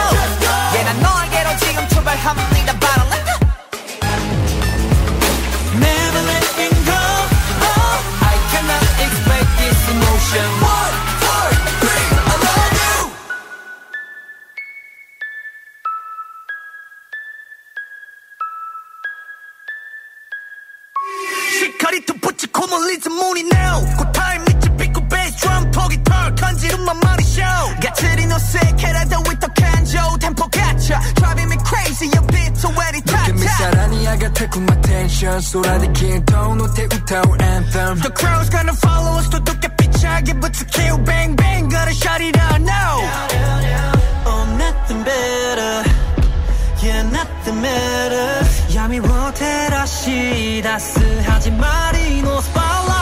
[0.73, 3.23] yeah, 난 너에게로 지금 출발합니다 바로 let
[10.18, 10.50] motion.
[10.74, 11.48] One, four,
[11.82, 12.96] three, I love you.
[21.58, 23.80] She cut it to put your on it now.
[23.98, 26.34] Good time, it's a big bass drum, plug turn,
[26.84, 27.07] my
[27.57, 32.07] 톡이 털 간지rum만 말이쇼 가츠리 너 새캐라도 with the canjo 템포 같아 driving me crazy
[32.13, 37.41] your beat so very tight 미사라니 I got take my attention 쏟아내긴 톤 못해 웃어올
[37.41, 42.21] anthem The crowd's gonna follow us 또 두께 삐차게 붙여 kill bang bang gotta shut
[42.21, 43.01] it out now
[44.25, 45.83] Oh nothing better
[46.83, 52.96] Yeah nothing matters 야미 못해라 시 따스하지 말이 no spotlight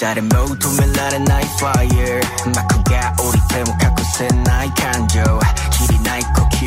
[0.00, 2.20] 자른 모둠을 나는 나의 fire
[2.54, 5.40] 마크가 우리 때문 갖고 쓴 나의 감정
[5.72, 6.66] 길이 나의呼吸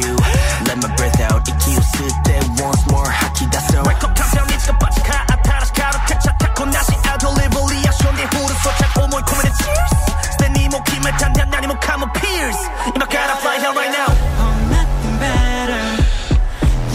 [0.66, 6.20] Let my breath out 이기 웃을 때 once more 하키다서 컴퓨터 미치가 빠지카 아타라스 가로케
[6.20, 12.57] 차타코 나시 아돌리볼리아 손대 후르 소착 오모이 코메디 cheers 스탠니 모키메 탄탄 나니 모카모 피어스
[12.95, 14.10] 이마 gotta fly here right now
[14.40, 15.86] Oh nothing better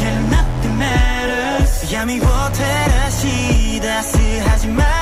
[0.02, 4.97] Yeah nothing matters 야미 못해라 시 따스하지 말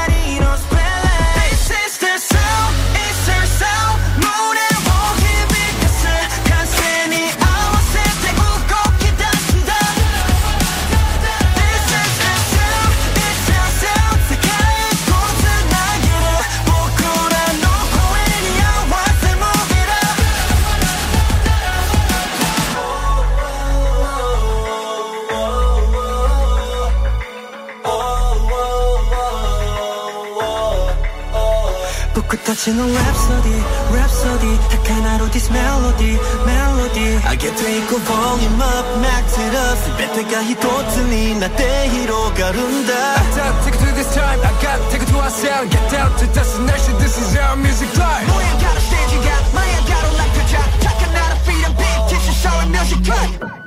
[32.28, 33.48] 그 터지는 랩소디
[33.92, 34.70] 랩소디.
[34.70, 41.36] 딱 하나로 this melody melody 알게 돼 있고 volume up max it up 배때가 히도트니.
[41.40, 42.94] 나 때히로 가룬다.
[42.94, 44.40] I got take it to this time.
[44.44, 45.72] I got take it to our sound.
[45.72, 46.98] Get down to destination.
[47.00, 49.44] This is our music live 뭐야 got a stage you got?
[49.56, 52.72] my I got a like the job 착한 나라 freedom beat teach you show and
[52.72, 53.67] music cut.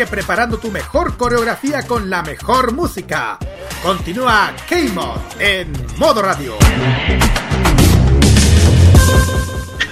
[0.00, 3.38] Sigue preparando tu mejor coreografía con la mejor música.
[3.82, 6.54] Continúa K-Mod en modo radio.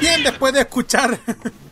[0.01, 1.21] bien después de escuchar.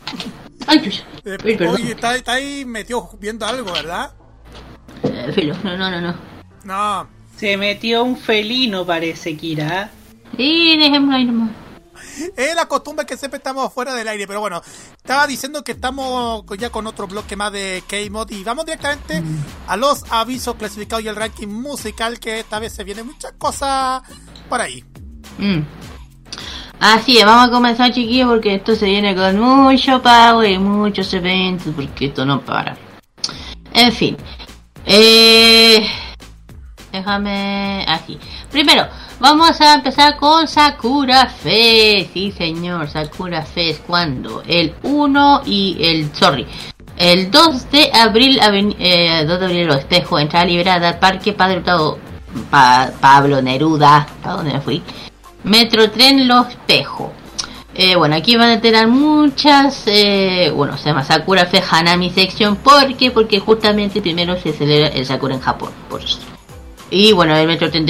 [0.67, 1.01] Ay.
[1.25, 1.75] Eh, Uy, perdón.
[1.81, 4.11] Oye, está, está ahí metido viendo algo, ¿verdad?
[5.01, 6.15] Eh, filo, no, no, no, no.
[6.63, 7.07] No.
[7.37, 9.89] Se metió un felino, parece, Kira.
[10.37, 11.49] Sí, dejémoslo ahí nomás.
[12.35, 14.61] Es la costumbre que siempre estamos fuera del aire, pero bueno,
[14.95, 19.23] estaba diciendo que estamos ya con otro bloque más de K-Mod y vamos directamente
[19.67, 24.01] a los avisos clasificados y el ranking musical que esta vez se vienen muchas cosas
[24.49, 24.83] por ahí.
[25.37, 25.61] Mm.
[26.79, 31.11] Así es, vamos a comenzar chiquillos porque esto se viene con mucho pago y muchos
[31.13, 32.77] eventos porque esto no para.
[33.73, 34.15] En fin.
[34.85, 35.85] Eh,
[36.91, 38.19] déjame aquí.
[38.51, 38.87] Primero,
[39.19, 42.11] vamos a empezar con Sakura Fest.
[42.13, 43.81] Sí, señor, Sakura Fest.
[43.85, 44.43] ¿Cuándo?
[44.47, 46.13] El 1 y el...
[46.13, 46.45] Sorry.
[46.97, 48.39] El 2 de abril,
[48.79, 51.99] eh, 2 de abril, los espejos, entrada liberada Parque Padre Hurtado,
[52.49, 54.81] Pa- Pablo Neruda, ¿a dónde fui?
[55.43, 57.13] Metro Tren Los Espejo.
[57.75, 62.55] Eh, bueno, aquí van a tener muchas, eh, bueno, se llama Sakura Fe Hanami Section.
[62.55, 63.11] ¿Por qué?
[63.11, 66.17] Porque justamente primero se celebra el Sakura en Japón, por eso.
[66.89, 67.81] Y bueno, el Metro de,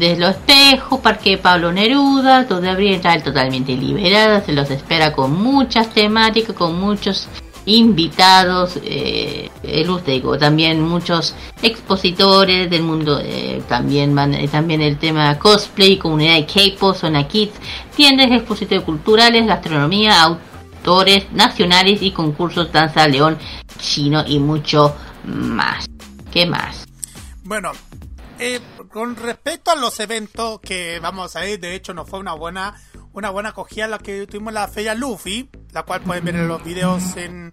[0.00, 5.32] de Los Espejos, Parque Pablo Neruda, 2 de entrada totalmente liberada, se los espera con
[5.32, 7.28] muchas temáticas, con muchos
[7.66, 14.96] invitados, eh, el digo, también muchos expositores del mundo, eh, también van, eh, también el
[14.96, 17.52] tema cosplay, comunidad de K-pop, zona kids,
[17.94, 23.36] tiendas, expositores culturales, gastronomía, autores nacionales y concursos danza león
[23.78, 24.94] chino y mucho
[25.24, 25.86] más.
[26.32, 26.86] ¿Qué más?
[27.44, 27.72] Bueno,
[28.40, 28.60] eh,
[28.90, 32.74] con respecto a los eventos que vamos a ir, de hecho nos fue una buena
[33.12, 36.62] una buena acogida la que tuvimos la feria Luffy, la cual pueden ver en los
[36.62, 37.52] videos en,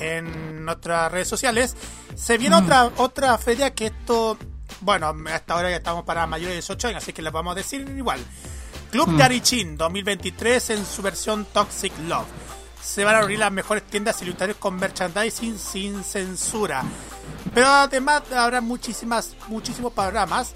[0.00, 1.76] en nuestras redes sociales.
[2.16, 4.36] Se viene otra otra feria que esto,
[4.80, 7.54] bueno, hasta ahora ya estamos para mayores de 18 años, así que les vamos a
[7.54, 8.20] decir igual.
[8.90, 9.16] Club Mm.
[9.16, 12.26] de Arichin 2023 en su versión Toxic Love.
[12.82, 16.84] Se van a abrir las mejores tiendas ilustradas con merchandising sin censura.
[17.56, 20.52] Pero además habrá muchísimas, muchísimos programas.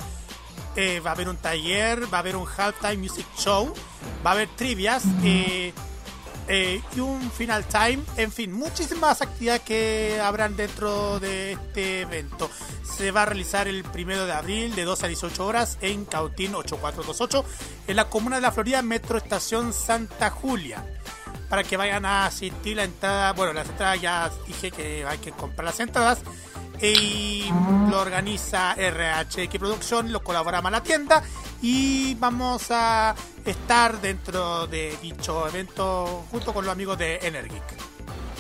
[0.77, 3.73] Eh, va a haber un taller, va a haber un halftime music show,
[4.25, 5.73] va a haber trivias eh,
[6.47, 8.01] eh, y un final time.
[8.19, 12.51] En fin, muchísimas actividades que habrán dentro de este evento.
[12.85, 16.55] Se va a realizar el primero de abril de 12 a 18 horas en Cautín
[16.55, 17.45] 8428
[17.89, 20.85] en la comuna de la Florida, Metro Estación Santa Julia
[21.49, 23.33] para que vayan a asistir la entrada.
[23.33, 26.21] Bueno, las entradas ya dije que hay que comprar las entradas.
[26.83, 27.45] Y
[27.91, 31.23] lo organiza RHX Producción, lo colabora la tienda
[31.63, 37.63] y vamos a estar dentro de dicho evento junto con los amigos de Energic.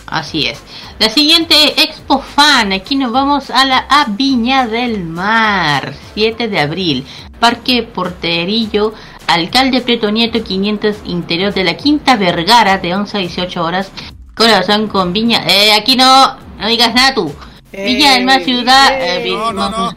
[0.06, 0.60] Así es.
[0.98, 2.72] La siguiente Expo Fan.
[2.72, 5.94] Aquí nos vamos a la a Viña del Mar.
[6.14, 7.06] 7 de abril.
[7.38, 8.92] Parque Porterillo.
[9.28, 13.92] Alcalde Preto Nieto 500 Interior de la Quinta Vergara de 11 a 18 horas.
[14.34, 15.44] Corazón con Viña.
[15.46, 16.36] Eh, aquí no.
[16.58, 17.32] No digas nada tú.
[17.72, 18.88] Viña del Mar Ciudad.
[19.00, 19.96] eh, vi- No, no, no.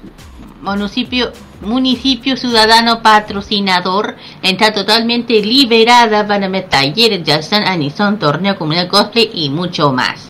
[0.61, 1.31] Municipio,
[1.61, 9.49] municipio ciudadano patrocinador está totalmente liberada para ver talleres, Yazan, Anison, torneo, comunidad cosplay y
[9.49, 10.29] mucho más.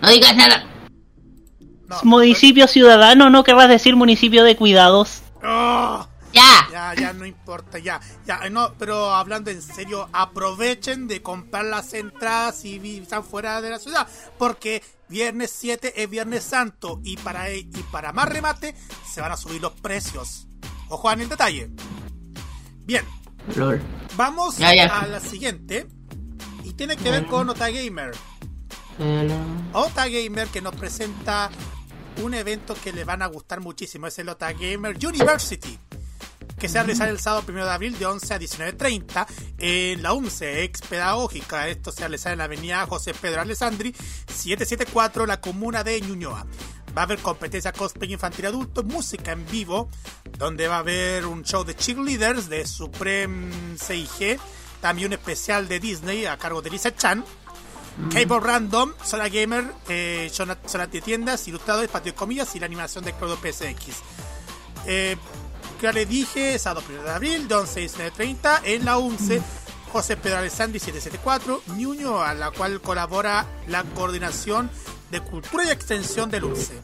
[0.00, 0.64] No digas nada.
[2.04, 5.22] Municipio ciudadano, ¿no querrás decir municipio de cuidados?
[5.44, 6.06] ¡Oh!
[6.32, 6.66] Ya.
[6.72, 8.00] Ya, ya, no importa, ya.
[8.26, 13.68] Ya, no, pero hablando en serio, aprovechen de comprar las entradas si están fuera de
[13.68, 14.08] la ciudad.
[14.38, 14.82] Porque
[15.12, 18.74] viernes 7 es Viernes Santo y para, y para más remate
[19.08, 20.48] se van a subir los precios.
[20.88, 21.70] Ojo en el detalle.
[22.84, 23.04] Bien,
[24.16, 25.00] vamos Ya, ya.
[25.00, 25.86] a la siguiente.
[26.64, 28.12] Y tiene que ver con Ota Gamer.
[29.72, 31.50] Ota Gamer que nos presenta
[32.22, 34.06] un evento que le van a gustar muchísimo.
[34.06, 35.78] Es el Ota Gamer University.
[36.58, 39.26] Que se va a realizar el sábado 1 de abril de 11 a 19.30
[39.58, 41.68] en la UNCE ex pedagógica.
[41.68, 43.94] Esto se va a realizar en la avenida José Pedro Alessandri
[44.28, 46.46] 774, la comuna de Ñuñoa.
[46.96, 49.88] Va a haber competencia cosplay infantil adulto, música en vivo,
[50.38, 54.38] donde va a haber un show de cheerleaders de Supreme CIG,
[54.80, 57.24] también un especial de Disney a cargo de Lisa Chan.
[58.10, 62.66] Cable Random, Sola Gamer, eh, zona, zona de tiendas, ilustradores, patio de comillas y la
[62.66, 63.96] animación de Clodo PSX.
[64.86, 65.16] Eh,
[65.82, 67.82] que ya les dije, sábado 1 de abril, de 11 a
[68.16, 69.42] 19.30 en la UNCE,
[69.92, 74.70] José Pedro Alessandri 774, Ñuño, a la cual colabora la Coordinación
[75.10, 76.74] de Cultura y Extensión del UNCE.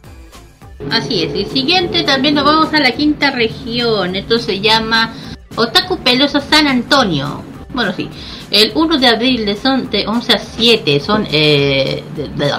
[0.91, 1.33] Así es.
[1.33, 4.17] El siguiente también nos vamos a la quinta región.
[4.17, 5.15] Esto se llama
[5.55, 7.43] Otaku Peloso San Antonio.
[7.73, 8.09] Bueno, sí.
[8.51, 12.53] El 1 de abril de, son, de 11 a 7 son eh, de, de-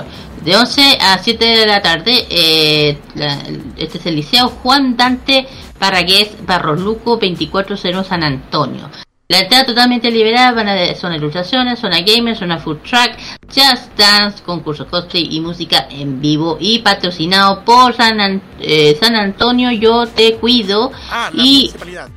[0.43, 2.25] de 11 a 7 de la tarde.
[2.29, 3.41] eh, la-
[3.75, 5.45] este es el Liceo Juan Dante
[5.79, 8.89] Parragués Barros Luco 2401 San Antonio.
[9.31, 14.41] La entrada totalmente liberada van a zona ilustraciones, zona gamer, zona food track, just dance,
[14.43, 20.07] concurso cosplay y música en vivo y patrocinado por San, An- eh, San Antonio Yo
[20.07, 22.09] Te Cuido Ah, la y municipalidad.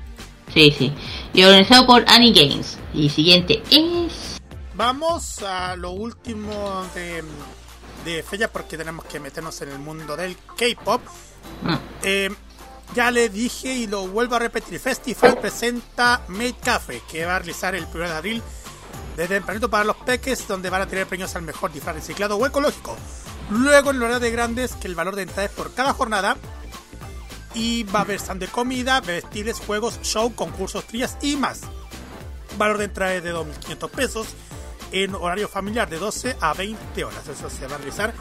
[0.54, 0.92] sí sí
[1.34, 2.78] y organizado por Annie Games.
[2.94, 4.38] Y siguiente es
[4.74, 7.22] Vamos a lo último de,
[8.06, 11.02] de fecha porque tenemos que meternos en el mundo del K-pop.
[11.66, 11.78] Ah.
[12.02, 12.30] Eh,
[12.94, 14.78] ya le dije y lo vuelvo a repetir.
[14.78, 18.42] Festival presenta Made Cafe que va a realizar el 1 de abril
[19.16, 22.46] desde tempranito para los peques donde van a tener premios al mejor disfraz reciclado o
[22.46, 22.96] ecológico.
[23.50, 26.36] Luego en el horario de grandes que el valor de entrada es por cada jornada
[27.54, 31.60] y va a haber stand de comida, vestibles, juegos, show, concursos, trillas y más.
[32.56, 34.26] Valor de entrada es de 2.500 pesos
[34.92, 37.26] en horario familiar de 12 a 20 horas.
[37.26, 38.12] Eso se va a realizar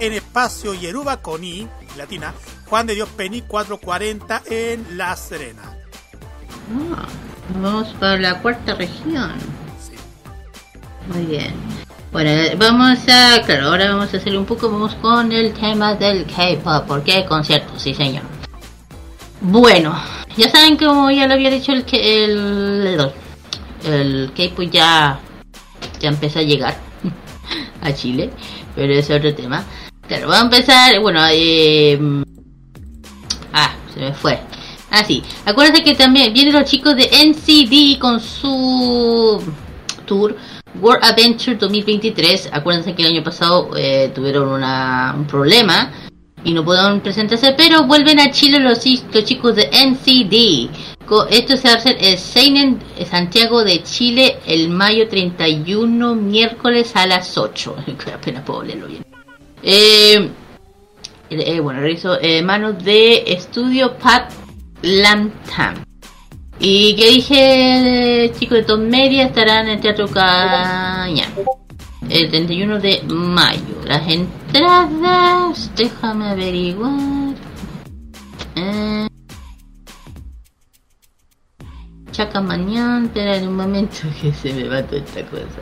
[0.00, 2.34] en espacio Yeruba con I, latina,
[2.66, 5.62] Juan de Dios Penny 440 en La Serena.
[6.96, 7.06] Ah,
[7.60, 9.32] vamos para la cuarta región.
[11.12, 11.54] Muy bien.
[12.10, 16.24] Bueno, vamos a, claro, ahora vamos a hacer un poco, vamos con el tema del
[16.26, 18.22] K-pop, porque hay conciertos, sí señor.
[19.40, 19.94] Bueno,
[20.36, 23.12] ya saben que como ya lo había dicho el el,
[23.84, 25.18] el K-pop ya,
[26.00, 26.76] ya empezó a llegar
[27.80, 28.30] a Chile,
[28.74, 29.64] pero es otro tema.
[30.06, 31.98] Claro, vamos a empezar, bueno, eh,
[33.52, 34.38] ah, se me fue.
[34.90, 35.22] Ah, sí.
[35.44, 39.42] Acuérdense que también vienen los chicos de NCD con su
[40.06, 40.36] tour
[40.80, 42.50] World Adventure 2023.
[42.52, 45.90] Acuérdense que el año pasado eh, tuvieron una, un problema
[46.44, 50.70] y no pudieron presentarse, pero vuelven a Chile los, los chicos de NCD.
[51.30, 57.06] Esto se va a hacer en Seinen, Santiago de Chile, el mayo 31, miércoles a
[57.06, 57.76] las 8.
[58.14, 59.04] Apenas puedo leerlo bien.
[59.62, 60.30] Eh,
[61.30, 64.32] eh, bueno, realizo eh, manos de estudio Pat
[64.82, 65.84] Lantam.
[66.58, 71.26] Y que dije, chicos de Top Media estarán en el Teatro Caña
[72.08, 73.80] el 31 de mayo.
[73.86, 77.34] Las entradas, déjame averiguar.
[78.56, 79.08] Eh,
[82.14, 85.60] Chaca mañana, espera en un momento que se me va toda esta cosa.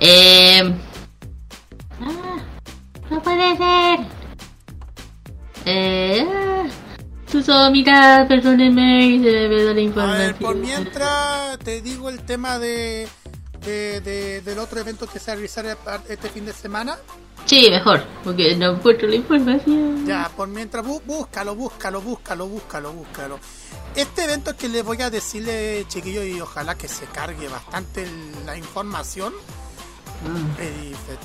[0.00, 0.74] Eh,
[2.00, 2.36] ah,
[3.08, 4.00] no puede ser.
[5.66, 6.64] Eh, ah,
[7.28, 10.26] solo mira, perdóneme y se me da la A información.
[10.26, 13.06] ver, por mientras te digo el tema de,
[13.64, 15.78] de- de- del otro evento que se va a realizar
[16.08, 16.98] este fin de semana.
[17.46, 20.06] Sí, mejor, porque no encuentro la información.
[20.06, 23.40] Ya, por mientras, bú- búscalo, búscalo, búscalo, búscalo, búscalo.
[23.96, 28.06] Este evento que les voy a decirle, chiquillos, y ojalá que se cargue bastante
[28.44, 29.32] la información.
[30.58, 31.18] Eh, dice,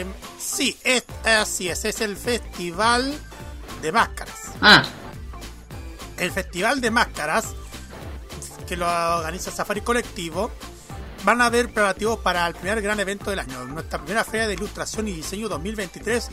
[0.00, 3.14] em, sí, es, así es, es el Festival
[3.80, 4.50] de Máscaras.
[4.60, 4.82] Ah,
[6.18, 7.54] El Festival de Máscaras,
[8.66, 10.50] que lo organiza Safari Colectivo,
[11.24, 14.54] van a haber preparativos para el primer gran evento del año, nuestra primera feria de
[14.54, 16.30] ilustración y diseño 2023,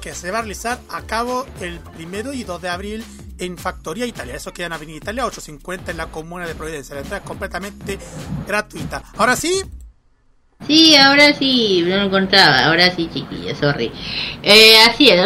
[0.00, 3.04] que se va a realizar a cabo el primero y 2 de abril
[3.38, 4.34] en Factoría Italia.
[4.34, 6.94] Eso queda en Avenida Italia 850 en la comuna de Providencia.
[6.94, 7.98] La entrada es completamente
[8.46, 9.02] gratuita.
[9.16, 9.62] Ahora sí,
[10.66, 12.66] Sí, ahora sí, no lo encontraba.
[12.66, 13.90] Ahora sí, chiquillos, sorry.
[14.42, 15.20] Eh, así es,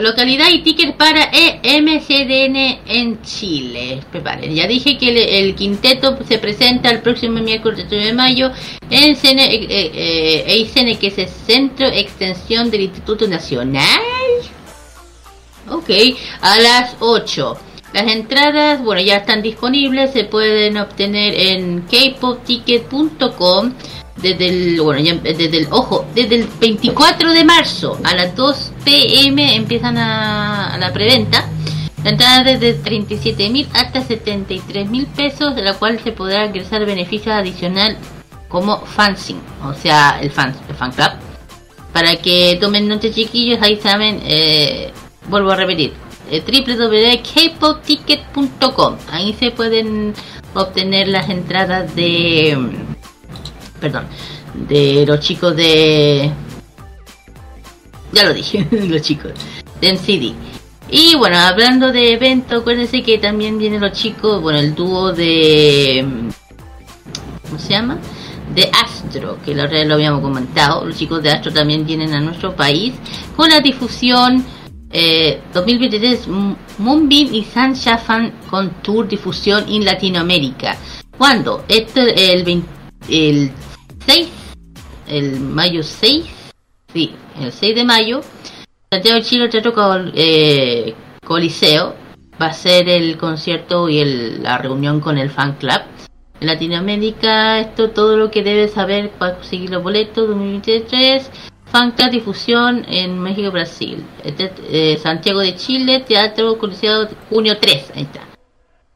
[0.00, 4.00] localidad y ticket para EMCDN en Chile.
[4.10, 8.50] Preparen, ya dije que el, el quinteto se presenta el próximo miércoles 3 de mayo
[8.88, 14.00] en CN, eh, eh, EICN, que es el Centro Extensión del Instituto Nacional.
[15.68, 15.90] Ok,
[16.40, 17.58] a las 8.
[17.92, 23.72] Las entradas, bueno, ya están disponibles, se pueden obtener en kpopticket.com
[24.16, 28.72] desde el, bueno, ya, desde el, ojo, desde el 24 de marzo a las 2
[28.84, 31.50] pm empiezan a, la preventa.
[32.02, 36.86] La entrada desde 37 mil hasta 73 mil pesos, de la cual se podrá ingresar
[36.86, 37.98] beneficios adicional
[38.48, 41.10] como fanzine, o sea, el fan, el fan club.
[41.92, 44.92] Para que tomen nota chiquillos, ahí saben, eh,
[45.28, 45.94] vuelvo a repetir,
[46.30, 48.96] eh, www.kpopticket.com.
[49.10, 50.14] Ahí se pueden
[50.54, 52.56] obtener las entradas de,
[53.80, 54.06] perdón,
[54.68, 56.30] de los chicos de,
[58.12, 59.32] ya lo dije, los chicos
[59.80, 60.34] de NCD.
[60.88, 66.06] Y bueno, hablando de eventos, acuérdense que también vienen los chicos, bueno, el dúo de,
[67.42, 67.98] ¿cómo se llama?
[68.54, 70.84] De Astro, que la lo habíamos comentado.
[70.86, 72.94] Los chicos de Astro también vienen a nuestro país
[73.34, 74.44] con la difusión
[74.90, 80.76] eh, 2023 M- Moonbeam y Sunshine Fan con Tour Difusión en Latinoamérica.
[81.18, 81.64] ¿Cuándo?
[81.66, 82.68] Esto el, 20
[83.08, 83.50] el
[84.06, 84.28] 6,
[85.08, 86.24] el mayo 6,
[86.92, 88.20] sí, el 6 de mayo,
[88.90, 91.94] Santiago de Chile Teatro Col- eh, Coliseo
[92.40, 95.80] va a ser el concierto y el- la reunión con el fan club.
[96.40, 101.30] En Latinoamérica, esto todo lo que debes saber para conseguir los boletos 2023.
[101.72, 104.04] Fancast difusión en México, Brasil.
[104.22, 107.90] Este, eh, Santiago de Chile, Teatro Coliseo, junio 3.
[107.94, 108.20] Ahí está.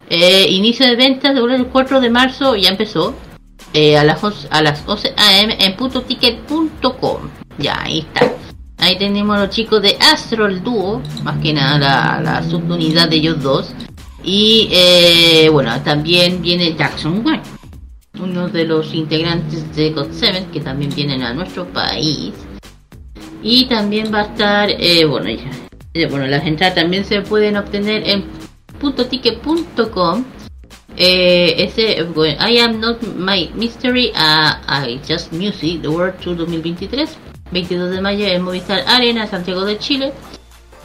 [0.08, 3.14] Eh, inicio de ventas el 4 de marzo, ya empezó.
[3.72, 7.30] Eh, a, las 11, a las 11 am en putoticket.com.
[7.58, 8.32] Ya, ahí está.
[8.78, 13.42] Ahí tenemos los chicos de Astro, el dúo, más que nada la, subunidad de ellos
[13.42, 13.72] dos.
[14.24, 17.48] Y eh, bueno, también viene Jackson White,
[18.20, 22.32] uno de los integrantes de God 7 que también vienen a nuestro país.
[23.42, 25.50] Y también va a estar, eh, bueno, ya,
[25.92, 28.24] eh, bueno, las entradas también se pueden obtener en
[28.80, 30.24] puntoticket.com.
[31.02, 36.36] Eh, ese, bueno, I am not my mystery, uh, I just music, the World Tour
[36.36, 37.08] 2023,
[37.50, 40.12] 22 de mayo en Movistar Arena, Santiago de Chile.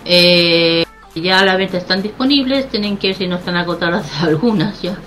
[0.05, 0.85] Eh,
[1.15, 4.97] ya a la venta están disponibles, tienen que ver si no están agotadas algunas ya.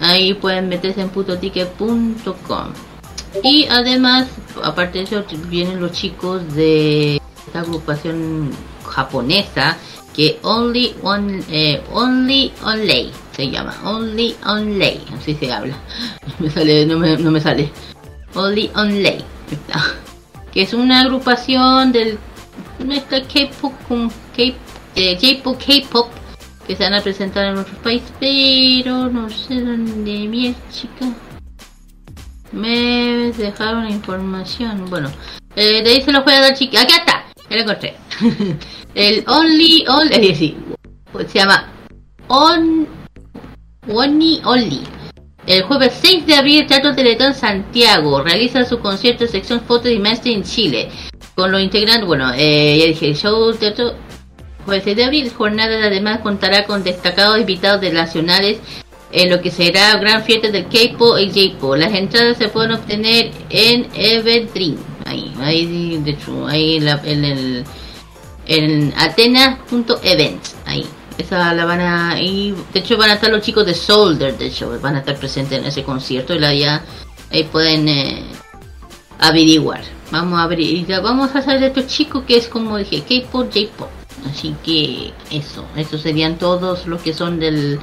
[0.00, 2.72] Ahí pueden meterse en putoticket.com.
[3.44, 4.26] Y además,
[4.64, 8.50] aparte de eso, vienen los chicos de esta agrupación
[8.84, 9.76] japonesa
[10.18, 13.72] que Only One, eh, Only Only se llama.
[13.84, 15.78] Only Only, así se habla.
[16.40, 17.70] Me sale, no me, sale.
[18.34, 19.24] Only Only.
[20.52, 22.18] Que es una agrupación del
[22.90, 26.08] esta K-pop con eh, J-pop K-pop
[26.66, 31.06] que se van a presentar en otros países, pero no sé dónde mi chica.
[32.50, 34.84] Me dejaron información.
[34.90, 35.10] Bueno,
[35.54, 36.82] eh, de ahí se los voy a dar chica.
[36.82, 37.96] Acá está, ya lo encontré.
[38.98, 41.68] El Only Only, se llama
[42.26, 42.84] On
[43.88, 44.80] Only Only.
[45.46, 50.34] El jueves 6 de abril, Teatro Teletón Santiago realiza su concierto sección fotos y maestría
[50.34, 50.88] en Chile.
[51.36, 53.92] Con los integrantes, bueno, eh, ya dije, el show teatro
[54.64, 58.58] jueves 6 de abril, jornada además contará con destacados invitados de nacionales
[59.12, 61.76] en lo que será gran fiesta del K-pop y J-pop.
[61.76, 64.76] Las entradas se pueden obtener en Everdream.
[65.06, 67.64] Ahí, ahí, de hecho, ahí en, la- en el
[68.48, 70.56] en atenas.events.
[70.66, 70.84] Ahí,
[71.18, 74.46] esa la van a y de hecho van a estar los chicos de Solder, de
[74.46, 76.82] hecho, van a estar presentes en ese concierto y la ya
[77.30, 78.24] ahí pueden eh,
[79.18, 79.82] averiguar.
[80.10, 83.90] Vamos a ya vamos a saber de estos chicos que es como dije, K-pop, J-pop.
[84.28, 87.78] Así que eso, esos serían todos los que son del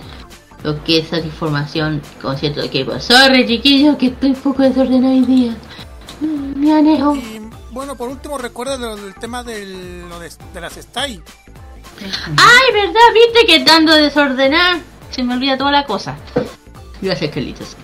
[0.64, 3.00] lo que es esa información concierto de K-pop.
[3.00, 5.56] Sorry chiquillos que estoy un poco desordenado hoy día.
[6.22, 7.45] Mm, Me anejo.
[7.76, 11.22] Bueno, por último, recuerda lo del tema del, lo de, de las Stay.
[12.00, 13.02] Ay, ¿verdad?
[13.14, 14.80] ¿Viste que dando desordenar?
[15.12, 16.16] Se me olvida toda la cosa.
[17.02, 17.76] Gracias, Carlitos.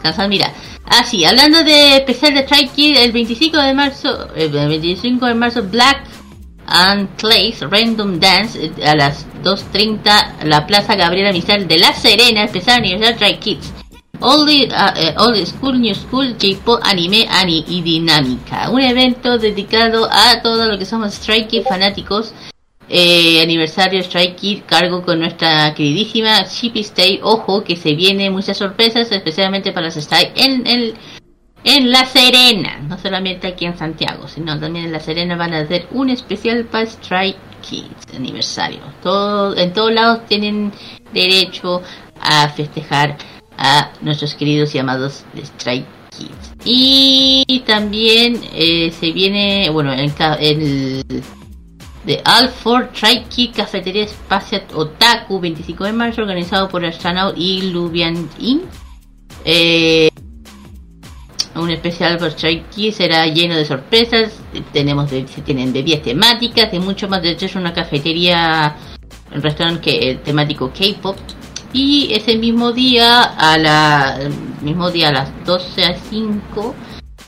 [0.00, 0.52] Cansado, mira.
[0.84, 5.34] Ah, sí, hablando de especial de Strike Kid, el 25 de marzo, el 25 de
[5.34, 6.04] marzo, Black
[6.68, 12.44] and Place Random Dance eh, a las 2.30, la Plaza Gabriela Mistral de La Serena,
[12.44, 13.72] especial aniversario Strike Kids.
[14.26, 18.70] Old, eh, old School, New School, J-Pop, Anime, Ani y Dinámica.
[18.70, 22.32] Un evento dedicado a todo lo que somos Strike fanáticos
[22.88, 27.20] eh, aniversario Strike Kid cargo con nuestra queridísima Chippy Stay.
[27.22, 30.94] Ojo que se vienen muchas sorpresas, especialmente para las Stay en, el
[31.64, 32.78] en La Serena.
[32.80, 36.64] No solamente aquí en Santiago, sino también en La Serena van a hacer un especial
[36.66, 38.80] para Strike Kids aniversario.
[39.02, 40.72] Todo, en todos lados tienen
[41.12, 41.82] derecho
[42.20, 43.16] a festejar
[43.58, 46.52] a nuestros queridos y amados Strike Kids.
[46.64, 51.02] Y también eh, se viene, bueno, en, ca- el
[52.04, 58.62] de Alford Traiki Cafetería Espacio Otaku 25 de marzo organizado por Astronaut y Lubian Inc.
[59.44, 60.10] Eh,
[61.56, 64.32] un especial por Traiki será lleno de sorpresas
[64.72, 68.74] tenemos se tienen bebidas temáticas y mucho más de hecho es una cafetería
[69.32, 71.16] un restaurante que eh, temático K-pop
[71.74, 74.18] y ese mismo día a la
[74.62, 76.74] mismo día a las 12 a 5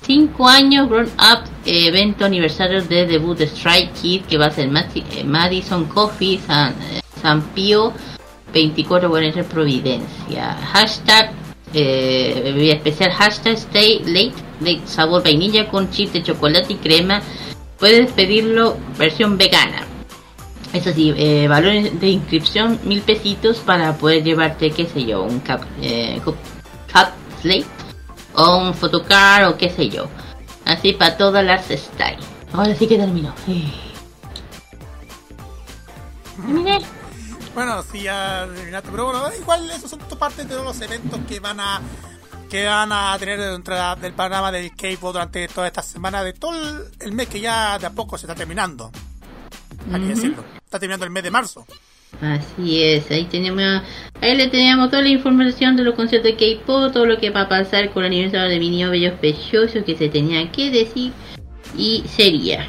[0.03, 4.51] 5 años Grown Up eh, evento aniversario de debut de Strike Kid que va a
[4.51, 7.93] ser eh, Madison Coffee San, eh, San Pío
[8.55, 10.57] 24 Buenos Aires Providencia.
[10.73, 11.33] Hashtag
[11.75, 17.21] especial hashtag Stay Late de sabor vainilla con chip de chocolate y crema.
[17.79, 19.86] Puedes pedirlo versión vegana
[20.73, 25.41] eso sí, eh, valores de inscripción mil pesitos para poder llevarte, qué sé yo, un
[25.41, 26.37] cap, eh, cup
[27.41, 27.67] slate
[28.35, 30.09] o un photocard o qué sé yo.
[30.65, 32.19] Así para todas las style.
[32.53, 33.33] Ahora sí que terminó.
[36.37, 36.79] Terminé.
[37.55, 41.41] Bueno, sí, ya terminaste, pero bueno, igual esos son tu- parte de los eventos que
[41.41, 41.81] van a
[42.51, 46.53] que van a tener dentro del programa del K-pop durante toda esta semana, de todo
[47.01, 48.93] el mes que ya de a poco se está terminando.
[49.93, 50.45] Hay que decirlo.
[50.65, 51.67] Está terminando el mes de marzo.
[52.21, 53.83] Así es, ahí tenemos,
[54.23, 57.43] ahí le teníamos toda la información de los conciertos de K-pop, todo lo que va
[57.43, 61.13] a pasar con el aniversario de mi niño bellos preciosos que se tenía que decir
[61.77, 62.67] y sería.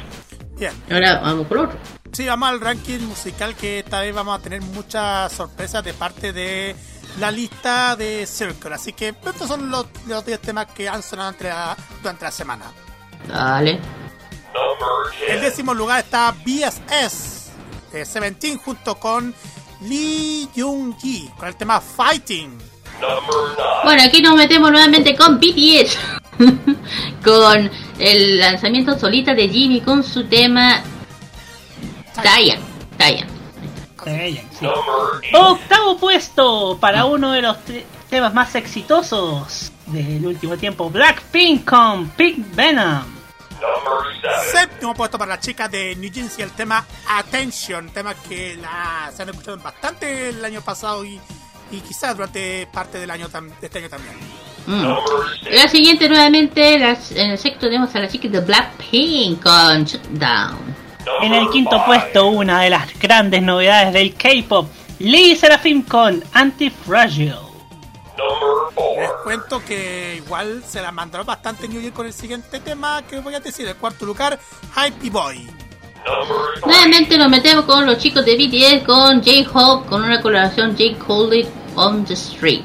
[0.58, 0.72] Bien.
[0.90, 1.78] Ahora vamos por otro.
[2.12, 6.32] Sí, vamos al ranking musical que esta vez vamos a tener muchas sorpresas de parte
[6.32, 6.74] de
[7.20, 8.74] la lista de Circle.
[8.74, 12.30] Así que estos son los, los 10 temas que han sonado entre la- durante la
[12.32, 12.64] semana.
[13.28, 13.78] Dale.
[15.26, 17.50] En el décimo lugar está BSS
[17.92, 19.34] de Seventeen junto con
[19.82, 22.58] Lee Jung-gi con el tema Fighting.
[23.84, 25.98] Bueno, aquí nos metemos nuevamente con BTS.
[27.24, 30.82] con el lanzamiento solita de Jimmy con su tema
[34.58, 34.66] sí.
[35.34, 42.08] Octavo puesto para uno de los te- temas más exitosos del último tiempo, Blackpink con
[42.10, 43.02] Pink Venom.
[44.52, 49.10] Séptimo puesto para las chicas de New Jeans y el tema Attention, tema que la,
[49.14, 51.20] se han escuchado bastante el año pasado y,
[51.70, 54.14] y quizás durante parte del año de este año también.
[54.66, 54.94] Mm.
[55.50, 60.76] La siguiente nuevamente, las, en el sexto tenemos a las chicas de Blackpink con Shutdown.
[61.22, 64.68] En el quinto puesto, una de las grandes novedades del K-pop,
[64.98, 67.47] Lee Serafim con Anti-Fragile.
[68.96, 73.20] Les cuento que igual se la mandaron bastante New Jeans con el siguiente tema que
[73.20, 74.38] voy a decir, el cuarto lugar,
[74.74, 75.48] Hype Boy.
[76.64, 80.98] Nuevamente nos metemos con los chicos de BTS con J-Hope con una colaboración J.
[81.04, 82.64] Cole on the Street.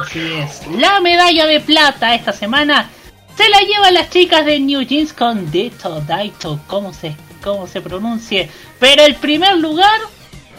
[0.00, 0.66] Así es.
[0.78, 2.90] La medalla de plata esta semana
[3.36, 7.80] se la llevan las chicas de New Jeans con Dito Daito, como se, cómo se
[7.80, 8.50] pronuncie.
[8.78, 10.00] Pero el primer lugar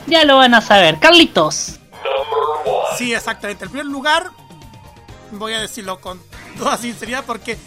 [0.08, 0.98] ya lo van a saber.
[1.00, 1.80] Carlitos.
[2.98, 3.66] Sí, exactamente.
[3.66, 4.32] El primer lugar,
[5.32, 6.22] voy a decirlo con
[6.58, 7.58] toda sinceridad, porque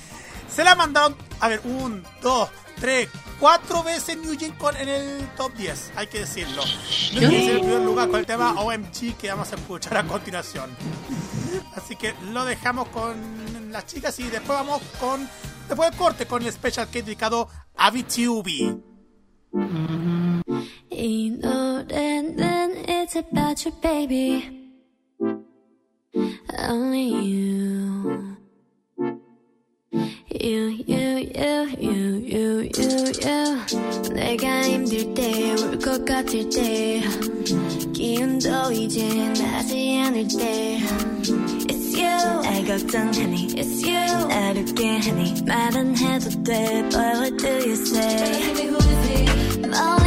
[0.48, 2.48] se la mandaron, a ver, un, dos,
[2.80, 6.62] tres, cuatro veces New con, en el top 10, hay que decirlo.
[7.12, 10.05] New Gen en el primer lugar con el tema OMG que vamos a escuchar a
[10.05, 10.70] continuación.
[11.74, 15.28] Así que lo dejamos con las chicas y después vamos con,
[15.68, 18.82] después del corte, con el special que he dedicado a VTUB.
[22.38, 24.57] Then it's about your baby.
[26.59, 28.38] Only you
[30.30, 37.01] You, you, you, you, you, you, you 내가 힘들 때, 울 것 같을 때
[37.93, 39.07] 기운도 이제
[39.39, 40.80] 나지 않을 때
[41.69, 47.49] It's you 날 걱정하니 It's you 날 웃게 하니 말은 해도 돼 But what do
[47.49, 50.06] you say 멀리든 언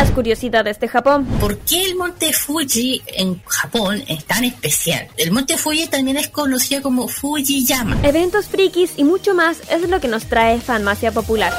[0.00, 1.26] Las curiosidades de Japón.
[1.40, 5.06] ¿Por qué el monte Fuji en Japón es tan especial?
[5.18, 7.98] El monte Fuji también es conocido como Fujiyama.
[8.02, 11.52] Eventos frikis y mucho más es lo que nos trae Fanmacia Popular.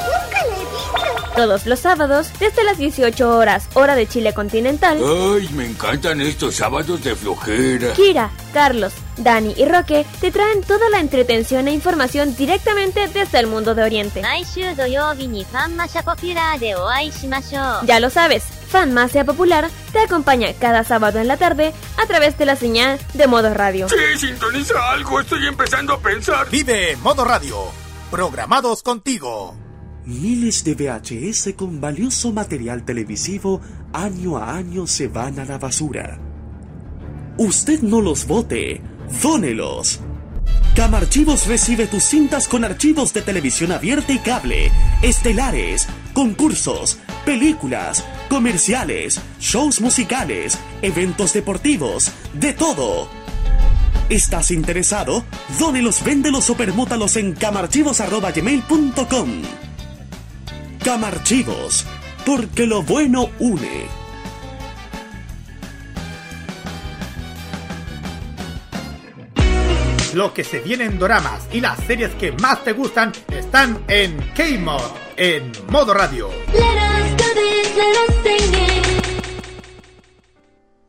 [1.36, 6.56] Todos los sábados, desde las 18 horas, hora de Chile continental, Ay, me encantan estos
[6.56, 7.92] sábados de flojera.
[7.92, 13.46] Kira, Carlos, Dani y Roque te traen toda la entretención e información directamente desde el
[13.46, 14.22] mundo de Oriente.
[17.84, 21.72] Ya lo sabes, Fanmasia Popular te acompaña cada sábado en la tarde
[22.02, 23.88] a través de la señal de Modo Radio.
[23.88, 26.48] Sí, sintoniza algo, estoy empezando a pensar.
[26.50, 27.56] Vive Modo Radio,
[28.10, 29.54] programados contigo.
[30.04, 33.60] Miles de VHS con valioso material televisivo
[33.92, 36.18] año a año se van a la basura.
[37.38, 38.82] Usted no los vote
[39.20, 40.00] dónelos.
[40.74, 44.72] Camarchivos recibe tus cintas con archivos de televisión abierta y cable,
[45.02, 53.08] estelares, concursos, películas, comerciales, shows musicales, eventos deportivos, de todo.
[54.08, 55.24] ¿Estás interesado?
[55.58, 59.28] Dónelos, véndelos o permútalos en camarchivos.gmail.com.
[60.82, 61.84] Camarchivos,
[62.24, 64.01] porque lo bueno une.
[70.14, 74.18] Lo que se viene en doramas y las series que más te gustan están en
[74.34, 74.82] K-Mod,
[75.16, 76.28] en modo radio.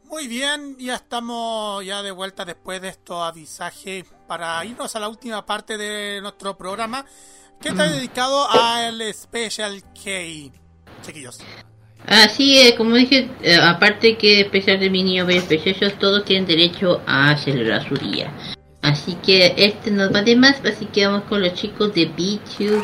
[0.09, 5.07] Muy bien, ya estamos ya de vuelta después de estos avisajes para irnos a la
[5.07, 7.05] última parte de nuestro programa
[7.61, 10.51] que está dedicado al Special K.
[11.01, 11.39] Chiquillos.
[12.05, 15.25] Así es, como dije, eh, aparte que especial de mi niño
[15.97, 18.29] todos tienen derecho a celebrar su día.
[18.83, 22.83] Así que este nos va de más, así que vamos con los chicos de B2B.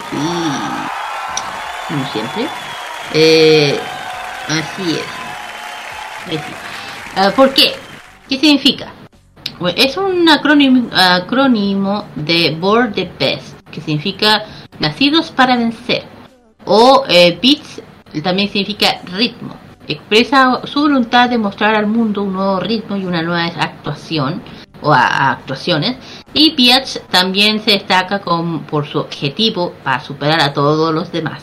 [1.90, 2.48] Como siempre.
[3.14, 3.78] Eh,
[4.48, 6.40] así es.
[7.18, 7.74] Ah, ¿Por qué?
[8.30, 8.94] ¿Qué significa?
[9.76, 14.46] Es un acrónimo, acrónimo de Board the Best, que significa
[14.80, 16.04] nacidos para vencer.
[16.64, 17.82] O eh, Beats
[18.24, 19.54] también significa ritmo.
[19.86, 24.42] Expresa su voluntad de mostrar al mundo un nuevo ritmo y una nueva actuación
[24.82, 25.98] o a- actuaciones.
[26.34, 31.42] Y Biatch también se destaca con, por su objetivo para superar a todos los demás.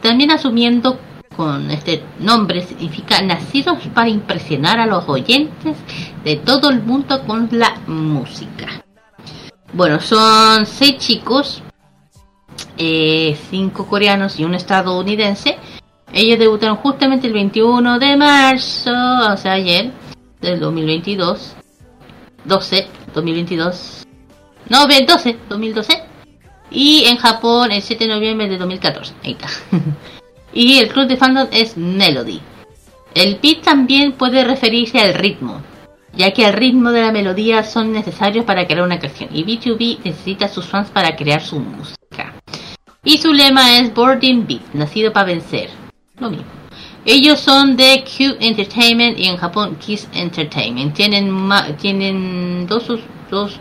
[0.00, 0.98] También asumiendo
[1.36, 5.76] con este nombre significa nacidos para impresionar a los oyentes
[6.24, 8.84] de todo el mundo con la música.
[9.72, 11.62] Bueno, son seis chicos,
[12.76, 15.56] eh, cinco coreanos y un estadounidense.
[16.12, 18.90] Ellos debutaron justamente el 21 de marzo,
[19.32, 19.90] o sea, ayer,
[20.42, 21.56] del 2022.
[22.44, 24.06] 12, 2022.
[24.68, 26.02] No, ve, 12, 2012.
[26.70, 29.14] Y en Japón el 7 de noviembre de 2014.
[29.22, 29.48] Ahí está.
[30.52, 32.40] y el club de fandom es Melody.
[33.14, 35.60] El beat también puede referirse al ritmo,
[36.14, 39.98] ya que el ritmo de la melodía son necesarios para crear una canción y B2B
[40.02, 42.34] necesita sus fans para crear su música.
[43.04, 45.68] Y su lema es Boarding Beat, nacido para vencer.
[46.18, 46.61] Lo mismo.
[47.04, 50.94] Ellos son de Q Entertainment y en Japón Kiss Entertainment.
[50.94, 51.48] Tienen
[51.80, 52.86] tienen dos,
[53.28, 53.58] dos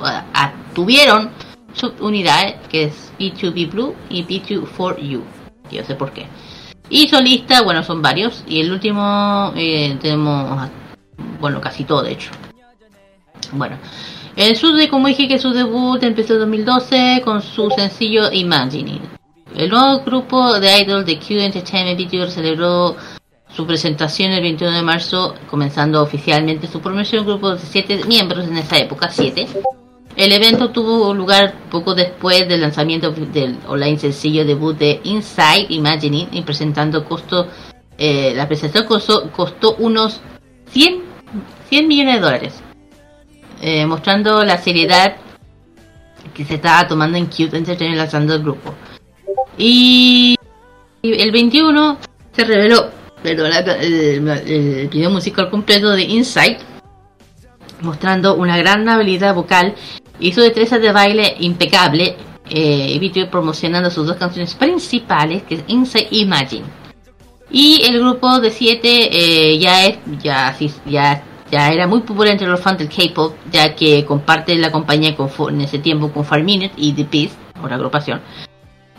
[0.00, 1.30] ah, tuvieron
[1.72, 5.24] subunidades que es B2B Blue y B2
[5.70, 6.26] Yo sé por qué.
[6.88, 8.44] Y solista, bueno, son varios.
[8.46, 10.70] Y el último eh, tenemos,
[11.40, 12.30] bueno, casi todo de hecho.
[13.52, 13.76] Bueno,
[14.36, 19.17] el su como dije que su debut empezó en 2012 con su sencillo Imagining.
[19.58, 22.94] El nuevo grupo de idol de Q Entertainment Video celebró
[23.52, 27.26] su presentación el 21 de marzo, comenzando oficialmente su promoción.
[27.26, 29.48] Grupo de 7 miembros en esa época, 7.
[30.14, 36.28] El evento tuvo lugar poco después del lanzamiento del online sencillo debut de Inside Imagining
[36.30, 37.48] y presentando costo,
[37.98, 40.20] eh, la presentación costó, costó unos
[40.70, 41.02] 100,
[41.68, 42.62] 100 millones de dólares,
[43.60, 45.16] eh, mostrando la seriedad
[46.32, 48.72] que se estaba tomando en Cute Entertainment lanzando el grupo.
[49.58, 50.36] Y
[51.02, 51.98] el 21
[52.32, 52.90] se reveló
[53.24, 56.58] el, video musical completo de Inside,
[57.80, 59.74] mostrando una gran habilidad vocal
[60.20, 62.16] y su destreza de baile impecable.
[62.50, 66.64] Eh, y video promocionando sus dos canciones principales, que es Inside Imagine.
[67.50, 70.56] Y el grupo de 7 ya es ya,
[70.86, 75.16] ya ya era muy popular entre los fans del K-pop, ya que comparte la compañía
[75.16, 78.20] con, en ese tiempo con Fire Minute y The Beast, otra agrupación.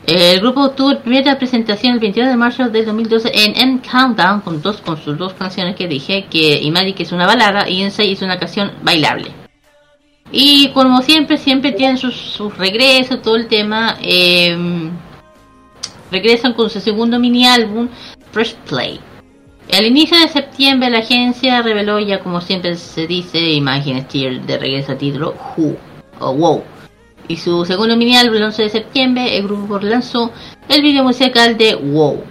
[0.05, 4.41] El grupo tuvo su primera presentación el 21 de marzo del 2012 en M Countdown
[4.41, 6.61] con dos con sus dos canciones que dije, que
[6.95, 9.31] que es una balada y Inside es una canción bailable.
[10.31, 13.97] Y como siempre, siempre tienen sus, sus regresos, todo el tema.
[14.01, 14.91] eh,
[16.11, 17.87] regresan con su segundo mini álbum,
[18.31, 18.99] Fresh Play.
[19.71, 24.57] Al inicio de septiembre la agencia reveló ya como siempre se dice, Imagine Steer de
[24.57, 25.77] regreso a título Who
[26.19, 26.63] o Wow.
[27.29, 30.31] Y su segundo mini álbum el 11 de septiembre el grupo lanzó
[30.67, 32.23] el video musical de Wow.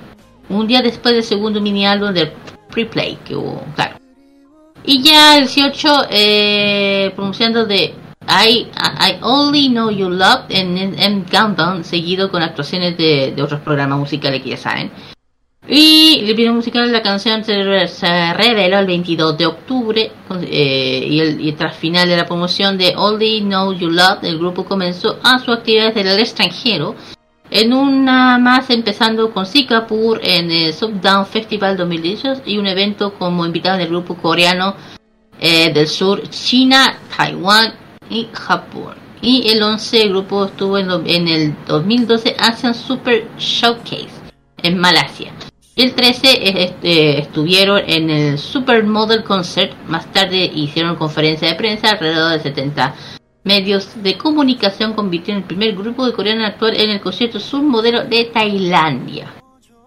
[0.48, 2.32] Un día después del segundo mini álbum de
[2.68, 3.96] Preplay que hubo, claro.
[4.84, 7.94] Y ya el 18 eh, pronunciando de
[8.28, 13.60] I, I Only Know You Love en M Countdown, seguido con actuaciones de, de otros
[13.60, 14.90] programas musicales que ya saben.
[15.70, 20.10] Y el video musical de la canción se, re- se reveló el 22 de octubre
[20.42, 25.18] eh, y, tras final de la promoción de Only Know You Love, el grupo comenzó
[25.22, 26.94] a sus actividades en el extranjero,
[27.50, 33.44] en una más empezando con Singapur en el Subdown Festival 2018 y un evento como
[33.44, 34.74] invitado del grupo coreano
[35.38, 37.74] eh, del sur, China, Taiwán
[38.08, 38.94] y Japón.
[39.20, 44.08] Y el 11 el grupo estuvo en, lo- en el 2012 Asian Super Showcase
[44.62, 45.32] en Malasia.
[45.78, 49.72] El 13 eh, este, estuvieron en el Supermodel Concert.
[49.86, 51.90] Más tarde hicieron conferencia de prensa.
[51.90, 52.94] Alrededor de 70
[53.44, 58.02] medios de comunicación convirtieron el primer grupo de coreanos a actuar en el concierto Submodelo
[58.06, 59.32] de Tailandia.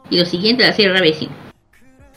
[0.09, 1.27] Y lo siguiente, la serie Racing.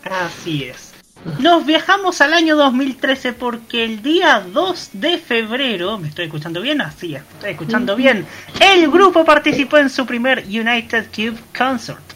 [0.04, 0.94] Así es.
[1.40, 6.80] Nos viajamos al año 2013 porque el día 2 de febrero, ¿me estoy escuchando bien?
[6.80, 8.24] Así, me estoy escuchando bien.
[8.60, 12.13] El grupo participó en su primer United Cube Concert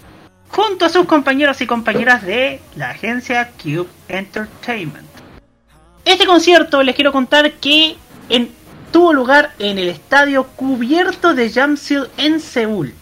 [0.48, 5.08] junto a sus compañeros y compañeras de la agencia Cube Entertainment.
[6.04, 7.96] Este concierto les quiero contar que
[8.90, 12.94] tuvo lugar en el estadio cubierto de Jamsil en Seúl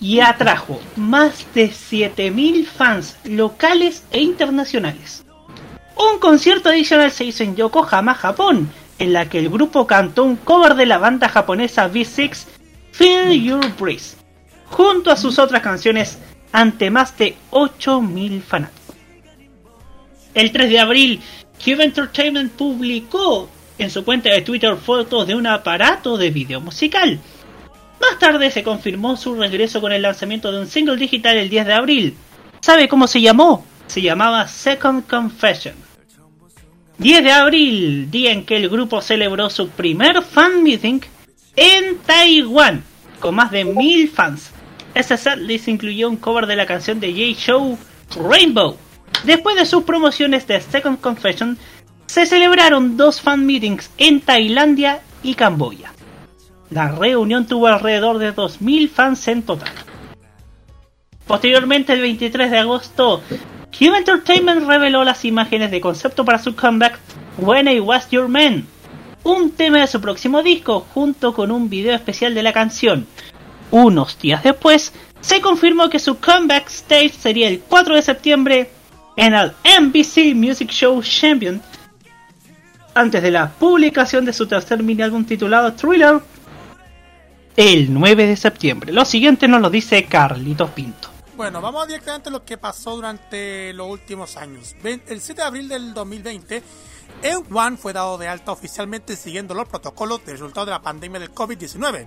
[0.00, 5.24] y atrajo más de 7000 fans locales e internacionales.
[5.96, 8.68] Un concierto adicional se hizo en Yokohama, Japón,
[8.98, 12.46] en la que el grupo cantó un cover de la banda japonesa V6
[12.90, 14.16] Feel Your Breeze,
[14.66, 16.18] junto a sus otras canciones
[16.54, 18.94] ante más de 8000 fanáticos.
[20.34, 21.20] El 3 de abril,
[21.62, 27.18] Cube Entertainment publicó en su cuenta de Twitter fotos de un aparato de video musical.
[28.00, 31.66] Más tarde se confirmó su regreso con el lanzamiento de un single digital el 10
[31.66, 32.14] de abril.
[32.60, 33.66] ¿Sabe cómo se llamó?
[33.88, 35.74] Se llamaba Second Confession.
[36.98, 41.00] 10 de abril, día en que el grupo celebró su primer fan meeting
[41.56, 42.84] en Taiwán,
[43.18, 44.53] con más de mil fans.
[44.94, 47.78] Ese setlist incluyó un cover de la canción de J-Show
[48.28, 48.76] Rainbow.
[49.24, 51.58] Después de sus promociones de Second Confession,
[52.06, 55.92] se celebraron dos fan meetings en Tailandia y Camboya.
[56.70, 59.72] La reunión tuvo alrededor de 2.000 fans en total.
[61.26, 63.22] Posteriormente, el 23 de agosto,
[63.76, 66.98] Cube Entertainment reveló las imágenes de concepto para su comeback
[67.38, 68.66] When I Was Your Man,
[69.24, 73.06] un tema de su próximo disco junto con un video especial de la canción.
[73.74, 78.70] Unos días después, se confirmó que su comeback stage sería el 4 de septiembre
[79.16, 81.60] en el NBC Music Show Champion,
[82.94, 86.20] antes de la publicación de su tercer mini álbum titulado Thriller.
[87.56, 88.92] el 9 de septiembre.
[88.92, 91.08] Lo siguiente nos lo dice Carlitos Pinto.
[91.36, 94.76] Bueno, vamos directamente a lo que pasó durante los últimos años.
[94.84, 96.62] El 7 de abril del 2020,
[97.24, 101.32] Eun fue dado de alta oficialmente siguiendo los protocolos del resultado de la pandemia del
[101.32, 102.06] COVID-19.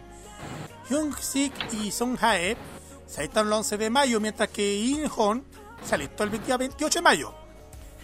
[0.89, 2.57] Hyun Sik y Song Hae
[3.05, 5.45] se alistaron el 11 de mayo, mientras que In Hon
[5.83, 7.33] se alistó el 20 28 de mayo.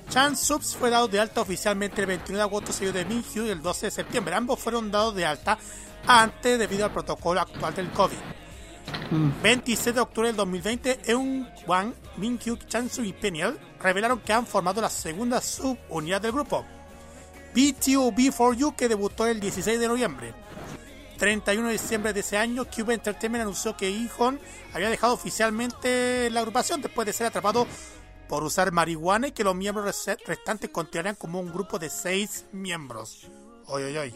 [0.10, 3.46] Chan Subs fue dado de alta oficialmente el 21 de agosto, seguido de Min Hyo
[3.46, 4.36] el 12 de septiembre.
[4.36, 5.58] Ambos fueron dados de alta
[6.06, 8.18] antes debido al protocolo actual del COVID.
[9.42, 14.46] 27 de octubre del 2020, Eun Wang, Min Hyuk, Chansu y Peniel revelaron que han
[14.46, 16.66] formado la segunda subunidad del grupo,
[17.56, 20.34] BTOB4U, que debutó el 16 de noviembre.
[21.28, 24.42] 31 de diciembre de ese año, Cube Entertainment anunció que Ihon
[24.74, 27.66] había dejado oficialmente la agrupación después de ser atrapado
[28.28, 32.48] por usar marihuana y que los miembros res- restantes continuarían como un grupo de 6
[32.52, 33.28] miembros.
[33.68, 34.14] Oy, oy, oy.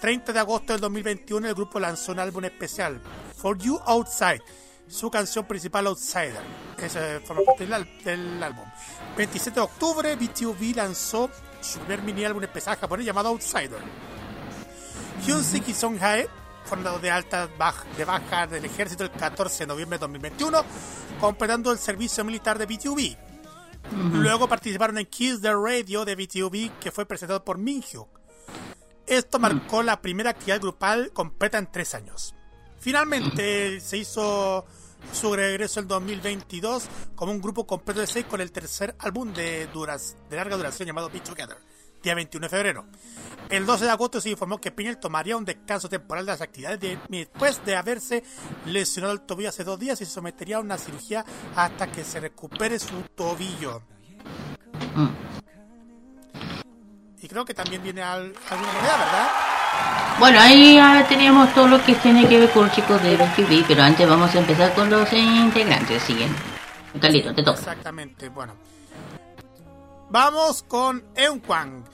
[0.00, 3.00] 30 de agosto del 2021 el grupo lanzó un álbum especial,
[3.36, 4.40] For You Outside,
[4.86, 6.42] su canción principal Outsider.
[6.78, 7.66] Esa forma parte
[8.04, 8.66] del álbum.
[9.16, 11.28] 27 de octubre BTOB lanzó
[11.60, 13.80] su primer mini álbum especial japonés llamado Outsider.
[15.26, 16.28] Hyunsik y Song Hae
[16.64, 20.64] fueron dados de alta de baja del ejército el 14 de noviembre de 2021,
[21.20, 23.16] completando el servicio militar de BTOB.
[24.12, 28.08] Luego participaron en Kiss the Radio de BTOB, que fue presentado por Minhyuk.
[29.06, 32.34] Esto marcó la primera actividad grupal completa en tres años.
[32.78, 34.64] Finalmente se hizo
[35.12, 36.84] su regreso en 2022
[37.14, 40.86] como un grupo completo de seis con el tercer álbum de, duras, de larga duración
[40.86, 41.58] llamado Be Together,
[42.02, 42.86] día 21 de febrero.
[43.48, 46.78] El 12 de agosto se informó que Pinel tomaría un descanso temporal de las actividades
[46.80, 48.22] de- después de haberse
[48.66, 51.24] lesionado el tobillo hace dos días y se sometería a una cirugía
[51.56, 53.82] hasta que se recupere su tobillo.
[57.22, 59.28] Y creo que también viene al- alguna novedad, ¿verdad?
[60.18, 63.64] Bueno, ahí ya teníamos todo lo que tiene que ver con los chicos de BTV,
[63.66, 66.02] pero antes vamos a empezar con los integrantes.
[66.02, 66.34] Siguen.
[67.00, 67.58] Carlito, te toca.
[67.58, 68.54] Exactamente, bueno.
[70.10, 71.84] Vamos con Eunkwang.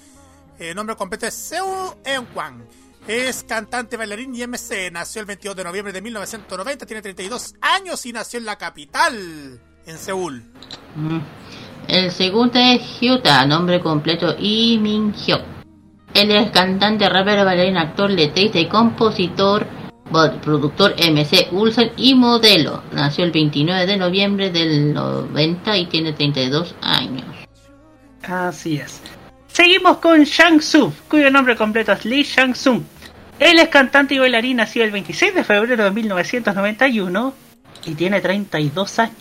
[0.58, 2.64] El nombre completo es Seo Eunkwang.
[3.06, 4.90] Es cantante, bailarín y MC.
[4.90, 9.60] Nació el 22 de noviembre de 1990, tiene 32 años y nació en la capital,
[9.84, 10.42] en Seúl.
[10.94, 11.18] Mm.
[11.88, 15.42] El segundo es Hyuta, nombre completo Lee Min Hyuk.
[16.14, 19.66] Él es cantante, rapero, bailarín, actor, letrista y compositor,
[20.42, 22.82] productor MC Ulsan y modelo.
[22.92, 27.35] Nació el 29 de noviembre del 90 y tiene 32 años.
[28.28, 29.00] Así es.
[29.48, 32.82] Seguimos con Shang Tsung, cuyo nombre completo es Lee Shang Tsung.
[33.38, 37.34] Él es cantante y bailarín, nació el 26 de febrero de 1991
[37.84, 39.16] y tiene 32 años.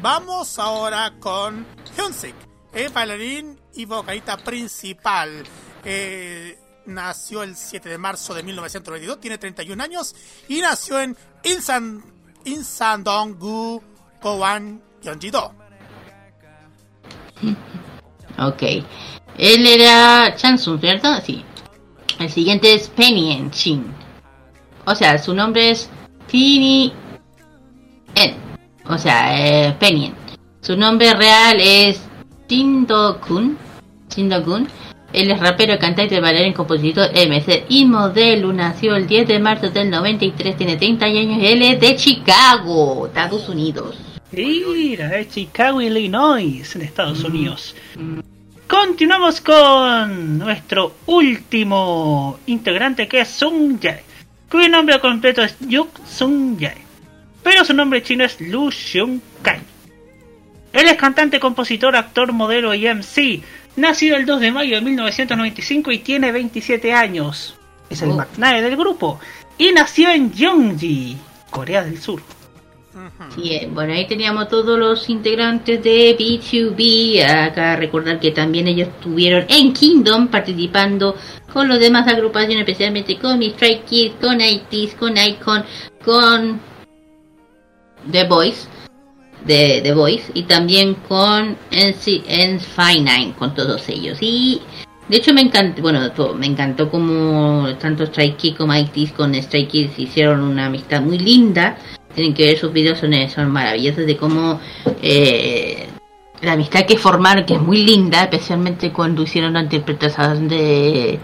[0.00, 1.66] Vamos ahora con
[1.96, 2.34] Hyunsik,
[2.72, 5.44] es bailarín y vocalista principal.
[5.84, 10.14] Eh, nació el 7 de marzo de 1992, tiene 31 años
[10.48, 12.02] y nació en Insan,
[12.44, 13.82] Insandong-gu,
[14.22, 15.59] Gowan, Gyeonggi-do.
[18.38, 18.62] Ok.
[19.36, 21.08] Él era Chansung, ¿cierto?
[21.20, 21.44] Sí.
[22.18, 23.84] El siguiente es Penien Shin.
[24.86, 25.90] O sea, su nombre es
[26.26, 26.92] Tini
[28.14, 28.34] En.
[28.86, 30.14] O sea, eh, Penien.
[30.60, 32.02] Su nombre real es
[32.46, 33.58] Tindo-kun.
[34.08, 34.68] Tindo-kun.
[35.12, 38.52] Él es rapero, cantante, bailarín, compositor, MC y modelo.
[38.52, 43.48] Nació el 10 de marzo del 93, tiene 30 años él es de Chicago, Estados
[43.48, 43.96] Unidos.
[44.32, 47.74] Mira, es Chicago, Illinois, en Estados Unidos.
[48.68, 54.04] Continuamos con nuestro último integrante que es Sung Jae,
[54.48, 56.76] cuyo nombre completo es Yuk Sung Jae,
[57.42, 59.60] pero su nombre chino es Lu Xiong Kai.
[60.72, 63.42] Él es cantante, compositor, actor, modelo y MC.
[63.76, 67.56] Nacido el 2 de mayo de 1995 y tiene 27 años.
[67.88, 68.24] Es el Oh.
[68.38, 69.18] Del grupo.
[69.58, 71.16] Y nació en Gyeonggi,
[71.50, 72.22] Corea del Sur.
[73.34, 77.24] Sí, bueno, ahí teníamos todos los integrantes de B2B.
[77.24, 81.14] Acá recordar que también ellos estuvieron en Kingdom participando
[81.52, 85.64] con las demás agrupaciones, especialmente con Strike Kids, con ITs, con Icon,
[86.04, 86.60] con
[88.10, 88.68] The Boys,
[89.44, 94.18] de The Voice, y también con NC N59, con todos ellos.
[94.20, 94.62] Y
[95.08, 99.68] de hecho me encantó, bueno, me encantó como tanto Strike Kids como ITs con Strike
[99.68, 101.78] Kids hicieron una amistad muy linda
[102.14, 104.60] tienen que ver sus videos, son, son maravillosos de cómo
[105.02, 105.86] eh,
[106.42, 111.18] la amistad que formaron, que es muy linda, especialmente cuando hicieron la interpretación de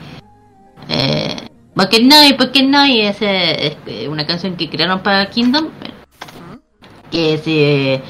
[0.89, 1.37] eh,
[1.75, 5.69] Porque no, porque no, es, eh, es, eh, una canción que crearon para Kingdom,
[7.11, 8.01] que es eh,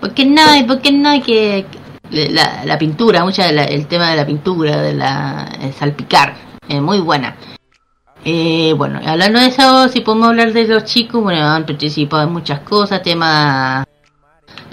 [0.00, 1.64] porque no, porque no, que,
[2.10, 6.34] que la, la pintura, mucha de la- el tema de la pintura, de la salpicar,
[6.68, 7.36] es muy buena.
[8.28, 12.32] Eh, bueno, hablando de eso, si podemos hablar de los chicos, bueno, han participado en
[12.32, 13.86] muchas cosas, temas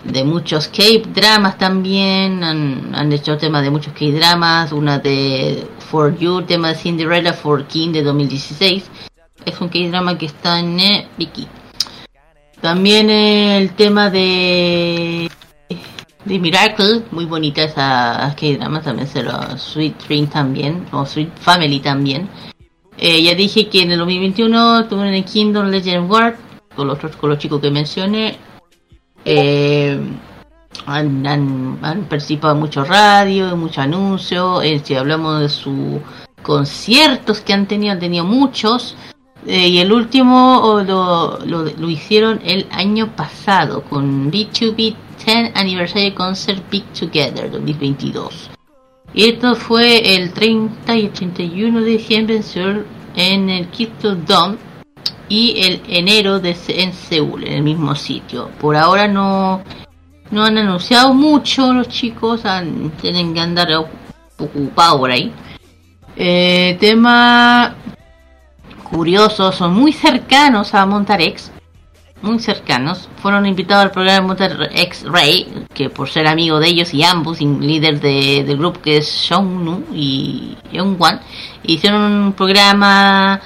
[0.03, 6.41] de muchos K-dramas también, han, han hecho temas de muchos K-dramas, una de For You,
[6.41, 8.89] tema de Cinderella for King de 2016,
[9.45, 10.79] es un K-drama que está en
[11.15, 11.47] Viki.
[12.59, 15.29] También el tema de
[16.25, 21.79] de Miracle, muy bonita esa K-drama, también se lo Sweet Dream también, o Sweet Family
[21.81, 22.29] también.
[23.05, 26.37] Eh, ya dije que en el 2021 tuve en el Kingdom Legend War
[26.73, 28.37] con los, con los chicos que mencioné.
[29.25, 29.99] Eh,
[30.85, 34.63] han, han, han participado en mucho radio, en muchos anuncios.
[34.63, 35.99] eh, si hablamos de sus
[36.41, 38.95] conciertos que han tenido, han tenido muchos.
[39.45, 46.13] Eh, y el último lo, lo, lo hicieron el año pasado con B2B 10 Anniversary
[46.13, 48.52] Concert Big Together 2022.
[49.13, 52.41] Y esto fue el 30 y el 31 de diciembre
[53.15, 54.57] en el Quito Dome
[55.29, 58.49] y el enero de, en Seúl, en el mismo sitio.
[58.59, 59.61] Por ahora no,
[60.31, 62.41] no han anunciado mucho los chicos,
[63.01, 63.67] tienen que andar
[64.37, 65.31] ocupados por ahí.
[66.15, 67.75] Eh, tema
[68.83, 71.51] curioso, son muy cercanos a Montarex,
[72.23, 73.09] muy cercanos.
[73.21, 77.45] Fueron invitados al programa Montarex Ray, que por ser amigo de ellos y ambos, y
[77.45, 81.19] líder de- del grupo que es Shongnu y Youngwan,
[81.63, 83.39] hicieron un programa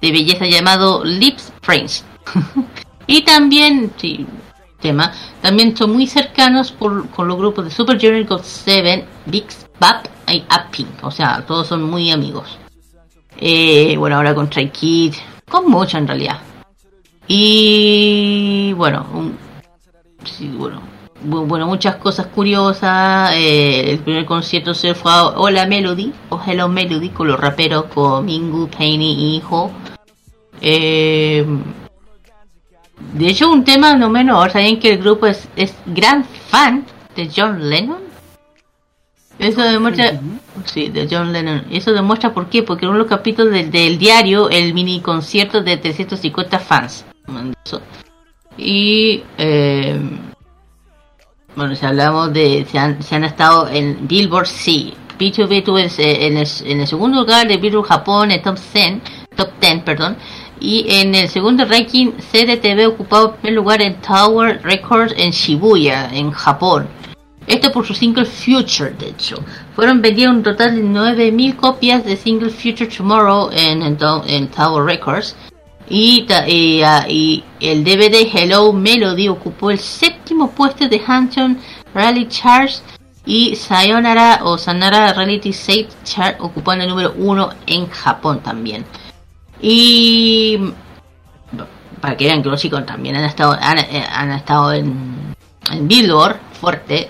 [0.00, 2.04] de belleza llamado Lips Friends.
[3.06, 4.26] y también, sí,
[4.80, 9.44] tema, también son muy cercanos por, con los grupos de Super Junior, God 7, Big
[9.78, 10.88] Bap y Upping.
[11.02, 12.58] O sea, todos son muy amigos.
[13.38, 15.18] Eh, bueno, ahora con Stray Kids,
[15.48, 16.38] con mucho en realidad.
[17.28, 19.36] Y bueno, un-
[20.24, 20.82] sí, bueno,
[21.24, 23.32] bu- bueno, muchas cosas curiosas.
[23.34, 27.84] Eh, el primer concierto se fue a Hola Melody o Hello Melody con los raperos
[27.86, 29.70] con Mingu, Penny y Hijo.
[30.60, 31.44] Eh,
[33.14, 36.84] de hecho, un tema no menor, saben que el grupo es, es gran fan
[37.16, 38.00] de John Lennon.
[39.38, 40.20] Eso demuestra,
[40.66, 41.64] sí, de John Lennon.
[41.70, 45.00] Eso demuestra por qué, porque en uno de los capítulos del, del diario, el mini
[45.00, 47.04] concierto de 350 fans.
[48.56, 49.98] Y, eh,
[51.54, 54.94] bueno, si hablamos de, se han, se han estado en Billboard, sí.
[55.18, 59.00] B2B tuvo en, en el, en el segundo lugar de Billboard Japón, en top 10,
[59.36, 60.16] top 10, perdón.
[60.60, 66.08] Y en el segundo ranking, CDTV ocupado el primer lugar en Tower Records en Shibuya,
[66.12, 66.88] en Japón.
[67.46, 69.36] Esto por su single Future, de hecho.
[69.74, 74.48] Fueron vendidas un total de 9.000 copias de single Future Tomorrow en, en, To- en
[74.48, 75.34] Tower Records.
[75.88, 81.58] Y, ah, y el DVD Hello Melody ocupó el séptimo puesto de Hanson
[81.94, 82.82] Rally Charts
[83.24, 88.84] y Sayonara o Sanara Reality Save Chart ocupando el número uno en Japón también.
[89.60, 90.58] Y
[92.00, 95.34] para que vean que los chicos también han estado han, eh, han estado en,
[95.70, 97.08] en Billboard fuerte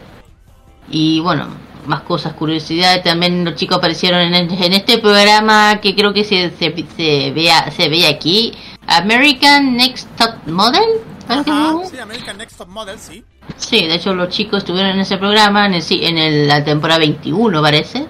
[0.90, 6.12] y bueno más cosas curiosidades también los chicos aparecieron en, en este programa que creo
[6.12, 8.52] que se, se, se vea se ve aquí
[8.86, 10.82] American Next Top Model
[11.26, 13.24] ¿sabes qué se Ajá, sí, American Next Top Model, sí.
[13.56, 16.98] Sí, de hecho los chicos estuvieron en ese programa en, el, en el- la temporada
[17.00, 18.06] 21 parece.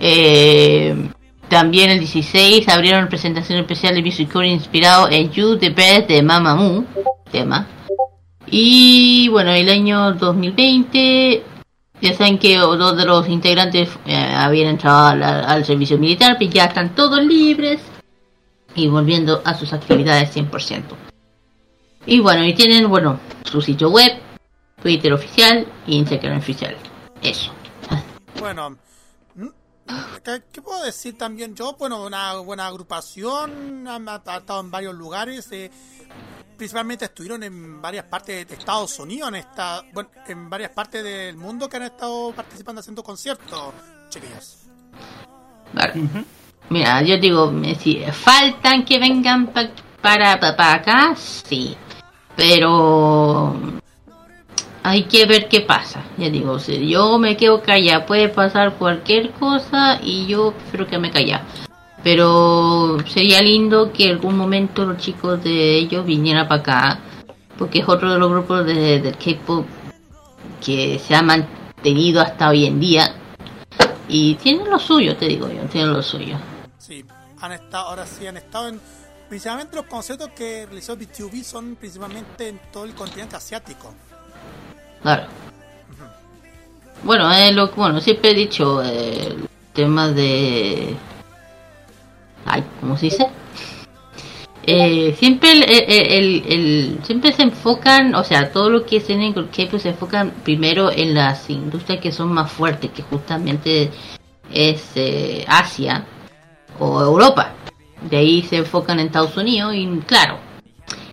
[0.00, 1.10] Eh,
[1.48, 6.22] también el 16 abrieron presentación especial de Music Core inspirado en You the Best de
[6.22, 6.84] Mamamoo,
[7.30, 7.66] tema.
[8.50, 11.42] Y bueno, el año 2020,
[12.00, 16.64] ya saben que dos de los integrantes eh, habían entrado al, servicio militar, pero ya
[16.66, 17.80] están todos libres
[18.74, 20.82] y volviendo a sus actividades 100%.
[22.06, 24.12] Y bueno, y tienen, bueno, su sitio web,
[24.82, 26.76] Twitter oficial y Instagram oficial.
[27.22, 27.52] Eso.
[28.38, 28.76] Bueno,
[30.24, 31.74] ¿qué, qué puedo decir también yo?
[31.78, 35.70] Bueno, una buena agrupación, han, han estado en varios lugares, eh,
[36.56, 41.36] principalmente estuvieron en varias partes de Estados Unidos, en, esta, bueno, en varias partes del
[41.36, 43.74] mundo que han estado participando haciendo conciertos,
[44.08, 44.58] chiquillos.
[45.72, 45.94] Vale.
[46.70, 49.70] Mira, yo digo, me- si faltan que vengan pa-
[50.02, 51.76] para, pa- para acá, sí.
[52.36, 53.54] Pero
[54.88, 56.02] hay que ver qué pasa.
[56.16, 61.10] Ya digo, yo me quedo callada, puede pasar cualquier cosa y yo prefiero que me
[61.10, 61.44] calla.
[62.02, 67.00] Pero sería lindo que algún momento los chicos de ellos vinieran para acá,
[67.58, 69.66] porque es otro de los grupos de, del K-pop
[70.64, 73.14] que se ha mantenido hasta hoy en día.
[74.08, 76.38] Y tienen lo suyo, te digo yo, tienen lo suyo.
[76.78, 77.04] Sí,
[77.40, 78.80] han estado, ahora sí han estado en,
[79.28, 83.92] principalmente los conciertos que realizó BTV son principalmente en todo el continente asiático.
[85.02, 85.24] Claro.
[87.02, 90.94] Bueno, eh, lo, bueno, siempre he dicho eh, el tema de
[92.44, 93.26] ay, ¿cómo se dice?
[94.66, 99.32] Eh, siempre el, el- el- el- siempre se enfocan, o sea, todo lo que tienen
[99.32, 103.90] con K-pop se enfocan primero en las industrias que son más fuertes, que justamente
[104.52, 106.04] es eh, Asia
[106.78, 107.54] o Europa.
[108.10, 110.38] De ahí se enfocan en Estados Unidos y claro.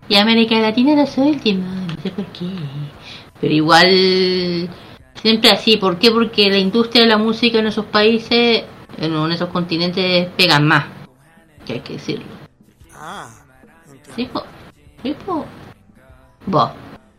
[0.09, 2.45] Y América Latina era su última, no sé por qué.
[3.39, 4.69] Pero igual
[5.21, 6.11] siempre así, ¿por qué?
[6.11, 8.63] Porque la industria de la música en esos países,
[8.97, 10.85] en, esos continentes pegan más,
[11.65, 12.25] que hay que decirlo.
[12.93, 13.29] Ah,
[14.15, 14.43] Sí, po.
[15.03, 15.45] Sí, po.
[16.45, 16.71] Bo.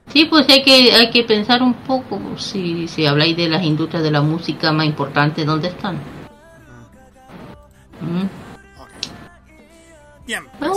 [0.08, 4.02] Sí, pues hay que, hay que pensar un poco, si, si habláis de las industrias
[4.02, 5.96] de la música más importantes, ¿dónde están?
[8.00, 8.45] Mm.
[10.26, 10.70] Bien, pues,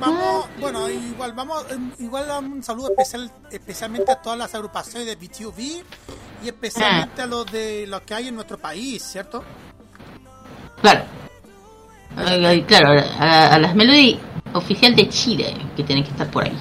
[0.00, 5.16] vamos, bueno, igual vamos, eh, igual un saludo especial, especialmente a todas las agrupaciones de
[5.16, 5.84] BTUV
[6.42, 9.44] y especialmente a los de los que hay en nuestro país, ¿cierto?
[10.80, 11.04] Claro.
[12.66, 14.18] Claro, a, a las Melody
[14.54, 16.56] oficial de Chile, que tienen que estar por ahí.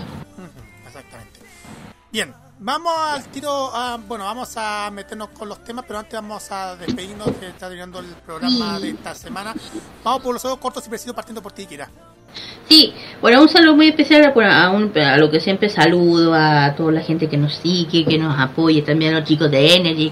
[2.12, 2.34] Bien,
[2.66, 6.76] vamos al tiro, a- bueno, vamos a meternos con los temas, pero antes vamos a
[6.76, 9.54] despedirnos que está terminando el programa de esta semana.
[10.04, 11.88] Vamos por los saludos cortos y precisos partiendo por ti, Kira.
[12.68, 16.92] Sí, bueno, un saludo muy especial a, un- a lo que siempre saludo, a toda
[16.92, 20.12] la gente que nos sigue, que nos apoya, también a los chicos de Energy,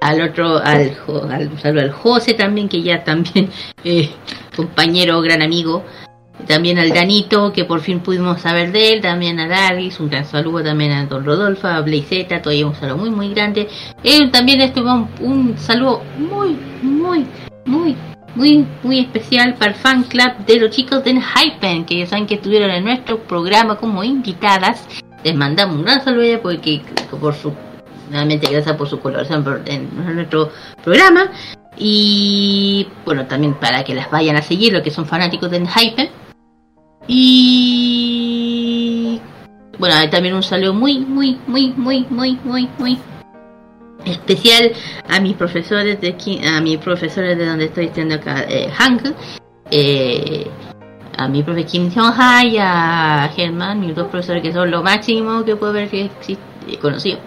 [0.00, 0.98] al otro, al,
[1.30, 3.48] al saludo al José también, que ya también
[3.84, 4.10] eh,
[4.54, 5.84] compañero, gran amigo,
[6.46, 10.24] también al Danito, que por fin pudimos saber de él, también a Daris, un gran
[10.26, 13.68] saludo también a Don Rodolfo, a Blazeta, todavía un saludo muy muy grande.
[14.02, 17.26] Eh, también este un, un saludo muy, muy,
[17.64, 17.96] muy,
[18.34, 22.26] muy, muy especial para el fan club de los chicos de Hypen, que ya saben
[22.26, 24.86] que estuvieron en nuestro programa como invitadas.
[25.24, 26.82] Les mandamos un gran saludo porque
[27.18, 27.52] por su
[28.10, 30.52] nuevamente gracias por su colaboración en nuestro
[30.84, 31.32] programa
[31.76, 36.08] y bueno también para que las vayan a seguir los que son fanáticos de Hypen
[37.08, 38.40] y
[39.78, 42.98] bueno hay también un saludo muy muy muy muy muy muy muy
[44.04, 44.72] especial
[45.08, 49.14] a mis profesores de a mis profesores de donde estoy estudiando acá eh, Hangul
[49.70, 50.46] eh,
[51.16, 54.82] a mi profe Kim Jong Ha y a Germán mis dos profesores que son lo
[54.82, 56.10] máximo que puedo ver que
[56.68, 57.18] he conocido.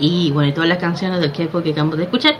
[0.00, 2.36] Y bueno y todas las canciones del K-pop que acabamos de escuchar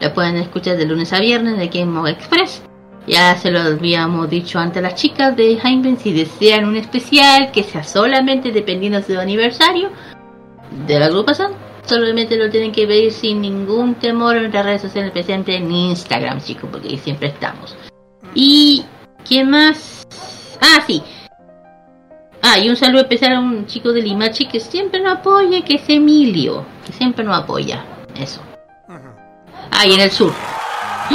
[0.00, 2.62] las pueden escuchar de lunes a viernes de Game Mode Express
[3.06, 7.62] ya se lo habíamos dicho ante las chicas de Jaime si desean un especial que
[7.62, 9.90] sea solamente dependiendo de su aniversario
[10.86, 11.52] de la agrupación
[11.84, 16.40] solamente lo tienen que pedir sin ningún temor en nuestras redes sociales presentes en Instagram
[16.40, 17.76] chicos porque ahí siempre estamos
[18.34, 18.84] y
[19.24, 20.06] ¿quién más?
[20.60, 21.02] ah sí
[22.44, 25.76] Ah, y un saludo especial a un chico de Limachi que siempre nos apoya, que
[25.76, 27.84] es Emilio, que siempre nos apoya.
[28.16, 28.40] Eso.
[29.70, 30.34] Ah, y en el sur.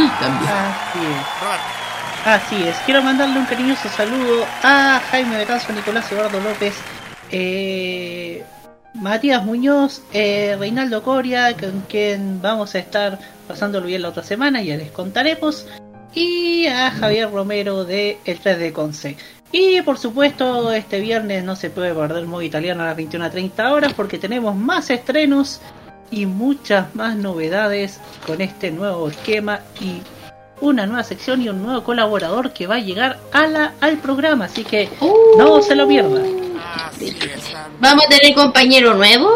[0.06, 0.52] También.
[0.52, 2.26] Así es.
[2.26, 2.76] Así es.
[2.86, 6.76] Quiero mandarle un cariñoso saludo a Jaime de Caso, Nicolás Eduardo López,
[7.32, 8.44] eh,
[8.94, 13.18] Matías Muñoz, eh, Reinaldo Coria, con quien vamos a estar
[13.48, 15.66] pasándolo bien la otra semana, ya les contaremos.
[16.14, 19.18] Y a Javier Romero de El 3 de Conce.
[19.52, 23.94] Y por supuesto, este viernes no se puede perder modo italiano a las 21.30 horas
[23.94, 25.62] porque tenemos más estrenos
[26.12, 30.02] y muchas más novedades con este nuevo esquema y
[30.62, 34.46] una nueva sección y un nuevo colaborador que va a llegar a la, al programa,
[34.46, 34.90] así que
[35.38, 36.24] no se lo pierdan.
[37.80, 39.30] ¿Vamos a tener compañero nuevo?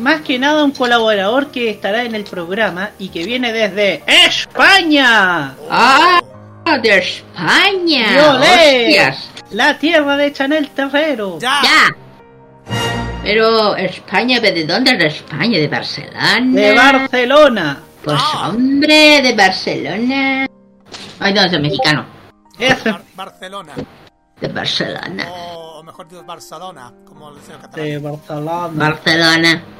[0.00, 5.54] Más que nada un colaborador que estará en el programa y que viene desde España.
[5.70, 6.20] ¡Ah!
[6.82, 8.34] De España.
[8.34, 9.30] Hostias.
[9.50, 11.38] La tierra de Chanel Terrero.
[11.38, 11.62] Ya.
[13.26, 15.58] Pero España, ¿de dónde de España?
[15.58, 16.40] ¿De Barcelona?
[16.52, 17.80] De Barcelona.
[18.04, 20.46] Pues hombre, de Barcelona.
[21.18, 22.06] Ay, no, es mexicano.
[22.84, 23.72] Bar- Barcelona.
[24.40, 25.26] De Barcelona.
[25.32, 27.84] O, o mejor dicho, Barcelona, como le decía catalán.
[27.86, 28.68] De Barcelona.
[28.72, 29.62] Barcelona.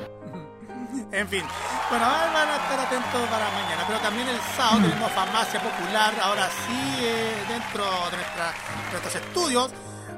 [1.12, 1.42] En fin,
[1.88, 3.84] bueno, ahí van a estar atentos para mañana.
[3.86, 9.14] Pero también el sábado tenemos farmacia popular, ahora sí, eh, dentro de, nuestra- de nuestros
[9.14, 9.70] estudios,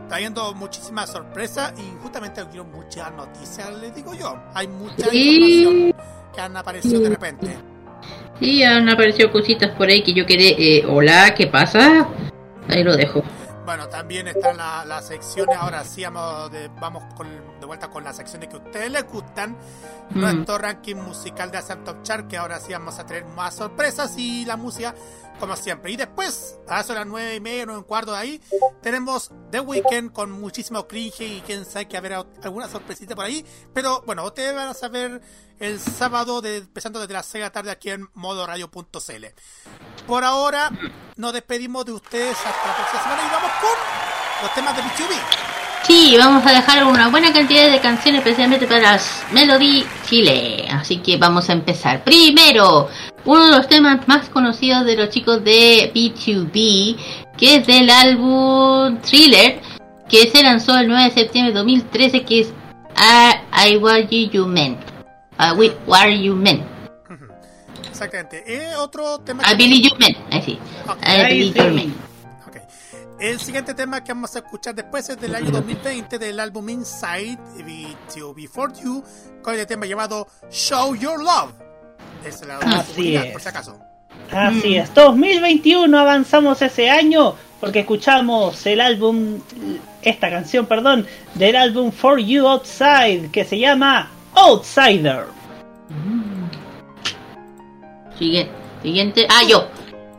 [0.09, 4.37] trayendo muchísimas sorpresas y justamente quiero muchas noticias, les digo yo.
[4.55, 5.63] Hay mucha Sí.
[5.63, 5.95] información
[6.35, 7.57] que han aparecido de repente.
[8.41, 10.51] Sí, han aparecido cositas por ahí que yo quedé.
[10.79, 12.09] Eh, Hola, ¿qué pasa?
[12.69, 13.23] Ahí lo dejo.
[13.65, 17.29] Bueno, también están la- las secciones, ahora sí vamos de, vamos con-
[17.61, 19.57] de vuelta con las secciones que a ustedes les gustan.
[20.11, 20.21] Mm.
[20.21, 24.15] Nuestro ranking musical de Acer Top Chart, que ahora sí vamos a traer más sorpresas
[24.17, 24.95] y la música
[25.39, 25.93] como siempre.
[25.93, 28.41] Y después, a eso las nueve y media, nueve y un cuarto de ahí,
[28.83, 33.45] tenemos The Weeknd con muchísimo cringe y quién sabe que habrá alguna sorpresita por ahí.
[33.73, 35.21] Pero bueno, ustedes van a saber
[35.59, 39.27] el sábado, empezando desde las 6 de la tarde aquí en modoradio.cl.
[40.07, 40.71] Por ahora,
[41.17, 45.48] nos despedimos de ustedes hasta la próxima semana y vamos con los temas de B2B.
[45.85, 50.67] Sí, vamos a dejar una buena cantidad de canciones especialmente para las Melody Chile.
[50.71, 52.05] Así que vamos a empezar.
[52.05, 52.89] Primero,
[53.25, 56.97] uno de los temas más conocidos de los chicos de B2B,
[57.37, 59.61] que es del álbum Thriller,
[60.09, 62.53] que se lanzó el 9 de septiembre de 2013, que es
[62.97, 64.79] I, I What You Meant.
[65.39, 66.63] Uh, we, what Are You Meant.
[67.89, 68.45] Exactamente.
[68.47, 69.43] Eh, otro tema.
[69.51, 70.17] I Believe You Meant.
[70.33, 70.59] Ahí sí.
[71.03, 71.95] I Believe You Meant.
[73.21, 77.37] El siguiente tema que vamos a escuchar después es del año 2020 del álbum Inside
[78.15, 79.03] to Before You
[79.43, 81.53] con el tema llamado Show Your Love.
[82.25, 83.33] Es la Así es.
[83.33, 83.77] por si acaso.
[84.31, 89.41] Así es, 2021 avanzamos ese año porque escuchamos el álbum,
[90.03, 95.25] esta canción, perdón, del álbum For You Outside que se llama Outsider.
[98.17, 98.53] Siguiente.
[98.81, 99.27] Siguiente.
[99.29, 99.67] Ah, yo.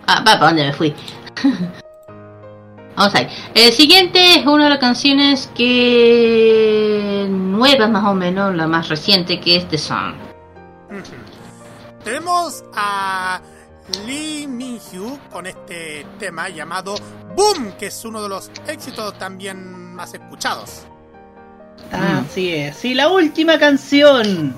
[0.06, 0.94] Ah, va, ¿para dónde me fui?
[3.00, 3.30] Vamos ahí.
[3.56, 7.28] El siguiente es una de las canciones que.
[7.30, 10.16] nuevas más o menos, la más reciente que es The Song.
[12.04, 13.40] Tenemos a
[14.06, 16.96] Lee Min-hyu con este tema llamado
[17.38, 20.86] Boom, que es uno de los éxitos también más escuchados.
[21.94, 22.84] Así es.
[22.84, 24.54] Y la última canción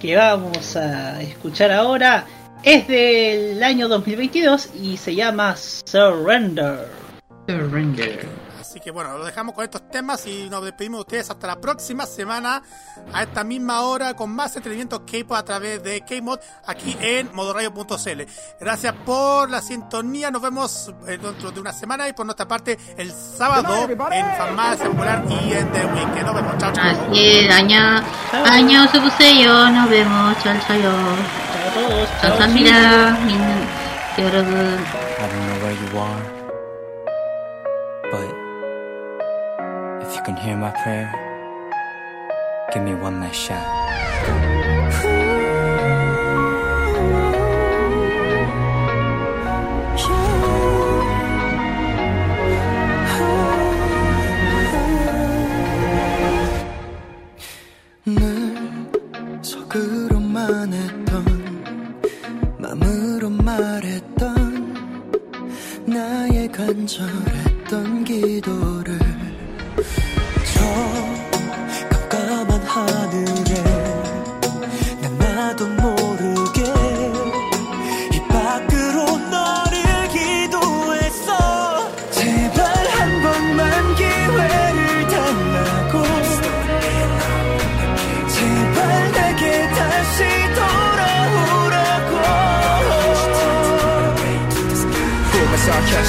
[0.00, 2.24] que vamos a escuchar ahora
[2.62, 7.07] es del año 2022 y se llama Surrender.
[7.47, 8.27] Surrender.
[8.59, 11.59] Así que bueno, lo dejamos con estos temas y nos despedimos de ustedes hasta la
[11.59, 12.63] próxima semana
[13.11, 18.21] a esta misma hora con más entretenimiento K-pop a través de K-Mod aquí en modoradio.cl.
[18.61, 22.77] Gracias por la sintonía, nos vemos eh, dentro de una semana y por nuestra parte
[22.97, 23.97] el sábado en
[24.37, 26.25] Farmacia Popular y en The Weekend.
[26.25, 26.85] Nos vemos, chao, chao.
[26.85, 31.53] Así es, año, año yo, nos vemos, chao, chao.
[32.21, 33.17] 감사합니다.
[33.25, 33.39] 민,
[34.17, 34.79] 여러분.
[35.19, 36.36] I don't know where you are,
[40.08, 41.12] If you can hear my prayer,
[42.72, 43.78] give me one last shot.
[63.84, 64.74] 했던
[65.86, 68.67] 나의 간절했던 기도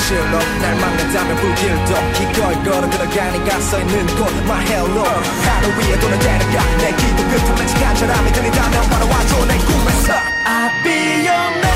[0.09, 6.65] 실로 날 막는다면 불길도 기꺼이 걸어 들어가니까 써있는 곳 My hello 하늘 위에 도는 데려가
[6.77, 10.13] 내 기도 끝에 마치 간절함이 들이다면 바로 와줘 내 꿈에서.
[10.47, 11.69] I'll be your man.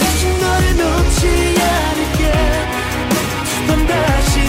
[0.00, 2.32] 다시 너를 놓지 않을게.
[3.44, 4.39] 두번 다시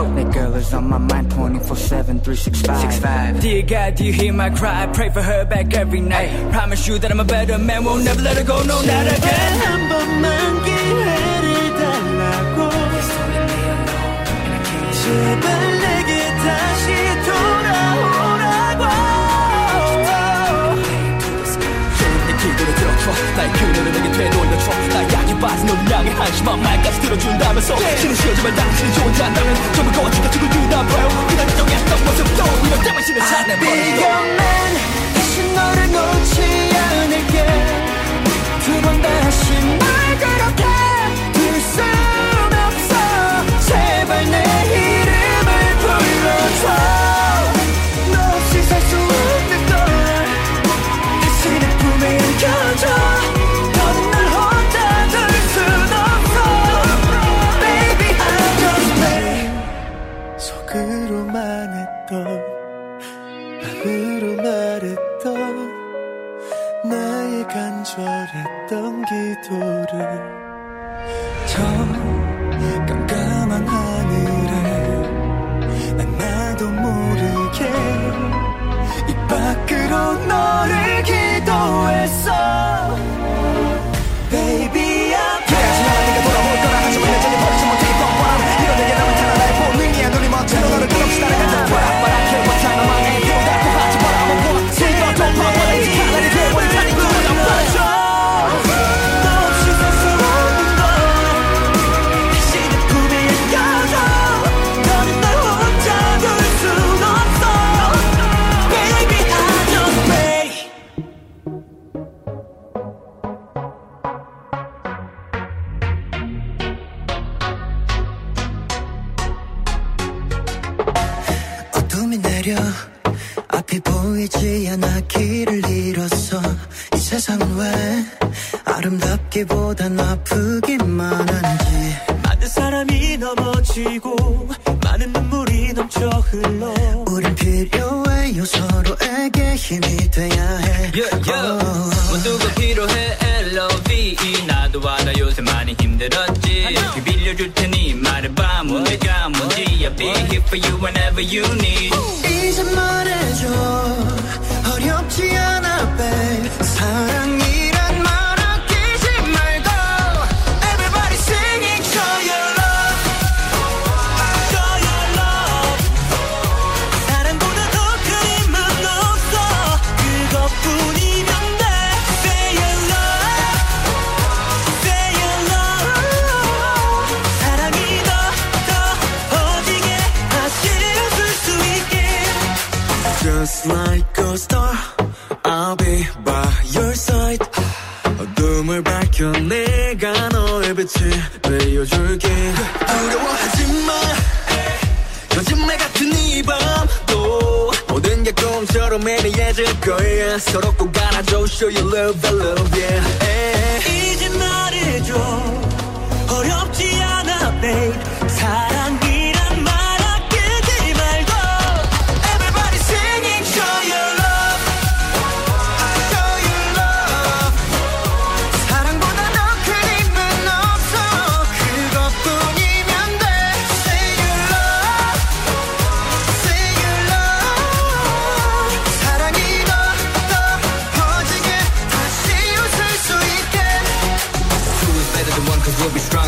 [0.00, 0.16] mind.
[0.18, 3.40] That girl is on my mind 24 7, 365.
[3.40, 4.86] Dear God, do you hear my cry?
[4.92, 6.30] Pray for her back every night.
[6.52, 9.60] Promise you that I'm a better man, won't never let her go, no, not again.
[9.60, 11.44] 한 번만 기회를
[11.80, 12.70] 달라고.
[15.00, 15.44] 제발
[15.84, 16.10] 내게
[16.44, 16.86] 다시
[17.26, 18.82] 돌아오라고.
[22.26, 23.04] 내 기도를 들어줘
[23.36, 25.09] 나의 그녀를 내게 되돌려줘 나 약해
[25.41, 31.47] 빠진 향해 한심한 말까지 들어준다면서 신은 쉬어지만 당신이 좋은지 안다면 전부 거짓과 죽을 유나봐요 그날
[31.57, 34.75] 정했던 모습도 이럴 때만 신을 찾아버리고 man.
[35.15, 37.45] 다시 너를 놓지 않을게.
[38.65, 40.63] 두 번 다시 날 그렇게
[41.33, 41.83] 둘순
[42.53, 43.65] 없어.
[43.67, 44.37] 제발 내
[44.69, 46.63] 이름을 불러줘.
[48.13, 49.75] 너 없이 살 수 없는 걸.
[51.21, 53.20] 다시 내 품에 안겨줘.
[68.71, 70.40] 했던 기도를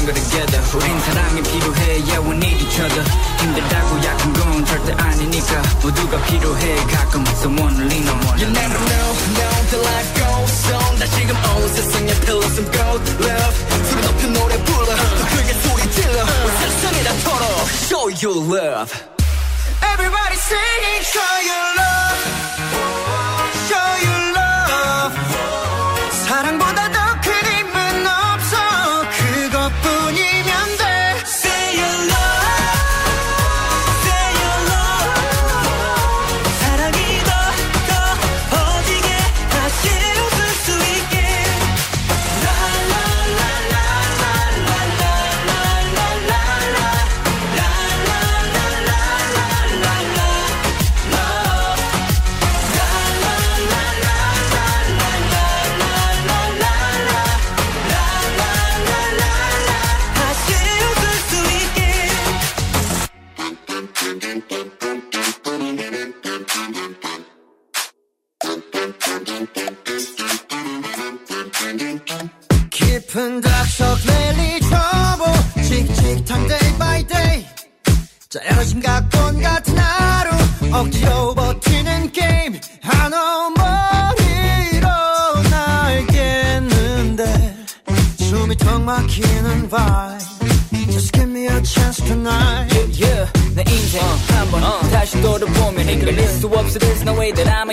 [0.04, 0.62] stronger together.
[0.76, 1.82] 우린 사랑이 필요해.
[2.12, 3.04] Yeah we need each other.
[3.40, 6.76] 힘들다고 약한 건 절대 아니니까 모두가 필요해.
[6.92, 9.08] 가끔 someone lean on one You never know,
[9.38, 11.00] know the life goes on.
[11.00, 13.56] 나 지금 온 세상에 pillow some gold love.
[13.90, 14.92] 소리 높여 노래 불러.
[14.96, 16.20] 더 크게 소리 질러.
[16.22, 17.48] 온 세상이 나토록
[17.88, 18.92] show your love.
[19.94, 21.04] Everybody sing.
[21.04, 22.20] show your love.
[23.68, 24.23] Show your love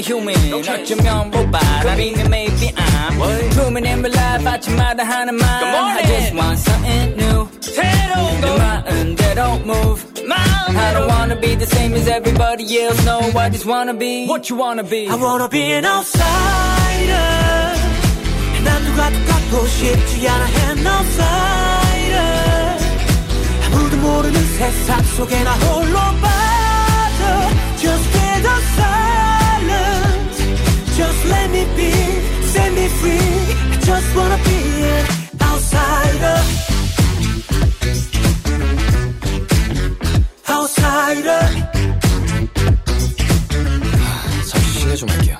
[0.00, 0.82] a human okay.
[0.82, 3.56] 어쩌면 robot 아니면 maybe I'm What?
[3.56, 5.98] ruminating my life 아침마다 하는 말 Good morning.
[5.98, 7.48] I just want something new.
[7.60, 10.00] 새로운 거 마음대로 move
[10.32, 13.04] I don't wanna be the same as everybody else.
[13.04, 15.06] No I just wanna be What you wanna be.
[15.08, 17.28] I wanna be an outsider.
[18.64, 21.50] 난 누가 똑같고 싶지 않아 an outsider
[31.52, 31.90] Let me be,
[32.46, 33.10] set me free.
[33.10, 35.06] I just wanna be an
[35.42, 36.38] outsider.
[40.48, 41.40] Outsider.
[44.96, 45.38] 좀 할게요.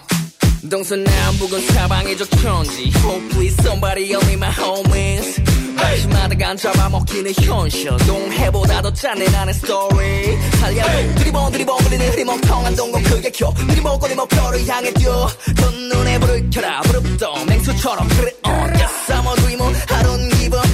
[0.69, 2.91] 동서남북은 사방이 저천지.
[3.05, 5.60] Oh please somebody help me my homies.
[5.83, 7.91] 마시마다 간 잡아먹히는 현실.
[8.07, 10.85] 동해보다 더 짠내 나는 스토리 달려
[11.17, 15.29] 드리봉 드리봉 그리는 흐리멍텅한 동공 크게 켜 느리먹 거리 목표를 향해 뛰어.
[15.57, 16.81] 넌 눈에 불을 켜라.
[16.83, 18.71] 부릅떠 맹수처럼 그래 on
[19.11, 19.75] I'm a dreamer.
[19.91, 20.69] I don't give up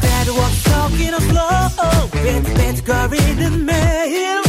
[0.00, 2.10] 때도 없어 기는 flow.
[2.10, 4.42] 빈빈거리는 매일.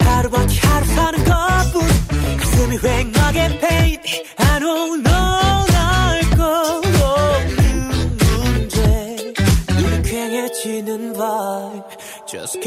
[0.00, 1.86] 하루밖에 하루 사는 것뿐.
[2.38, 3.98] 가슴이 휑하게 pain
[4.38, 5.37] I don't know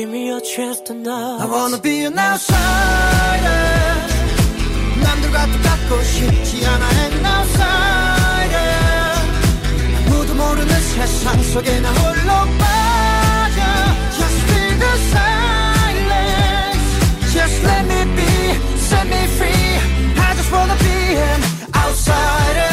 [0.00, 3.64] give me a chance tonight I wanna be an outsider
[5.02, 8.72] 남들과 똑같고 싶지 않아 an outsider
[9.98, 13.60] 아무도 모르는 세상 속에 나 홀로 빠져
[14.16, 16.88] Just feel the silence
[17.34, 18.32] Just let me be,
[18.78, 19.76] set me free
[20.16, 21.42] I just wanna be an
[21.74, 22.72] outsider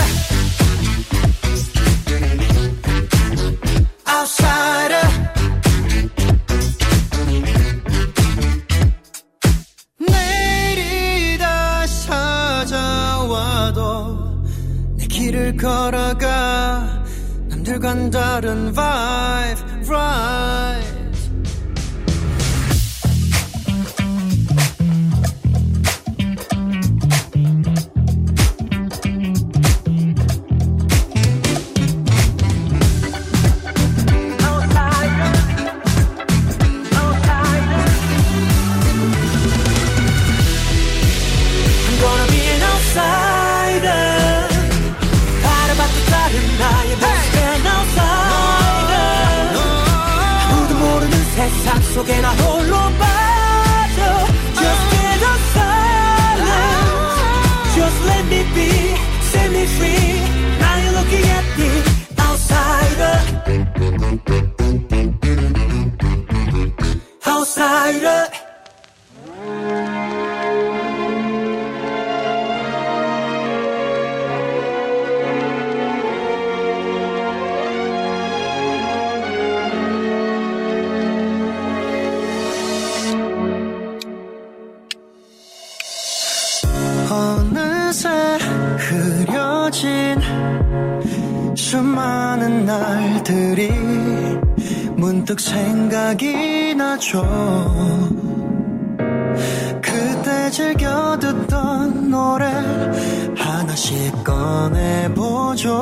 [4.08, 5.37] Outsider
[15.39, 17.05] 길을 걸어가.
[17.49, 20.88] 남들과는 다른 vibe right
[51.99, 54.11] so can I hold nobody?
[54.63, 57.19] Just get a silence.
[57.77, 58.71] Just let me be,
[59.31, 60.07] set me free.
[60.63, 61.71] Now you're looking at me,
[62.27, 63.17] outsider.
[67.27, 68.48] Outsider.
[92.69, 93.71] 날들이
[94.95, 97.25] 문득 생각이 나죠.
[99.81, 102.45] 그때 즐겨 듣던 노래
[103.39, 105.73] 하나씩 꺼내보죠.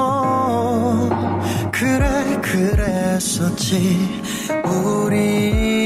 [1.73, 4.23] 그래 그랬었지
[4.65, 5.86] 우리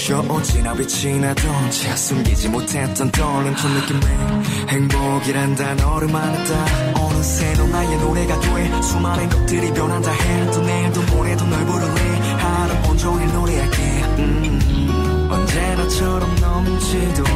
[0.00, 6.94] 눈이 부셔 오지나 빛이 나던 채 숨기지 못했던 떨림 그 느낌에 행복이란 단어를 말했다.
[7.00, 12.00] 어느새 너 나의 노래가 돼 수많은 것들이 변한다 해도 내일도 모레도 널 부를래
[12.38, 13.76] 하루 온종일 노래할게.
[14.18, 17.30] 음, 언제나처럼 넘치도록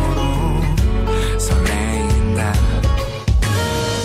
[1.39, 2.53] 설레인다.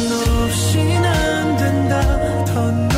[0.09, 2.89] 너 없인 안 된다던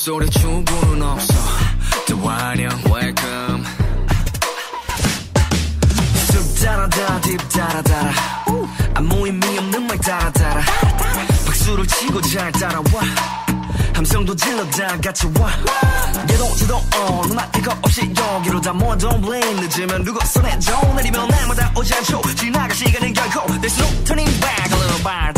[0.00, 1.34] 목소리 출구는 없어.
[2.06, 3.64] 대환영 welcome.
[6.32, 8.10] 쑥 따라다 딥 따라따라
[8.94, 10.62] 아무 의미 없는 말 따라따라
[11.44, 12.82] 박수를 치고 잘 따라와.
[13.92, 15.50] 함성도 질러다 같이 와.
[16.30, 18.96] 얘도 저도 어 누나 이거 없이 여기로 다 모아.
[18.96, 20.80] Don't blame 늦으면 누구 손에 줘.
[20.96, 22.22] 내리면 날마다 오지 않죠.
[22.36, 23.46] 지나갈 시간은 결코.
[23.60, 24.72] There's no turning back.
[24.72, 25.29] A little by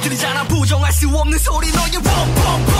[0.00, 2.79] 터뜨리잖아 부정할 수 없는 소리 너의 펑펑펑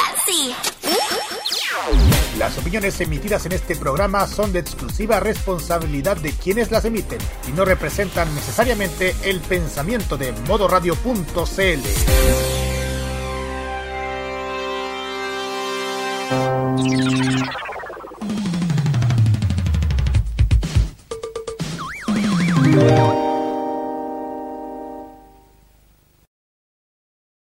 [2.71, 7.65] opiniones emitidas en este programa son de exclusiva responsabilidad de quienes las emiten y no
[7.65, 12.40] representan necesariamente el pensamiento de modoradio.cl.